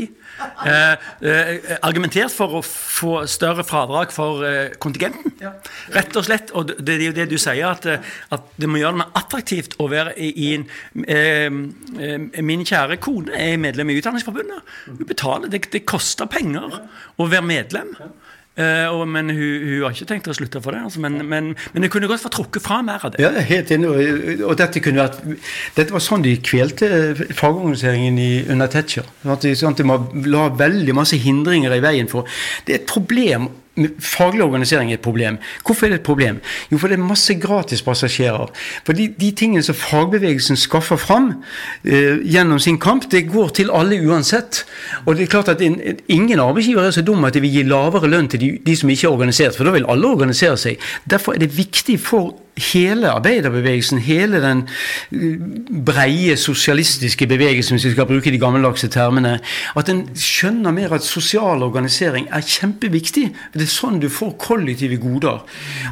eh, 0.65 0.95
eh, 1.21 1.75
argumentert 1.85 2.33
for 2.33 2.57
å 2.57 2.61
få 2.65 3.27
større 3.29 3.61
fradrag 3.63 4.13
for 4.13 4.41
eh, 4.47 4.73
kontingenten. 4.81 5.35
Rett 5.93 6.17
og 6.17 6.25
slett. 6.25 6.49
Og 6.57 6.73
det, 6.73 6.95
er 6.95 7.05
jo 7.11 7.15
det 7.19 7.27
du 7.29 7.37
sier, 7.37 7.67
at, 7.69 7.85
eh, 7.85 8.01
at, 8.33 8.49
det 8.57 8.69
må 8.69 8.81
gjøre 8.81 8.97
det 8.97 9.03
mer 9.03 9.13
attraktivt 9.21 9.77
å 9.77 9.89
være 9.91 10.15
i, 10.17 10.31
i 10.47 10.51
en 10.57 10.65
eh, 11.05 12.41
Min 12.41 12.65
kjære 12.65 12.97
kone 12.97 13.37
er 13.37 13.61
medlem 13.61 13.93
i 13.93 13.99
Utdanningsforbundet. 14.01 14.75
Hun 14.87 15.05
betaler, 15.05 15.53
Det, 15.53 15.67
det 15.77 15.85
koster 15.85 16.25
penger 16.25 16.81
å 17.21 17.29
være 17.29 17.45
medlem. 17.45 17.93
Uh, 18.55 18.87
og, 18.95 19.01
men 19.11 19.29
hun, 19.33 19.39
hun, 19.65 19.81
har 19.83 19.95
ikke 19.95 20.07
tenkt 20.07 20.29
å 20.31 20.35
slutte 20.37 20.61
for 20.63 20.75
det. 20.75 20.85
Altså, 20.87 21.01
men, 21.03 21.19
men, 21.27 21.51
men, 21.73 21.83
det 21.83 21.89
kunne 21.91 22.07
godt 22.07 22.23
få 22.23 22.31
trukket 22.31 22.63
fra 22.63 22.79
mer 22.85 23.03
av 23.03 23.11
det. 23.11 23.19
Ja, 23.23 23.33
helt 23.49 23.73
enig. 23.75 23.89
Og, 23.91 24.45
og 24.47 24.55
dette, 24.61 24.79
vært, 24.95 25.19
dette 25.75 25.91
var 25.91 26.03
sånn 26.03 26.23
de 26.23 26.37
kvelte 26.39 26.87
fagorganiseringen 27.35 28.21
i, 28.21 28.31
under 28.53 28.71
Tetzschner. 28.71 29.11
Sånn 29.25 29.43
de, 29.43 29.53
sånn 29.59 29.77
de 29.81 30.29
la 30.31 30.47
veldig 30.55 30.95
masse 30.95 31.19
hindringer 31.19 31.75
i 31.75 31.83
veien 31.83 32.07
for 32.11 32.29
Det 32.65 32.73
er 32.73 32.81
et 32.83 32.89
problem 32.89 33.49
Faglig 33.99 34.43
organisering 34.43 34.89
er 34.91 34.97
et 34.97 35.03
problem. 35.03 35.37
Hvorfor 35.65 35.85
er 35.85 35.89
det 35.89 35.99
et 35.99 36.05
problem? 36.07 36.37
Jo, 36.71 36.77
for 36.77 36.87
det 36.87 36.95
er 36.95 37.03
masse 37.03 37.33
gratispassasjerer. 37.35 38.53
For 38.87 38.95
de, 38.95 39.09
de, 39.19 39.31
tingene 39.35 39.63
som 39.63 39.75
fagbevegelsen 39.75 40.55
skaffer 40.55 40.99
fram 41.01 41.31
eh, 41.83 42.21
gjennom 42.23 42.59
sin 42.59 42.79
kamp, 42.79 43.09
det 43.11 43.25
går 43.33 43.51
til 43.59 43.73
alle 43.75 43.99
uansett. 44.07 44.63
Og 45.05 45.15
det 45.15 45.25
er 45.25 45.33
klart 45.33 45.51
at 45.51 45.61
in, 45.65 45.79
ingen 46.07 46.39
arbeidsgiver 46.39 46.87
er 46.87 46.95
så 46.95 47.03
dum 47.03 47.27
at 47.27 47.35
de 47.35 47.43
vil 47.43 47.57
gi 47.57 47.67
lavere 47.67 48.07
lønn 48.07 48.31
til 48.31 48.39
de, 48.39 48.51
de 48.63 48.77
som 48.79 48.89
ikke 48.89 49.09
er 49.09 49.17
organisert, 49.17 49.57
for 49.57 49.67
da 49.67 49.75
vil 49.75 49.89
alle 49.91 50.07
organisere 50.07 50.57
seg. 50.57 50.79
Derfor 51.11 51.35
er 51.35 51.43
det 51.43 51.57
viktig 51.57 51.99
for 51.99 52.33
hele 52.57 53.11
arbeiderbevegelsen, 53.11 53.99
hele 53.99 54.41
den 54.43 54.63
uh, 55.11 55.45
breie 55.85 56.37
sosialistiske 56.39 57.27
bevegelsen, 57.27 57.75
hvis 57.75 57.89
vi 57.89 57.95
skal 57.95 58.09
bruke 58.09 58.31
de 58.31 58.41
gammeldagse 58.41 58.89
termene, 58.93 59.37
at 59.75 59.91
en 59.91 60.03
skjønner 60.15 60.75
mer 60.75 60.95
at 60.95 61.07
sosial 61.07 61.63
organisering 61.63 62.29
er 62.31 62.45
kjempeviktig. 62.45 63.29
Det 63.53 63.65
er 63.65 63.71
sånn 63.71 63.99
du 64.03 64.09
får 64.11 64.37
kollektive 64.41 64.99
goder. 65.01 65.43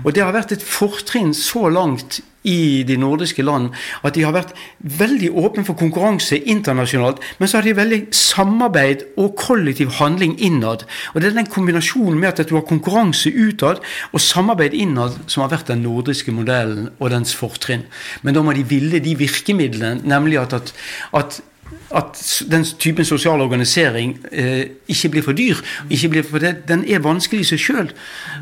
Og 0.03 0.13
det 0.15 0.23
har 0.23 0.35
vært 0.35 0.55
et 0.55 0.63
fortrinn 0.63 1.33
så 1.37 1.67
langt 1.71 2.21
i 2.43 2.83
de 2.87 2.97
nordiske 2.99 3.43
land 3.43 3.71
at 4.03 4.15
de 4.15 4.25
har 4.25 4.35
vært 4.35 4.53
veldig 4.79 5.31
åpne 5.39 5.65
for 5.67 5.79
konkurranse 5.79 6.37
internasjonalt, 6.39 7.21
men 7.39 7.49
så 7.49 7.59
har 7.59 7.67
de 7.67 7.75
veldig 7.77 8.01
samarbeid 8.15 9.05
og 9.17 9.37
kollektiv 9.39 9.95
handling 9.99 10.35
innad. 10.39 10.85
Og 11.13 11.21
Det 11.21 11.31
er 11.31 11.37
den 11.39 11.51
kombinasjonen 11.51 12.19
med 12.19 12.33
at 12.33 12.49
du 12.49 12.55
har 12.55 12.67
konkurranse 12.67 13.31
utad 13.31 13.79
og 14.11 14.21
samarbeid 14.21 14.73
innad 14.73 15.17
som 15.27 15.45
har 15.45 15.53
vært 15.53 15.71
den 15.71 15.83
nordiske 15.83 16.31
modellen 16.31 16.89
og 16.99 17.09
dens 17.13 17.35
fortrinn. 17.35 17.87
Men 18.21 18.35
da 18.35 18.43
må 18.43 18.53
de 18.53 18.67
ville 18.67 18.99
de 18.99 19.15
virkemidlene, 19.17 20.01
nemlig 20.03 20.39
at, 20.41 20.53
at, 20.53 20.73
at 21.13 21.41
at 21.93 22.19
den 22.51 22.65
typen 22.79 23.05
sosial 23.05 23.41
organisering 23.41 24.17
eh, 24.31 24.65
ikke 24.87 25.09
blir 25.09 25.25
for 25.25 25.37
dyr. 25.37 25.59
Blir 26.09 26.23
for 26.27 26.41
det, 26.41 26.67
den 26.67 26.83
er 26.89 27.03
vanskelig 27.03 27.43
i 27.43 27.49
seg 27.53 27.61
sjøl. 27.61 27.91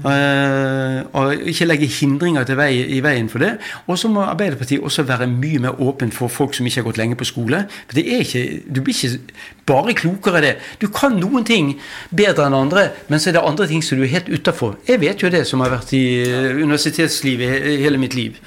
Eh, 0.08 1.50
ikke 1.52 1.68
legge 1.68 1.90
hindringer 1.92 2.48
vei, 2.56 2.72
i 2.98 3.02
veien 3.04 3.30
for 3.30 3.44
det. 3.44 3.54
Og 3.88 4.00
så 4.00 4.12
må 4.12 4.24
Arbeiderpartiet 4.26 4.84
også 4.84 5.04
være 5.04 5.28
mye 5.28 5.60
mer 5.60 5.82
åpen 5.82 6.12
for 6.12 6.32
folk 6.32 6.56
som 6.56 6.66
ikke 6.66 6.82
har 6.82 6.88
gått 6.90 7.02
lenge 7.02 7.20
på 7.20 7.28
skole. 7.28 7.66
For 7.90 8.00
ikke, 8.00 8.62
Du 8.72 8.82
blir 8.82 8.96
ikke 8.96 9.20
bare 9.66 9.94
klokere 9.94 10.38
av 10.38 10.42
det. 10.48 10.56
Du 10.80 10.88
kan 10.88 11.20
noen 11.20 11.46
ting 11.48 11.76
bedre 12.10 12.48
enn 12.48 12.58
andre, 12.58 12.90
men 13.10 13.20
så 13.20 13.30
er 13.30 13.40
det 13.40 13.46
andre 13.46 13.68
ting 13.68 13.84
som 13.84 13.98
du 13.98 14.04
er 14.04 14.16
helt 14.16 14.30
utafor. 14.30 14.78
Jeg 14.88 15.02
vet 15.02 15.22
jo 15.22 15.30
det, 15.30 15.46
som 15.48 15.60
har 15.60 15.74
vært 15.74 15.94
i 15.94 16.06
eh, 16.24 16.56
universitetslivet 16.64 17.82
hele 17.84 18.00
mitt 18.02 18.16
liv. 18.16 18.40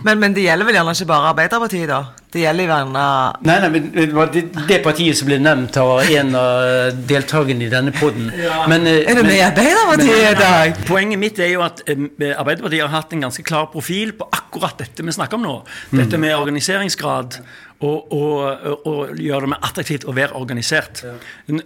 Men, 0.00 0.18
men, 0.18 0.34
det 0.34 0.46
gjelder 0.46 0.68
vel 0.68 0.76
gjerne 0.78 0.94
ikke 0.96 1.06
bare 1.10 1.30
Arbeiderpartiet, 1.32 1.88
da? 1.90 2.00
Det 2.32 2.40
gjelder 2.40 2.70
gjerne 2.70 3.02
Nei, 3.44 3.56
nei, 3.60 3.68
men 3.74 3.88
det, 4.32 4.42
det 4.68 4.78
partiet 4.84 5.18
som 5.18 5.28
ble 5.28 5.36
nevnt, 5.42 5.76
av 5.80 6.00
en 6.00 6.36
av 6.38 7.00
deltakerne 7.08 7.66
i 7.66 7.70
denne 7.72 7.92
poden. 7.96 8.30
Ja. 8.40 8.62
Men, 8.70 8.86
eh, 8.88 9.02
er 9.04 9.20
det 9.20 9.26
med 9.26 9.42
Arbeiderpartiet 9.50 10.22
i 10.30 10.38
dag? 10.38 10.80
Poenget 10.88 11.20
mitt 11.20 11.42
er 11.42 11.52
jo 11.52 11.66
at 11.66 11.84
um, 11.92 12.08
Arbeiderpartiet 12.30 12.86
har 12.86 12.94
hatt 12.94 13.12
en 13.12 13.26
ganske 13.26 13.44
klar 13.46 13.68
profil 13.72 14.14
på 14.16 14.28
akkurat 14.32 14.80
dette 14.80 15.04
vi 15.04 15.12
snakker 15.12 15.40
om 15.40 15.44
nå. 15.44 15.58
Dette 15.92 16.20
med 16.20 16.36
organiseringsgrad. 16.38 17.42
Og, 17.82 18.12
og, 18.14 18.86
og, 18.86 19.14
gjøre 19.18 19.40
det 19.46 19.50
mer 19.50 19.64
attraktivt 19.66 20.04
å 20.06 20.14
være 20.14 20.36
organisert. 20.38 21.02
Ja. 21.02 21.16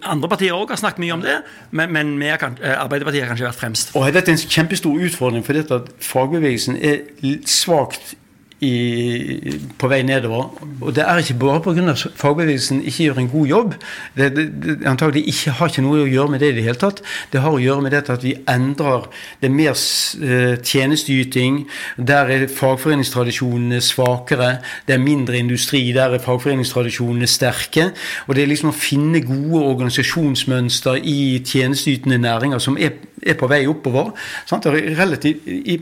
Andre 0.08 0.30
partier 0.32 0.56
òg 0.56 0.72
har 0.72 0.80
snakket 0.80 1.02
mye 1.04 1.16
om 1.16 1.24
det, 1.24 1.34
men, 1.76 1.92
men 1.92 2.14
kan, 2.40 2.56
Arbeiderpartiet 2.56 3.26
har 3.26 3.34
kanskje 3.34 3.48
vært 3.50 3.60
fremst. 3.60 3.92
Og 3.98 4.06
Dette 4.16 4.32
er 4.32 4.38
en 4.38 4.54
kjempestor 4.56 5.02
utfordring, 5.08 5.44
for 5.44 5.58
dette 5.58 5.82
at 5.82 5.90
fagbevegelsen 6.00 6.78
er 6.80 7.04
svakt 7.44 8.16
i, 8.64 9.58
på 9.76 9.88
vei 9.92 10.00
nedover. 10.06 10.48
Og 10.80 10.94
det 10.96 11.04
er 11.04 11.20
ikke 11.20 11.36
bare 11.40 11.60
pga. 11.60 11.92
fagbevegelsen 12.16 12.82
ikke 12.84 13.04
gjør 13.04 13.18
en 13.20 13.28
god 13.28 13.46
jobb. 13.46 13.74
Det, 14.16 14.28
det, 14.36 14.46
det 14.64 14.76
antagelig 14.88 15.26
ikke 15.28 15.50
har 15.58 15.68
ikke 15.68 15.84
noe 15.84 16.04
å 16.04 16.08
gjøre 16.08 16.32
med 16.32 16.40
det 16.40 16.52
i 16.52 16.56
det 16.56 16.64
hele 16.64 16.80
tatt. 16.80 17.02
Det 17.32 17.42
har 17.44 17.52
å 17.52 17.60
gjøre 17.60 17.84
med 17.84 17.92
dette 17.92 18.14
at 18.14 18.24
vi 18.24 18.32
endrer 18.48 19.08
Det 19.40 19.50
er 19.50 19.52
mer 19.52 19.76
uh, 19.76 20.56
tjenesteyting. 20.62 21.66
Der 21.96 22.32
er 22.32 22.46
fagforeningstradisjonene 22.48 23.80
svakere. 23.84 24.62
Det 24.86 24.96
er 24.96 25.04
mindre 25.04 25.36
industri. 25.38 25.82
Der 25.92 26.16
er 26.16 26.24
fagforeningstradisjonene 26.24 27.28
sterke. 27.28 27.90
Og 28.26 28.36
det 28.36 28.44
er 28.44 28.52
liksom 28.52 28.72
å 28.72 28.76
finne 28.76 29.20
gode 29.24 29.64
organisasjonsmønster 29.66 31.02
i 31.04 31.42
tjenesteytende 31.44 32.18
næringer 32.24 32.62
som 32.62 32.80
er, 32.80 32.96
er 33.20 33.36
på 33.36 33.50
vei 33.52 33.66
oppover. 33.68 34.14
Sant? 34.48 34.64
Relativt, 34.66 35.44
i, 35.46 35.76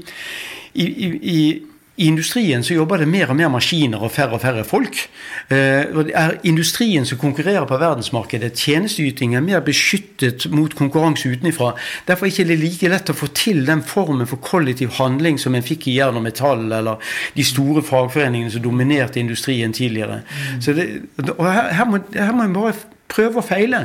i, 0.74 0.86
i 1.22 1.38
i 1.96 2.06
industrien 2.06 2.64
så 2.64 2.74
jobber 2.74 2.98
det 2.98 3.06
mer 3.06 3.30
og 3.30 3.36
mer 3.38 3.50
maskiner 3.54 4.02
og 4.02 4.10
færre 4.10 4.34
og 4.34 4.42
færre 4.42 4.64
folk. 4.66 4.98
Eh, 5.48 5.86
det 5.94 6.14
er 6.18 6.36
industrien 6.42 7.06
som 7.06 7.20
konkurrerer 7.20 7.68
på 7.70 7.78
verdensmarkedet. 7.78 8.54
Tjenesteyting 8.58 9.36
er 9.36 9.44
mer 9.44 9.62
beskyttet 9.62 10.48
mot 10.50 10.74
konkurranse 10.74 11.30
utenfra. 11.30 11.74
Derfor 12.08 12.26
er 12.26 12.34
det 12.34 12.58
ikke 12.58 12.64
like 12.64 12.90
lett 12.90 13.12
å 13.12 13.16
få 13.16 13.30
til 13.36 13.62
den 13.68 13.84
formen 13.86 14.26
for 14.26 14.42
kollektiv 14.42 14.96
handling 14.98 15.38
som 15.38 15.54
en 15.54 15.62
fikk 15.62 15.86
i 15.88 15.98
Jern 16.00 16.18
og 16.18 16.26
Metall 16.26 16.66
eller 16.72 17.14
de 17.36 17.46
store 17.46 17.84
fagforeningene 17.86 18.50
som 18.50 18.64
dominerte 18.64 19.22
industrien 19.22 19.72
tidligere. 19.72 20.24
Mm. 20.24 20.66
Det, 20.74 20.88
og 21.38 21.46
her, 21.46 21.70
her, 21.78 21.88
må, 21.90 22.02
her 22.14 22.34
må 22.34 22.48
en 22.48 22.58
bare 22.58 22.74
prøve 23.14 23.40
og 23.40 23.46
feile. 23.46 23.84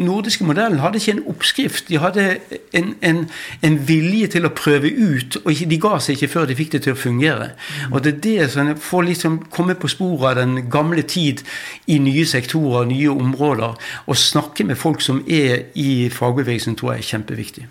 Nordiske 0.00 0.46
modellen 0.48 0.80
hadde 0.82 1.00
ikke 1.00 1.16
en 1.18 1.24
oppskrift. 1.32 1.88
De 1.88 2.00
hadde 2.02 2.26
en, 2.72 2.94
en, 3.02 3.24
en 3.62 3.78
vilje 3.88 4.32
til 4.36 4.48
å 4.48 4.54
prøve 4.56 4.90
ut, 4.90 5.38
og 5.44 5.62
de 5.72 5.80
ga 5.82 5.98
seg 6.00 6.16
ikke 6.16 6.32
før 6.32 6.48
de 6.48 6.58
fikk 6.58 6.72
det 6.76 6.84
til 6.86 6.96
å 6.96 7.02
fungere. 7.02 7.52
Og 7.90 8.00
det 8.04 8.14
er 8.16 8.22
det 8.26 8.50
som 8.54 8.72
får 8.80 9.06
liksom 9.10 9.38
komme 9.52 9.76
på 9.78 9.90
sporet 9.92 10.32
av 10.32 10.40
den 10.42 10.70
gamle 10.72 11.04
tid 11.04 11.44
i 11.90 11.98
nye 12.02 12.24
sektorer, 12.28 12.88
nye 12.88 13.12
områder. 13.12 13.76
Og 14.06 14.18
snakke 14.18 14.66
med 14.68 14.80
folk 14.80 15.04
som 15.04 15.22
er 15.28 15.68
i 15.78 16.08
fagbevegelsen, 16.12 16.78
tror 16.78 16.94
jeg 16.94 17.04
er 17.04 17.10
kjempeviktig. 17.12 17.68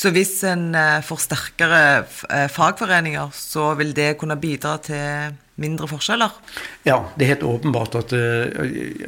Så 0.00 0.12
hvis 0.14 0.32
en 0.48 0.70
eh, 0.78 1.02
får 1.04 1.24
sterkere 1.26 1.80
eh, 2.30 2.46
fagforeninger, 2.48 3.32
så 3.36 3.72
vil 3.76 3.92
det 3.96 4.14
kunne 4.20 4.38
bidra 4.40 4.78
til 4.84 5.34
mindre 5.60 5.88
forskjeller? 5.90 6.32
Ja, 6.88 6.98
det 7.14 7.26
er 7.26 7.34
helt 7.34 7.46
åpenbart 7.46 7.98
at, 8.00 8.14
eh, 8.16 8.48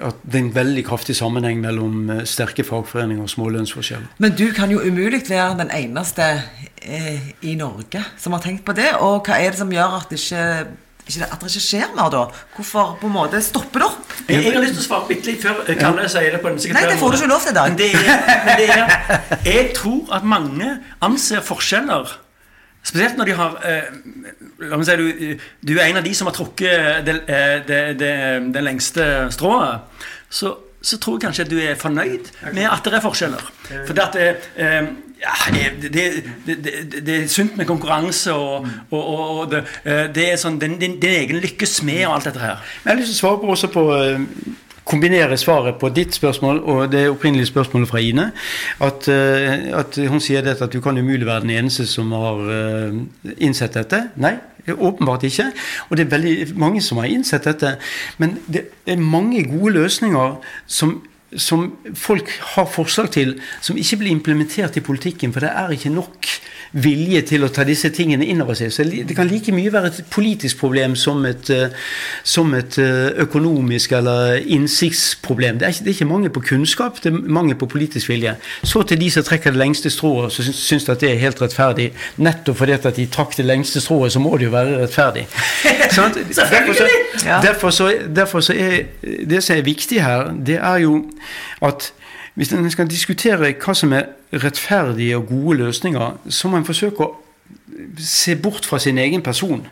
at, 0.04 0.20
det 0.22 0.38
er 0.38 0.44
en 0.44 0.54
veldig 0.54 0.84
kraftig 0.86 1.16
sammenheng 1.18 1.62
mellom 1.64 2.12
sterke 2.28 2.66
fagforeninger 2.66 3.24
og 3.24 3.32
små 3.32 3.48
lønnsforskjeller. 3.56 4.12
Men 4.22 4.36
du 4.38 4.46
kan 4.56 4.72
jo 4.72 4.82
umulig 4.84 5.24
være 5.28 5.58
den 5.64 5.72
eneste 5.74 6.28
eh, 6.82 7.32
i 7.42 7.56
Norge 7.58 8.04
som 8.20 8.36
har 8.36 8.44
tenkt 8.44 8.66
på 8.68 8.76
det. 8.76 8.92
Og 9.00 9.26
hva 9.26 9.40
er 9.40 9.52
det 9.52 9.62
som 9.62 9.72
gjør 9.72 10.00
at 10.02 10.12
det 10.12 10.20
ikke 10.22 10.46
at 11.02 11.40
det 11.42 11.48
ikke 11.50 11.60
skjer 11.60 11.88
mer, 11.96 12.10
da? 12.14 12.22
Hvorfor 12.54 12.92
på 13.00 13.08
en 13.08 13.14
måte 13.16 13.40
stopper 13.42 13.82
det 13.82 13.86
opp? 13.88 14.12
Jeg, 14.28 14.44
jeg, 14.44 14.52
har 14.54 14.62
lyst 14.62 14.76
til 14.78 14.84
å 14.84 14.86
svare 14.86 15.08
bitte 15.08 15.32
litt 15.32 15.42
før 15.42 15.62
Kalle 15.66 16.04
sier 16.08 16.36
det 16.36 16.40
på 16.44 16.52
den 16.52 16.60
sekretæren. 16.62 16.86
Nei, 16.86 16.92
det 16.94 17.00
får 17.00 17.10
du 17.10 17.16
ikke 17.18 17.30
lov 17.32 17.40
til 17.42 17.50
i 17.50 17.56
dag. 17.56 17.72
Men 17.72 17.78
det 17.80 17.88
er, 17.90 18.20
men 18.46 18.60
det 18.60 18.68
er, 18.70 19.40
jeg 19.48 19.64
tror 19.76 20.14
at 20.14 20.28
mange 20.34 20.68
anser 21.02 21.42
forskjeller 21.44 22.14
Spesielt 22.82 23.16
når 23.16 23.30
de 23.30 23.36
har 23.38 23.60
eh, 23.68 24.82
si 24.82 24.96
du, 24.98 25.06
du 25.68 25.72
er 25.76 25.86
en 25.86 26.00
av 26.00 26.04
de 26.04 26.14
som 26.18 26.26
har 26.26 26.34
trukket 26.34 27.06
det, 27.06 27.14
eh, 27.30 27.54
det, 27.68 27.80
det, 28.00 28.12
det 28.54 28.64
lengste 28.64 29.06
strået. 29.30 29.86
Så, 30.28 30.54
så, 30.82 30.98
tror 30.98 31.16
jeg 31.16 31.28
kanskje 31.28 31.46
at 31.46 31.50
du 31.52 31.58
er 31.62 31.78
fornøyd 31.78 32.32
med 32.52 32.66
at 32.66 32.84
det 32.84 32.98
er 32.98 33.04
forskjeller. 33.04 33.50
For 33.86 33.94
det 33.94 34.06
at 34.08 34.18
eh, 34.56 34.92
ja, 35.22 35.52
det, 35.54 35.92
det, 36.46 37.06
det, 37.06 37.22
er 37.22 37.28
sunt 37.28 37.56
med 37.56 37.66
konkurranse, 37.66 38.32
og, 38.32 38.66
og, 38.90 39.04
og 39.18 39.50
det, 39.50 39.62
eh, 39.84 40.08
det, 40.14 40.26
er 40.32 40.40
sånn 40.40 40.58
din, 40.58 40.78
din, 40.80 40.98
egen 41.06 41.38
lykkes 41.42 41.82
med 41.86 42.02
og 42.08 42.16
alt 42.16 42.30
dette 42.30 42.42
her. 42.42 42.74
Jeg 42.82 42.90
har 42.90 42.98
lyst 42.98 43.12
til 43.12 43.20
å 43.20 43.20
svare 43.20 43.42
på 43.42 43.52
også 43.54 43.70
på 43.72 43.84
eh, 43.94 44.24
kombinere 44.92 45.38
svaret 45.40 45.80
på 45.80 45.90
ditt 45.96 46.14
spørsmål 46.14 46.62
og 46.68 46.92
det 46.92 47.06
opprinnelige 47.10 47.50
spørsmålet 47.50 47.90
fra 47.90 48.02
Ine. 48.04 48.30
At, 48.84 49.08
eh, 49.08 49.68
at 49.80 49.98
hun 50.12 50.22
sier 50.22 50.44
dette 50.44 50.68
at 50.68 50.72
du 50.72 50.80
kan 50.84 50.98
umulig 50.98 51.26
være 51.26 51.46
den 51.46 51.56
eneste 51.56 51.88
som 51.90 52.12
har 52.14 52.44
innsett 53.38 53.74
dette. 53.80 54.04
Nei, 54.20 54.36
åpenbart 54.68 55.24
ikke. 55.26 55.48
Og 55.88 55.96
det 55.96 56.06
er 56.06 56.12
veldig 56.16 56.36
mange 56.60 56.82
som 56.84 57.00
har 57.02 57.10
innsett 57.10 57.48
dette. 57.48 57.76
Men 58.22 58.36
det 58.46 58.68
er 58.86 59.00
mange 59.00 59.42
gode 59.48 59.80
løsninger 59.80 60.36
som 60.66 61.00
som 61.36 61.70
folk 61.96 62.28
har 62.54 62.66
forslag 62.68 63.10
til, 63.14 63.36
som 63.64 63.78
ikke 63.80 63.96
blir 64.02 64.12
implementert 64.12 64.76
i 64.76 64.84
politikken. 64.84 65.32
For 65.32 65.44
det 65.44 65.52
er 65.56 65.72
ikke 65.74 65.92
nok 65.92 66.28
vilje 66.72 67.20
til 67.28 67.44
å 67.44 67.50
ta 67.52 67.64
disse 67.68 67.90
tingene 67.92 68.24
inn 68.24 68.40
over 68.42 68.56
seg. 68.56 68.72
Så 68.72 68.84
det 68.88 69.16
kan 69.16 69.28
like 69.28 69.52
mye 69.52 69.72
være 69.72 69.90
et 69.90 70.00
politisk 70.12 70.62
problem 70.62 70.96
som 70.96 71.24
et, 71.28 71.50
eh, 71.50 71.74
som 72.24 72.54
et 72.56 72.78
eh, 72.80 73.10
økonomisk 73.24 73.92
eller 73.98 74.40
innsiktsproblem. 74.40 75.58
Det 75.60 75.66
er, 75.66 75.74
ikke, 75.74 75.84
det 75.84 75.92
er 75.92 75.98
ikke 75.98 76.10
mangel 76.12 76.32
på 76.32 76.44
kunnskap, 76.48 77.02
det 77.04 77.12
er 77.12 77.20
mangel 77.38 77.58
på 77.60 77.68
politisk 77.74 78.08
vilje. 78.08 78.36
Så 78.62 78.82
til 78.88 79.00
de 79.00 79.10
som 79.10 79.26
trekker 79.26 79.52
det 79.52 79.60
lengste 79.60 79.90
strået, 79.90 80.32
så 80.32 80.46
syns 80.48 80.88
at 80.88 81.00
det 81.00 81.12
er 81.12 81.20
helt 81.20 81.42
rettferdig. 81.42 81.90
Nettopp 82.16 82.62
fordi 82.62 82.76
at 82.78 82.88
de 82.96 83.06
trakk 83.06 83.36
det 83.36 83.46
lengste 83.46 83.80
strået, 83.80 84.12
så 84.12 84.22
må 84.22 84.36
det 84.36 84.48
jo 84.48 84.56
være 84.56 84.82
rettferdig. 84.82 85.26
derfor, 85.92 86.72
så, 86.72 86.88
derfor, 87.42 87.70
så, 87.70 87.92
derfor 88.16 88.40
så 88.40 88.52
er 88.56 88.84
det 89.28 89.42
som 89.44 89.56
er 89.56 89.62
viktig 89.62 90.02
her, 90.02 90.32
det 90.46 90.56
er 90.56 90.76
jo 90.86 91.04
at 91.62 91.92
hvis 92.34 92.52
en 92.52 92.70
skal 92.70 92.88
diskutere 92.88 93.52
hva 93.52 93.74
som 93.76 93.92
er 93.92 94.08
rettferdige 94.32 95.16
og 95.16 95.26
gode 95.28 95.58
løsninger, 95.58 96.18
så 96.28 96.48
må 96.48 96.60
en 96.60 96.68
forsøke 96.68 97.04
å 97.04 97.12
se 97.98 98.34
bort 98.36 98.66
fra 98.66 98.78
sin 98.78 98.98
egen 98.98 99.22
person. 99.22 99.66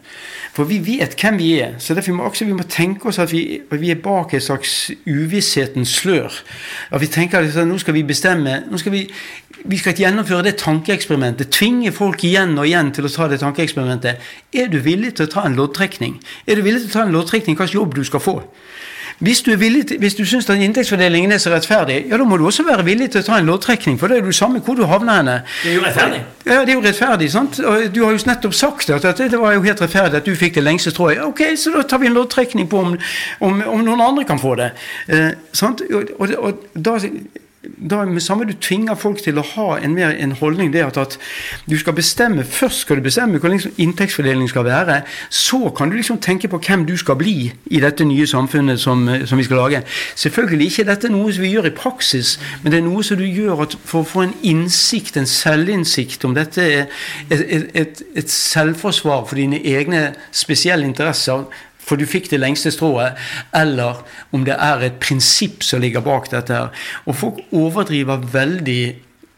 For 0.52 0.66
vi 0.68 0.80
vet 0.82 1.14
hvem 1.20 1.38
vi 1.38 1.50
er. 1.60 1.76
Så 1.78 1.94
derfor 1.94 2.12
må 2.12 2.30
vi 2.40 2.52
må 2.52 2.64
tenke 2.68 3.08
oss 3.08 3.20
at 3.22 3.32
vi, 3.32 3.60
vi, 3.70 3.90
er 3.90 4.00
bak 4.02 4.34
et 4.34 4.42
slags 4.42 4.90
uvisshetens 5.06 5.92
slør. 6.00 6.32
At 6.90 7.00
vi 7.00 7.06
tenker 7.06 7.44
at 7.44 7.68
nå 7.68 7.78
skal 7.78 7.94
vi 7.94 8.02
bestemme 8.02 8.62
nå 8.70 8.80
skal 8.80 8.92
vi, 8.92 9.04
vi 9.64 9.78
skal 9.78 9.94
gjennomføre 9.94 10.48
det 10.48 10.56
tankeeksperimentet. 10.62 11.52
Tvinge 11.54 11.92
folk 11.92 12.24
igjen 12.24 12.58
og 12.58 12.66
igjen 12.66 12.92
til 12.96 13.06
å 13.06 13.12
ta 13.14 13.28
det 13.30 13.40
tankeeksperimentet. 13.44 14.32
Er 14.52 14.72
du 14.72 14.80
villig 14.82 15.14
til 15.16 15.28
å 15.28 15.34
ta 15.36 15.46
en 15.46 15.58
loddtrekning? 15.58 16.18
Er 16.46 16.58
du 16.58 16.66
villig 16.66 16.84
til 16.84 16.92
å 16.92 16.98
ta 16.98 17.06
en 17.06 17.14
loddtrekning 17.14 17.58
hvilken 17.58 17.80
jobb 17.80 17.94
du 17.94 18.04
skal 18.08 18.24
få? 18.24 18.40
Hvis 19.20 19.42
du, 19.42 19.50
til, 19.52 19.98
hvis 19.98 20.14
du 20.14 20.24
syns 20.24 20.48
at 20.50 20.56
inntektsfordelingen 20.56 21.32
er 21.32 21.38
så 21.38 21.50
rettferdig, 21.52 22.06
ja, 22.08 22.16
da 22.16 22.24
må 22.24 22.38
du 22.40 22.46
også 22.48 22.64
være 22.64 22.86
villig 22.86 23.10
til 23.12 23.20
å 23.20 23.26
ta 23.26 23.36
en 23.36 23.50
loddtrekning, 23.50 23.98
for 24.00 24.08
da 24.08 24.16
er 24.16 24.24
jo 24.24 24.32
samme 24.32 24.62
hvor 24.64 24.78
du 24.78 24.86
havner 24.88 25.18
henne. 25.18 25.34
Det 25.60 25.72
er 25.72 25.76
jo 25.76 25.82
rettferdig. 25.84 26.20
Ja, 26.46 26.60
det 26.64 26.72
er 26.72 26.78
jo 26.78 26.84
rettferdig, 26.86 27.28
sant? 27.32 27.60
Og 27.60 27.84
du 27.92 28.00
har 28.04 28.16
jo 28.16 28.22
nettopp 28.30 28.56
sagt 28.56 28.90
at, 28.96 29.04
at 29.04 29.20
det 29.20 29.40
var 29.40 29.58
jo 29.58 29.66
helt 29.66 29.82
rettferdig 29.84 30.22
at 30.22 30.30
du 30.30 30.32
fikk 30.40 30.56
det 30.56 30.64
lengste 30.64 30.94
strået. 30.94 31.20
Ok, 31.20 31.44
så 31.60 31.74
da 31.76 31.84
tar 31.84 32.00
vi 32.00 32.08
en 32.08 32.16
loddtrekning 32.16 32.70
på 32.72 32.80
om, 32.80 32.96
om, 33.44 33.60
om 33.74 33.84
noen 33.84 34.06
andre 34.08 34.24
kan 34.24 34.40
få 34.40 34.56
det. 34.62 34.70
Eh, 35.12 35.30
sant? 35.52 35.84
Og, 35.92 36.16
og, 36.16 36.34
og 36.40 36.80
da 36.80 36.96
da 37.62 38.04
med 38.04 38.20
samme 38.20 38.46
du 38.48 38.54
tvinger 38.56 38.96
folk 38.96 39.18
til 39.20 39.36
å 39.36 39.42
ha 39.44 39.66
en, 39.84 39.92
mer, 39.92 40.14
en 40.16 40.32
holdning 40.32 40.70
det 40.72 40.80
at, 40.80 41.18
du 41.68 41.76
skal 41.78 41.92
bestemme 41.92 42.44
Først 42.44 42.86
skal 42.86 42.96
du 42.96 43.04
bestemme 43.04 43.36
hvordan 43.36 43.58
liksom 43.58 43.74
inntektsfordelingen 43.76 44.48
skal 44.48 44.64
være. 44.64 45.02
Så 45.28 45.68
kan 45.76 45.90
du 45.90 45.96
liksom 45.96 46.18
tenke 46.24 46.48
på 46.48 46.60
hvem 46.64 46.86
du 46.88 46.96
skal 46.96 47.18
bli 47.20 47.52
i 47.70 47.80
dette 47.82 48.04
nye 48.08 48.26
samfunnet 48.26 48.80
som, 48.80 49.04
som 49.26 49.38
vi 49.38 49.44
skal 49.44 49.60
lage. 49.60 49.82
Selvfølgelig 50.16 50.70
ikke 50.70 50.88
dette 50.88 51.12
noe 51.12 51.32
som 51.32 51.44
vi 51.44 51.52
gjør 51.52 51.68
i 51.68 51.76
praksis, 51.76 52.38
men 52.62 52.72
det 52.72 52.80
er 52.80 52.86
noe 52.88 53.04
som 53.04 53.20
du 53.20 53.26
gjør 53.28 53.66
for 53.76 54.00
å 54.00 54.08
få 54.08 54.24
en 54.24 54.36
innsikt, 54.40 55.20
en 55.20 55.28
selvinnsikt, 55.28 56.24
om 56.24 56.36
dette 56.36 56.64
er 56.64 57.02
et, 57.28 57.68
et, 57.76 58.04
et 58.16 58.30
selvforsvar 58.32 59.26
for 59.28 59.40
dine 59.40 59.60
egne 59.60 60.14
spesielle 60.32 60.88
interesser 60.88 61.44
for 61.90 61.98
du 61.98 62.06
fikk 62.06 62.30
det 62.30 62.40
lengste 62.40 62.70
strået, 62.74 63.18
eller 63.56 64.04
om 64.32 64.46
det 64.46 64.54
er 64.54 64.86
et 64.86 65.02
prinsipp 65.02 65.66
som 65.66 65.82
ligger 65.82 66.04
bak 66.06 66.30
dette. 66.30 66.54
her. 66.54 66.86
Og 67.06 67.16
folk 67.16 67.42
overdriver 67.50 68.22
veldig 68.32 68.82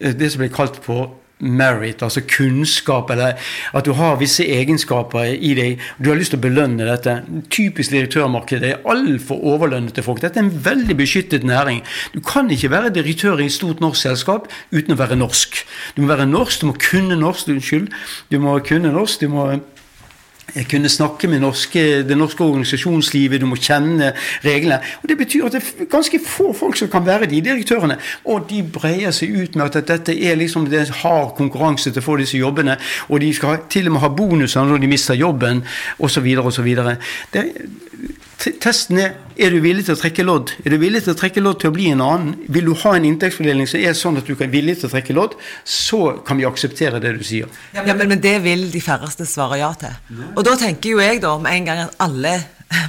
eh, 0.00 0.12
det 0.12 0.32
som 0.32 0.44
blir 0.44 0.52
kalt 0.52 0.82
på 0.84 1.08
merit, 1.42 2.02
altså 2.02 2.22
kunnskap, 2.28 3.10
eller 3.10 3.34
at 3.74 3.86
du 3.86 3.92
har 3.98 4.20
visse 4.20 4.44
egenskaper 4.46 5.32
i 5.34 5.54
deg. 5.58 5.80
Du 5.98 6.10
har 6.10 6.18
lyst 6.18 6.34
til 6.34 6.38
å 6.38 6.44
belønne 6.44 6.86
dette. 6.86 7.16
Typisk 7.50 7.90
direktørmarkedet 7.90 8.68
er 8.70 8.86
altfor 8.88 9.42
overlønnede 9.54 10.04
folk. 10.06 10.22
Dette 10.22 10.38
er 10.38 10.46
en 10.46 10.64
veldig 10.64 10.96
beskyttet 11.00 11.46
næring. 11.46 11.82
Du 12.14 12.20
kan 12.22 12.50
ikke 12.50 12.70
være 12.70 12.94
direktør 12.94 13.42
i 13.42 13.48
et 13.50 13.56
stort 13.56 13.82
norsk 13.82 14.04
selskap 14.04 14.46
uten 14.70 14.94
å 14.94 15.00
være 15.00 15.18
norsk. 15.18 15.64
Du 15.96 16.04
må 16.04 16.12
være 16.12 16.30
norsk, 16.30 16.62
du 16.62 16.70
må 16.70 16.78
kunne 16.78 17.18
norsk, 17.18 17.50
unnskyld. 17.56 17.90
Du 18.30 18.38
må 18.42 18.54
kunne 18.66 18.94
norsk, 18.94 19.26
du 19.26 19.34
må 19.34 19.48
kunne 20.68 20.88
snakke 20.88 21.28
med 21.28 21.40
norske, 21.40 22.02
det 22.08 22.16
norske 22.18 22.44
organisasjonslivet, 22.44 23.40
du 23.40 23.46
må 23.48 23.56
kjenne 23.56 24.12
reglene. 24.44 24.80
Og 25.02 25.08
Det 25.08 25.18
betyr 25.18 25.46
at 25.46 25.56
det 25.56 25.62
er 25.62 25.90
ganske 25.90 26.20
få 26.26 26.52
folk 26.56 26.76
som 26.76 26.90
kan 26.92 27.06
være 27.06 27.26
de 27.30 27.40
direktørene. 27.44 27.98
Og 28.24 28.48
de 28.50 28.62
breier 28.62 29.14
seg 29.14 29.32
ut 29.32 29.56
med 29.56 29.76
at 29.76 29.88
dette 29.88 30.16
er 30.16 30.36
liksom 30.36 30.68
det 30.70 30.80
er 30.80 30.96
hard 31.02 31.34
konkurranse 31.36 31.90
til 31.90 32.02
å 32.02 32.06
få 32.06 32.18
disse 32.20 32.38
jobbene. 32.40 32.76
Og 33.08 33.20
de 33.20 33.32
skal 33.34 33.64
til 33.72 33.88
og 33.88 33.96
med 33.96 34.04
ha 34.04 34.12
bonuser 34.12 34.68
når 34.68 34.82
de 34.82 34.92
mister 34.92 35.18
jobben, 35.18 35.64
osv. 35.98 36.28
osv. 36.42 36.68
Testen 38.42 38.98
er 38.98 39.12
er 39.40 39.54
du 39.54 39.60
villig 39.64 39.86
til 39.86 39.96
å 39.96 40.00
trekke 40.00 40.24
lodd. 40.26 40.52
Er 40.62 40.74
du 40.74 40.78
villig 40.82 41.02
til 41.04 41.14
å 41.14 41.18
trekke 41.18 41.42
lodd 41.42 41.60
til 41.62 41.70
å 41.70 41.74
bli 41.74 41.88
en 41.92 42.02
annen? 42.04 42.34
Vil 42.52 42.68
du 42.68 42.72
ha 42.82 42.94
en 42.96 43.06
inntektsfordeling 43.08 43.68
som 43.70 43.80
er 43.80 43.96
sånn 43.96 44.20
at 44.20 44.28
du 44.28 44.34
er 44.36 44.50
villig 44.52 44.78
til 44.80 44.88
å 44.88 44.92
trekke 44.92 45.16
lodd, 45.16 45.36
så 45.64 46.18
kan 46.26 46.40
vi 46.40 46.46
akseptere 46.48 47.00
det 47.02 47.14
du 47.18 47.24
sier. 47.26 47.50
Ja, 47.74 47.84
men, 47.86 48.04
men 48.10 48.22
det 48.22 48.36
vil 48.44 48.66
de 48.72 48.82
færreste 48.84 49.26
svare 49.28 49.60
ja 49.62 49.72
til. 49.78 49.94
Og 50.34 50.42
da 50.46 50.56
tenker 50.60 50.94
jo 50.94 51.02
jeg 51.02 51.22
da 51.24 51.36
med 51.40 51.56
en 51.56 51.70
gang 51.70 51.84
at 51.86 51.96
alle, 52.04 52.36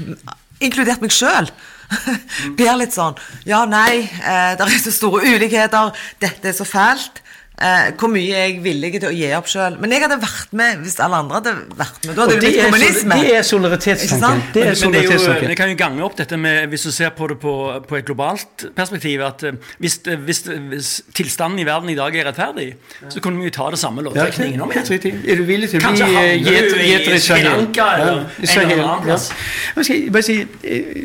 inkludert 0.65 1.03
meg 1.03 1.15
sjøl, 1.15 1.49
blir 2.57 2.77
litt 2.79 2.95
sånn 2.95 3.17
Ja, 3.45 3.63
nei, 3.69 4.01
eh, 4.01 4.53
det 4.57 4.65
er 4.65 4.79
så 4.81 4.93
store 4.95 5.27
ulikheter, 5.35 5.91
dette 6.23 6.51
er 6.51 6.57
så 6.57 6.67
fælt. 6.67 7.22
Eh, 7.63 7.93
hvor 7.95 8.09
mye 8.11 8.35
er 8.35 8.49
jeg 8.49 8.57
villig 8.63 8.89
til 8.97 9.05
å 9.07 9.13
gi 9.15 9.27
opp 9.37 9.47
sjøl. 9.47 9.77
Men 9.79 9.93
jeg 9.95 10.03
hadde 10.03 10.17
vært 10.19 10.55
med 10.59 10.81
hvis 10.83 10.97
alle 11.03 11.19
andre 11.23 11.39
hadde 11.39 11.53
vært 11.79 12.07
med. 12.07 12.15
Da 12.17 12.25
hadde 12.25 12.33
det 12.33 12.39
blitt 12.41 12.57
kommunisme. 12.65 13.19
Det 13.23 13.35
er 13.37 13.45
solidaritetstanken. 13.47 14.41
Det 14.55 14.65
er 14.67 14.79
solidaritetstanken. 14.81 15.51
Vi 15.53 15.57
kan 15.61 15.71
jo 15.71 15.77
gange 15.79 16.03
opp 16.03 16.17
dette 16.19 16.39
med, 16.39 16.67
hvis 16.73 16.83
du 16.89 16.91
ser 16.91 17.13
på 17.15 17.29
det 17.31 17.37
på, 17.39 17.53
på 17.87 17.99
et 17.99 18.07
globalt 18.09 18.65
perspektiv, 18.75 19.23
at 19.23 19.45
uh, 19.47 19.55
hvis, 19.79 19.95
uh, 20.09 20.17
hvis, 20.27 20.43
hvis, 20.73 20.89
tilstanden 21.15 21.61
i 21.63 21.67
verden 21.67 21.93
i 21.93 21.95
dag 21.95 22.17
er 22.19 22.27
rettferdig, 22.31 22.67
så 23.07 23.23
kunne 23.23 23.39
vi 23.39 23.47
jo 23.47 23.55
ta 23.55 23.69
det 23.71 23.79
samme 23.79 24.03
lovtrekningen 24.03 24.65
om 24.65 24.73
igjen. 24.73 25.23
Er 25.23 25.39
du 25.39 25.45
villig 25.47 25.71
til 25.71 25.79
å 25.79 25.93
bli 25.95 26.11
gjeter 26.43 27.15
i 27.15 27.21
Sri 27.23 27.39
Lanka 27.47 27.87
eller 28.01 28.25
en 28.43 28.75
eller 28.75 28.83
annen 28.89 29.07
plass? 29.07 29.29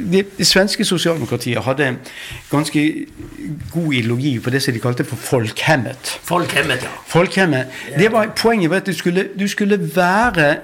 Det, 0.09 0.25
svenske 0.49 0.83
sosialdemokratiet 0.89 1.63
hadde 1.63 1.93
ganske 2.51 2.85
god 3.71 3.95
ideologi 3.95 4.35
på 4.43 4.51
det 4.51 4.65
som 4.65 4.75
de 4.75 4.83
kalte 4.83 5.07
for 5.07 5.21
folkhemmet. 5.23 6.17
Folkhemmet, 6.49 6.82
ja. 6.82 6.88
Folkhemmet. 7.07 7.66
Det 7.99 8.12
var, 8.12 8.26
poenget 8.36 8.70
var 8.70 8.76
at 8.76 8.86
du 8.86 8.94
skulle, 8.94 9.28
du 9.40 9.49
skulle 9.49 9.90
være 9.96 10.57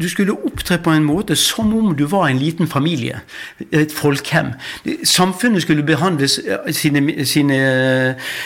Du 0.00 0.08
skulle 0.08 0.32
opptre 0.32 0.78
på 0.82 0.90
en 0.90 1.04
måte 1.04 1.36
som 1.38 1.70
om 1.76 1.92
du 1.96 2.04
var 2.10 2.26
en 2.28 2.38
liten 2.38 2.68
familie. 2.68 3.20
Et 3.70 3.92
folkhem. 3.92 4.54
Samfunnet 5.04 5.62
skulle 5.62 5.86
behandles 5.86 6.40
eh, 6.42 6.72
sine, 6.74 7.26
sine 7.26 7.58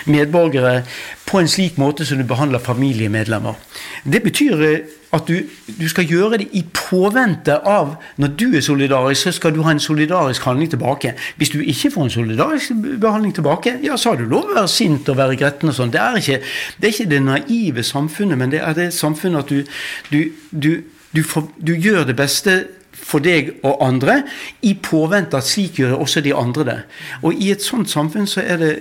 medborgere 0.06 0.82
på 1.26 1.40
en 1.40 1.48
slik 1.48 1.78
måte 1.78 2.04
som 2.04 2.18
du 2.18 2.24
behandler 2.28 2.58
familiemedlemmer. 2.58 3.56
Det 4.04 4.22
betyr 4.22 4.62
eh, 4.62 4.78
at 5.16 5.28
du, 5.28 5.40
du 5.80 5.86
skal 5.88 6.06
gjøre 6.08 6.40
det 6.42 6.48
i 6.58 6.62
påvente 6.74 7.54
av 7.66 7.94
Når 8.20 8.32
du 8.38 8.46
er 8.56 8.64
solidarisk, 8.64 9.22
så 9.22 9.32
skal 9.32 9.54
du 9.54 9.62
ha 9.62 9.72
en 9.72 9.80
solidarisk 9.80 10.44
handling 10.44 10.70
tilbake. 10.70 11.14
Hvis 11.36 11.50
du 11.50 11.60
ikke 11.60 11.90
får 11.94 12.04
en 12.04 12.10
solidarisk 12.10 12.72
behandling 13.00 13.34
tilbake, 13.34 13.76
ja, 13.82 13.96
så 13.96 14.12
har 14.12 14.20
du 14.20 14.26
lov 14.28 14.50
å 14.50 14.56
være 14.56 14.70
sint 14.70 15.08
og 15.08 15.18
være 15.18 15.38
gretten 15.38 15.70
og 15.70 15.76
sånn. 15.78 15.92
Det, 15.94 16.02
det 16.80 16.88
er 16.88 16.94
ikke 16.94 17.10
det 17.10 17.22
naive 17.22 17.84
samfunnet, 17.86 18.38
men 18.38 18.52
det 18.52 18.62
er 18.62 18.76
det 18.76 18.88
samfunnet 18.94 19.44
at 19.44 19.52
du, 19.52 19.78
du, 20.10 20.20
du, 20.50 20.65
du, 21.16 21.22
får, 21.24 21.48
du 21.56 21.72
gjør 21.74 22.04
det 22.08 22.16
beste 22.18 22.58
for 22.96 23.22
deg 23.22 23.54
og 23.66 23.80
andre, 23.84 24.20
i 24.66 24.74
påvente 24.82 25.38
at 25.38 25.46
slik 25.46 25.80
gjør 25.80 25.98
også 26.00 26.22
de 26.24 26.34
andre 26.36 26.66
det. 26.66 26.78
Og 27.22 27.40
i 27.40 27.52
et 27.54 27.64
sånt 27.64 27.90
samfunn 27.92 28.28
så 28.30 28.44
er 28.44 28.62
det 28.62 28.74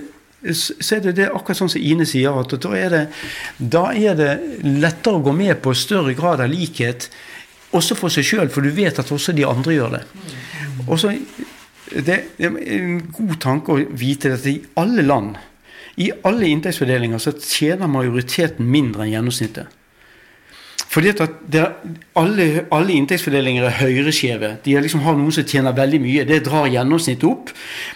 så 0.54 0.96
er 0.96 1.00
det, 1.02 1.14
det 1.16 1.24
akkurat 1.32 1.58
sånn 1.58 1.70
som 1.72 1.82
Ine 1.82 2.04
sier, 2.06 2.36
at 2.38 2.52
da 2.62 2.72
er, 2.76 2.92
det, 2.92 3.02
da 3.58 3.88
er 3.96 4.14
det 4.18 4.30
lettere 4.62 5.18
å 5.18 5.24
gå 5.24 5.32
med 5.34 5.58
på 5.64 5.72
større 5.74 6.14
grad 6.14 6.42
av 6.44 6.52
likhet, 6.52 7.08
også 7.74 7.96
for 7.98 8.12
seg 8.12 8.28
sjøl, 8.28 8.50
for 8.52 8.62
du 8.62 8.70
vet 8.76 9.00
at 9.00 9.10
også 9.12 9.34
de 9.34 9.46
andre 9.48 9.74
gjør 9.74 9.96
det. 9.96 10.02
Og 10.86 11.00
så, 11.02 11.10
det 11.90 12.04
det 12.36 12.46
er 12.46 12.60
en 12.76 13.00
god 13.16 13.36
tanke 13.42 13.74
å 13.74 13.82
vite 13.98 14.36
at 14.36 14.46
i 14.50 14.58
alle 14.78 15.02
land, 15.06 15.34
i 15.96 16.12
alle 16.28 16.52
inntektsfordelinger, 16.52 17.22
så 17.22 17.32
tjener 17.40 17.90
majoriteten 17.90 18.68
mindre 18.70 19.06
enn 19.06 19.14
gjennomsnittet. 19.16 19.75
Fordi 20.96 21.10
at 21.12 21.20
er, 21.52 21.74
alle, 22.16 22.44
alle 22.72 22.94
inntektsfordelinger 22.96 23.66
er 23.68 23.74
høyreskjeve. 23.82 24.48
De 24.64 24.72
er 24.72 24.80
liksom 24.80 25.02
har 25.04 25.18
noen 25.18 25.34
som 25.34 25.44
tjener 25.44 25.74
veldig 25.76 25.98
mye. 26.00 26.22
Det 26.24 26.38
drar 26.46 26.70
gjennomsnittet 26.72 27.26
opp. 27.28 27.50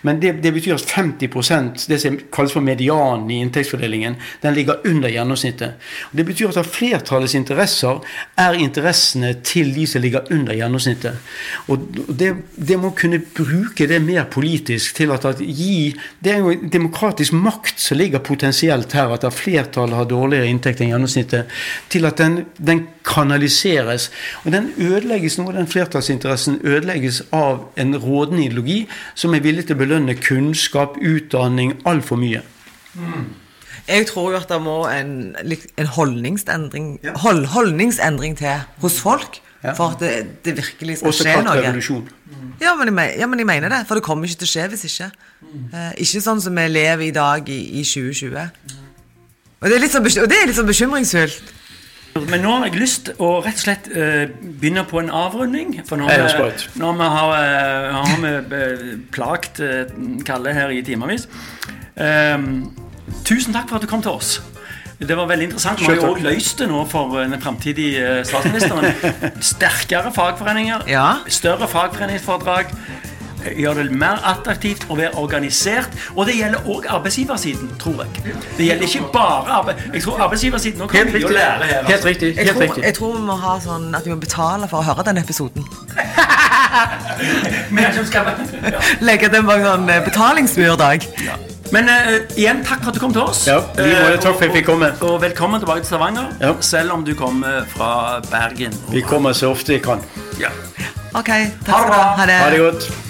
Men 0.05 0.19
det, 0.21 0.35
det 0.45 0.53
betyr 0.53 0.77
at 0.77 0.85
50% 0.85 1.87
det 1.89 1.97
som 2.03 2.19
kalles 2.35 2.53
for 2.53 2.65
medianen 2.65 3.31
i 3.33 3.39
inntektsfordelingen, 3.41 4.19
den 4.43 4.57
ligger 4.59 4.85
under 4.91 5.09
gjennomsnittet. 5.15 5.81
Det 6.13 6.27
betyr 6.29 6.53
at 6.53 6.69
flertallets 6.69 7.39
interesser 7.39 8.03
er 8.45 8.61
interessene 8.61 9.33
til 9.49 9.73
de 9.73 9.87
som 9.89 10.05
ligger 10.05 10.29
under 10.37 10.61
gjennomsnittet. 10.61 11.33
Og 11.73 11.89
det, 12.13 12.35
det 12.61 12.79
må 12.85 12.93
kunne 13.01 13.23
bruke 13.25 13.89
det 13.89 14.03
mer 14.05 14.29
politisk 14.29 15.01
til 15.01 15.17
at, 15.17 15.25
at 15.25 15.41
gi 15.41 15.97
Det 16.21 16.35
er 16.35 16.45
jo 16.45 16.69
demokratisk 16.69 17.33
makt 17.33 17.81
som 17.81 17.97
ligger 17.97 18.21
potensielt 18.21 18.93
her, 18.93 19.17
at 19.17 19.25
flertallet 19.33 19.97
har 19.97 20.09
dårligere 20.11 20.53
inntekt 20.53 20.85
enn 20.85 20.93
gjennomsnittet, 20.93 21.61
til 21.89 22.05
at 22.05 22.21
den, 22.21 22.43
den 22.61 22.90
kanaliseres. 23.05 24.11
Og 24.45 24.53
den 24.53 24.73
ødelegges 24.79 25.39
nå, 25.39 25.51
den 25.53 25.67
flertallsinteressen 25.67 26.61
ødelegges 26.65 27.23
av 27.33 27.65
en 27.77 27.95
rådende 27.97 28.45
ideologi 28.45 28.89
som 29.15 29.35
er 29.35 29.41
villig 29.45 29.67
til 29.67 29.77
å 29.77 29.83
belønne 29.83 30.15
kunnskap, 30.21 30.97
utdanning, 31.03 31.77
altfor 31.87 32.17
mye. 32.21 32.43
Jeg 33.89 34.07
tror 34.07 34.31
jo 34.33 34.39
at 34.39 34.49
det 34.51 34.59
må 34.63 34.81
en, 34.93 35.35
en 35.79 35.87
holdningsendring, 35.97 36.99
Ja. 37.03 37.13
hold, 37.19 37.47
holdningsendring 37.47 38.37
til 38.39 38.61
hos 38.83 39.01
folk. 39.01 39.41
Ja. 39.65 39.73
For 39.77 39.93
at 39.93 40.01
det, 40.01 40.27
det 40.45 40.55
virkelig 40.57 40.99
skal 40.99 41.09
Også 41.11 41.25
skje 41.27 41.33
kalt 41.35 41.45
noe. 41.45 41.61
revolusjon. 41.61 42.07
Ja 42.63 42.71
men, 42.79 42.87
jeg, 42.89 42.95
me- 42.97 43.19
ja, 43.21 43.27
men 43.29 43.39
jeg 43.43 43.47
mener 43.47 43.69
det. 43.69 43.81
For 43.89 43.95
det 43.99 44.05
kommer 44.07 44.25
ikke 44.25 44.39
til 44.41 44.49
å 44.49 44.53
skje 44.55 44.69
hvis 44.73 44.85
ikke. 44.89 45.09
Eh, 45.75 45.91
ikke 46.01 46.23
sånn 46.25 46.41
som 46.41 46.57
vi 46.57 46.65
lever 46.71 47.05
i 47.05 47.11
dag 47.13 47.49
i, 47.53 47.59
i 47.81 47.83
2020. 47.85 48.47
Og 49.61 49.69
det 49.69 49.77
er 49.77 49.83
litt 49.83 49.93
sånn, 49.93 50.05
bekym- 50.07 50.23
og 50.25 50.31
det 50.33 50.39
er 50.41 50.47
litt 50.49 50.57
sånn 50.57 50.71
bekymringsfullt. 50.71 51.53
Men 52.15 52.43
nå 52.43 52.51
har 52.57 52.65
jeg 52.67 52.81
lyst 52.81 53.11
å 53.23 53.29
rett 53.45 53.55
og 53.55 53.63
slett 53.63 53.89
eh, 53.95 54.27
begynne 54.61 54.83
på 54.89 54.99
en 55.01 55.11
avrunding. 55.15 55.77
For 55.87 55.97
nå 56.01 56.09
er 56.11 56.25
har 56.27 56.39
vi- 56.99 57.11
har, 57.15 57.35
eh, 57.39 57.93
har 57.95 58.17
vi 58.25 58.57
eh, 58.57 58.97
plagt 59.15 59.61
Kalle 60.27 60.53
her 60.55 60.71
i 60.75 60.83
timevis. 60.83 61.29
Um, 61.97 62.73
tusen 63.25 63.53
takk 63.55 63.69
for 63.69 63.77
at 63.77 63.83
du 63.83 63.87
kom 63.91 64.03
til 64.03 64.11
oss. 64.13 64.41
Det 65.01 65.17
var 65.17 65.27
veldig 65.31 65.47
interessant. 65.49 65.81
Vi 65.81 65.87
har 65.87 65.95
jo 65.97 66.03
òg 66.03 66.17
også 66.19 66.27
løst 66.29 66.59
det 66.61 66.69
nå 66.69 66.83
for 66.91 67.15
den 67.23 67.41
framtidige 67.41 68.25
statsministeren. 68.29 68.93
Sterkere 69.53 70.13
fagforeninger, 70.13 70.83
Ja. 70.89 71.07
større 71.29 71.69
fagforeningsforedrag. 71.69 72.67
Gjør 73.57 73.75
det 73.81 73.87
mer 73.93 74.21
attraktivt 74.33 74.87
å 74.91 74.97
være 74.99 75.15
organisert. 75.21 75.91
Og 76.17 76.27
det 76.29 76.37
gjelder 76.39 76.67
òg 76.71 76.87
arbeidsgiversiden, 76.97 77.71
tror 77.81 78.05
jeg. 78.05 78.35
Det 78.59 78.67
gjelder 78.67 78.87
ikke 78.87 79.13
bare 79.13 79.57
arbeid... 79.61 79.77
Jeg 79.95 80.03
tror 80.03 80.21
arbeidsgiversiden 80.27 80.81
også 80.87 80.97
har 80.97 81.05
Helt 81.05 81.17
mye 81.17 81.27
å 81.31 81.35
lære 81.37 81.71
her. 81.71 81.79
altså. 81.79 81.93
Helt 81.93 82.05
riktig. 82.11 82.33
Jeg 82.37 82.55
tror, 82.55 82.63
riktig. 82.63 82.85
jeg 82.85 82.95
tror 83.01 83.17
vi 83.17 83.23
må 83.31 83.39
ha 83.45 83.57
sånn 83.65 83.89
at 83.95 84.07
vi 84.07 84.15
må 84.15 84.21
betale 84.23 84.69
for 84.71 84.83
å 84.83 84.89
høre 84.91 85.07
den 85.11 85.23
episoden. 85.25 85.67
Ja. 86.71 87.91
Legge 89.09 89.29
den 89.33 89.47
bak 89.49 89.63
sånn 89.65 89.89
eh, 89.91 89.99
betalingsmurdag. 90.07 91.07
Men 91.75 91.91
uh, 91.91 92.15
igjen, 92.39 92.63
takk 92.67 92.83
for 92.83 92.91
at 92.93 92.99
du 92.99 93.03
kom 93.03 93.13
til 93.15 93.23
oss. 93.25 93.45
Ja, 93.51 93.59
vi 93.77 93.87
må. 93.91 93.99
Eh, 94.11 94.17
Takk 94.23 94.39
for 94.39 94.43
at 94.43 94.49
jeg 94.49 94.57
fikk 94.61 94.69
komme. 94.71 94.91
Og, 95.01 95.05
og 95.13 95.21
velkommen 95.23 95.63
tilbake 95.63 95.85
til 95.85 95.93
Stavanger, 95.93 96.31
Ja. 96.43 96.55
selv 96.67 96.95
om 96.97 97.05
du 97.07 97.13
kommer 97.19 97.63
fra 97.75 97.93
Bergen. 98.31 98.75
Vi 98.91 99.03
kommer 99.07 99.35
så 99.39 99.53
ofte 99.55 99.77
vi 99.77 99.83
kan. 99.85 100.03
Ja. 100.41 100.51
Ok, 101.15 101.31
takk 101.31 101.71
skal 101.71 101.87
du 101.91 101.95
ha. 101.95 102.03
Ha 102.23 102.27
det. 102.31 102.41
Ha 102.43 102.51
det 102.55 102.65
godt. 102.67 103.10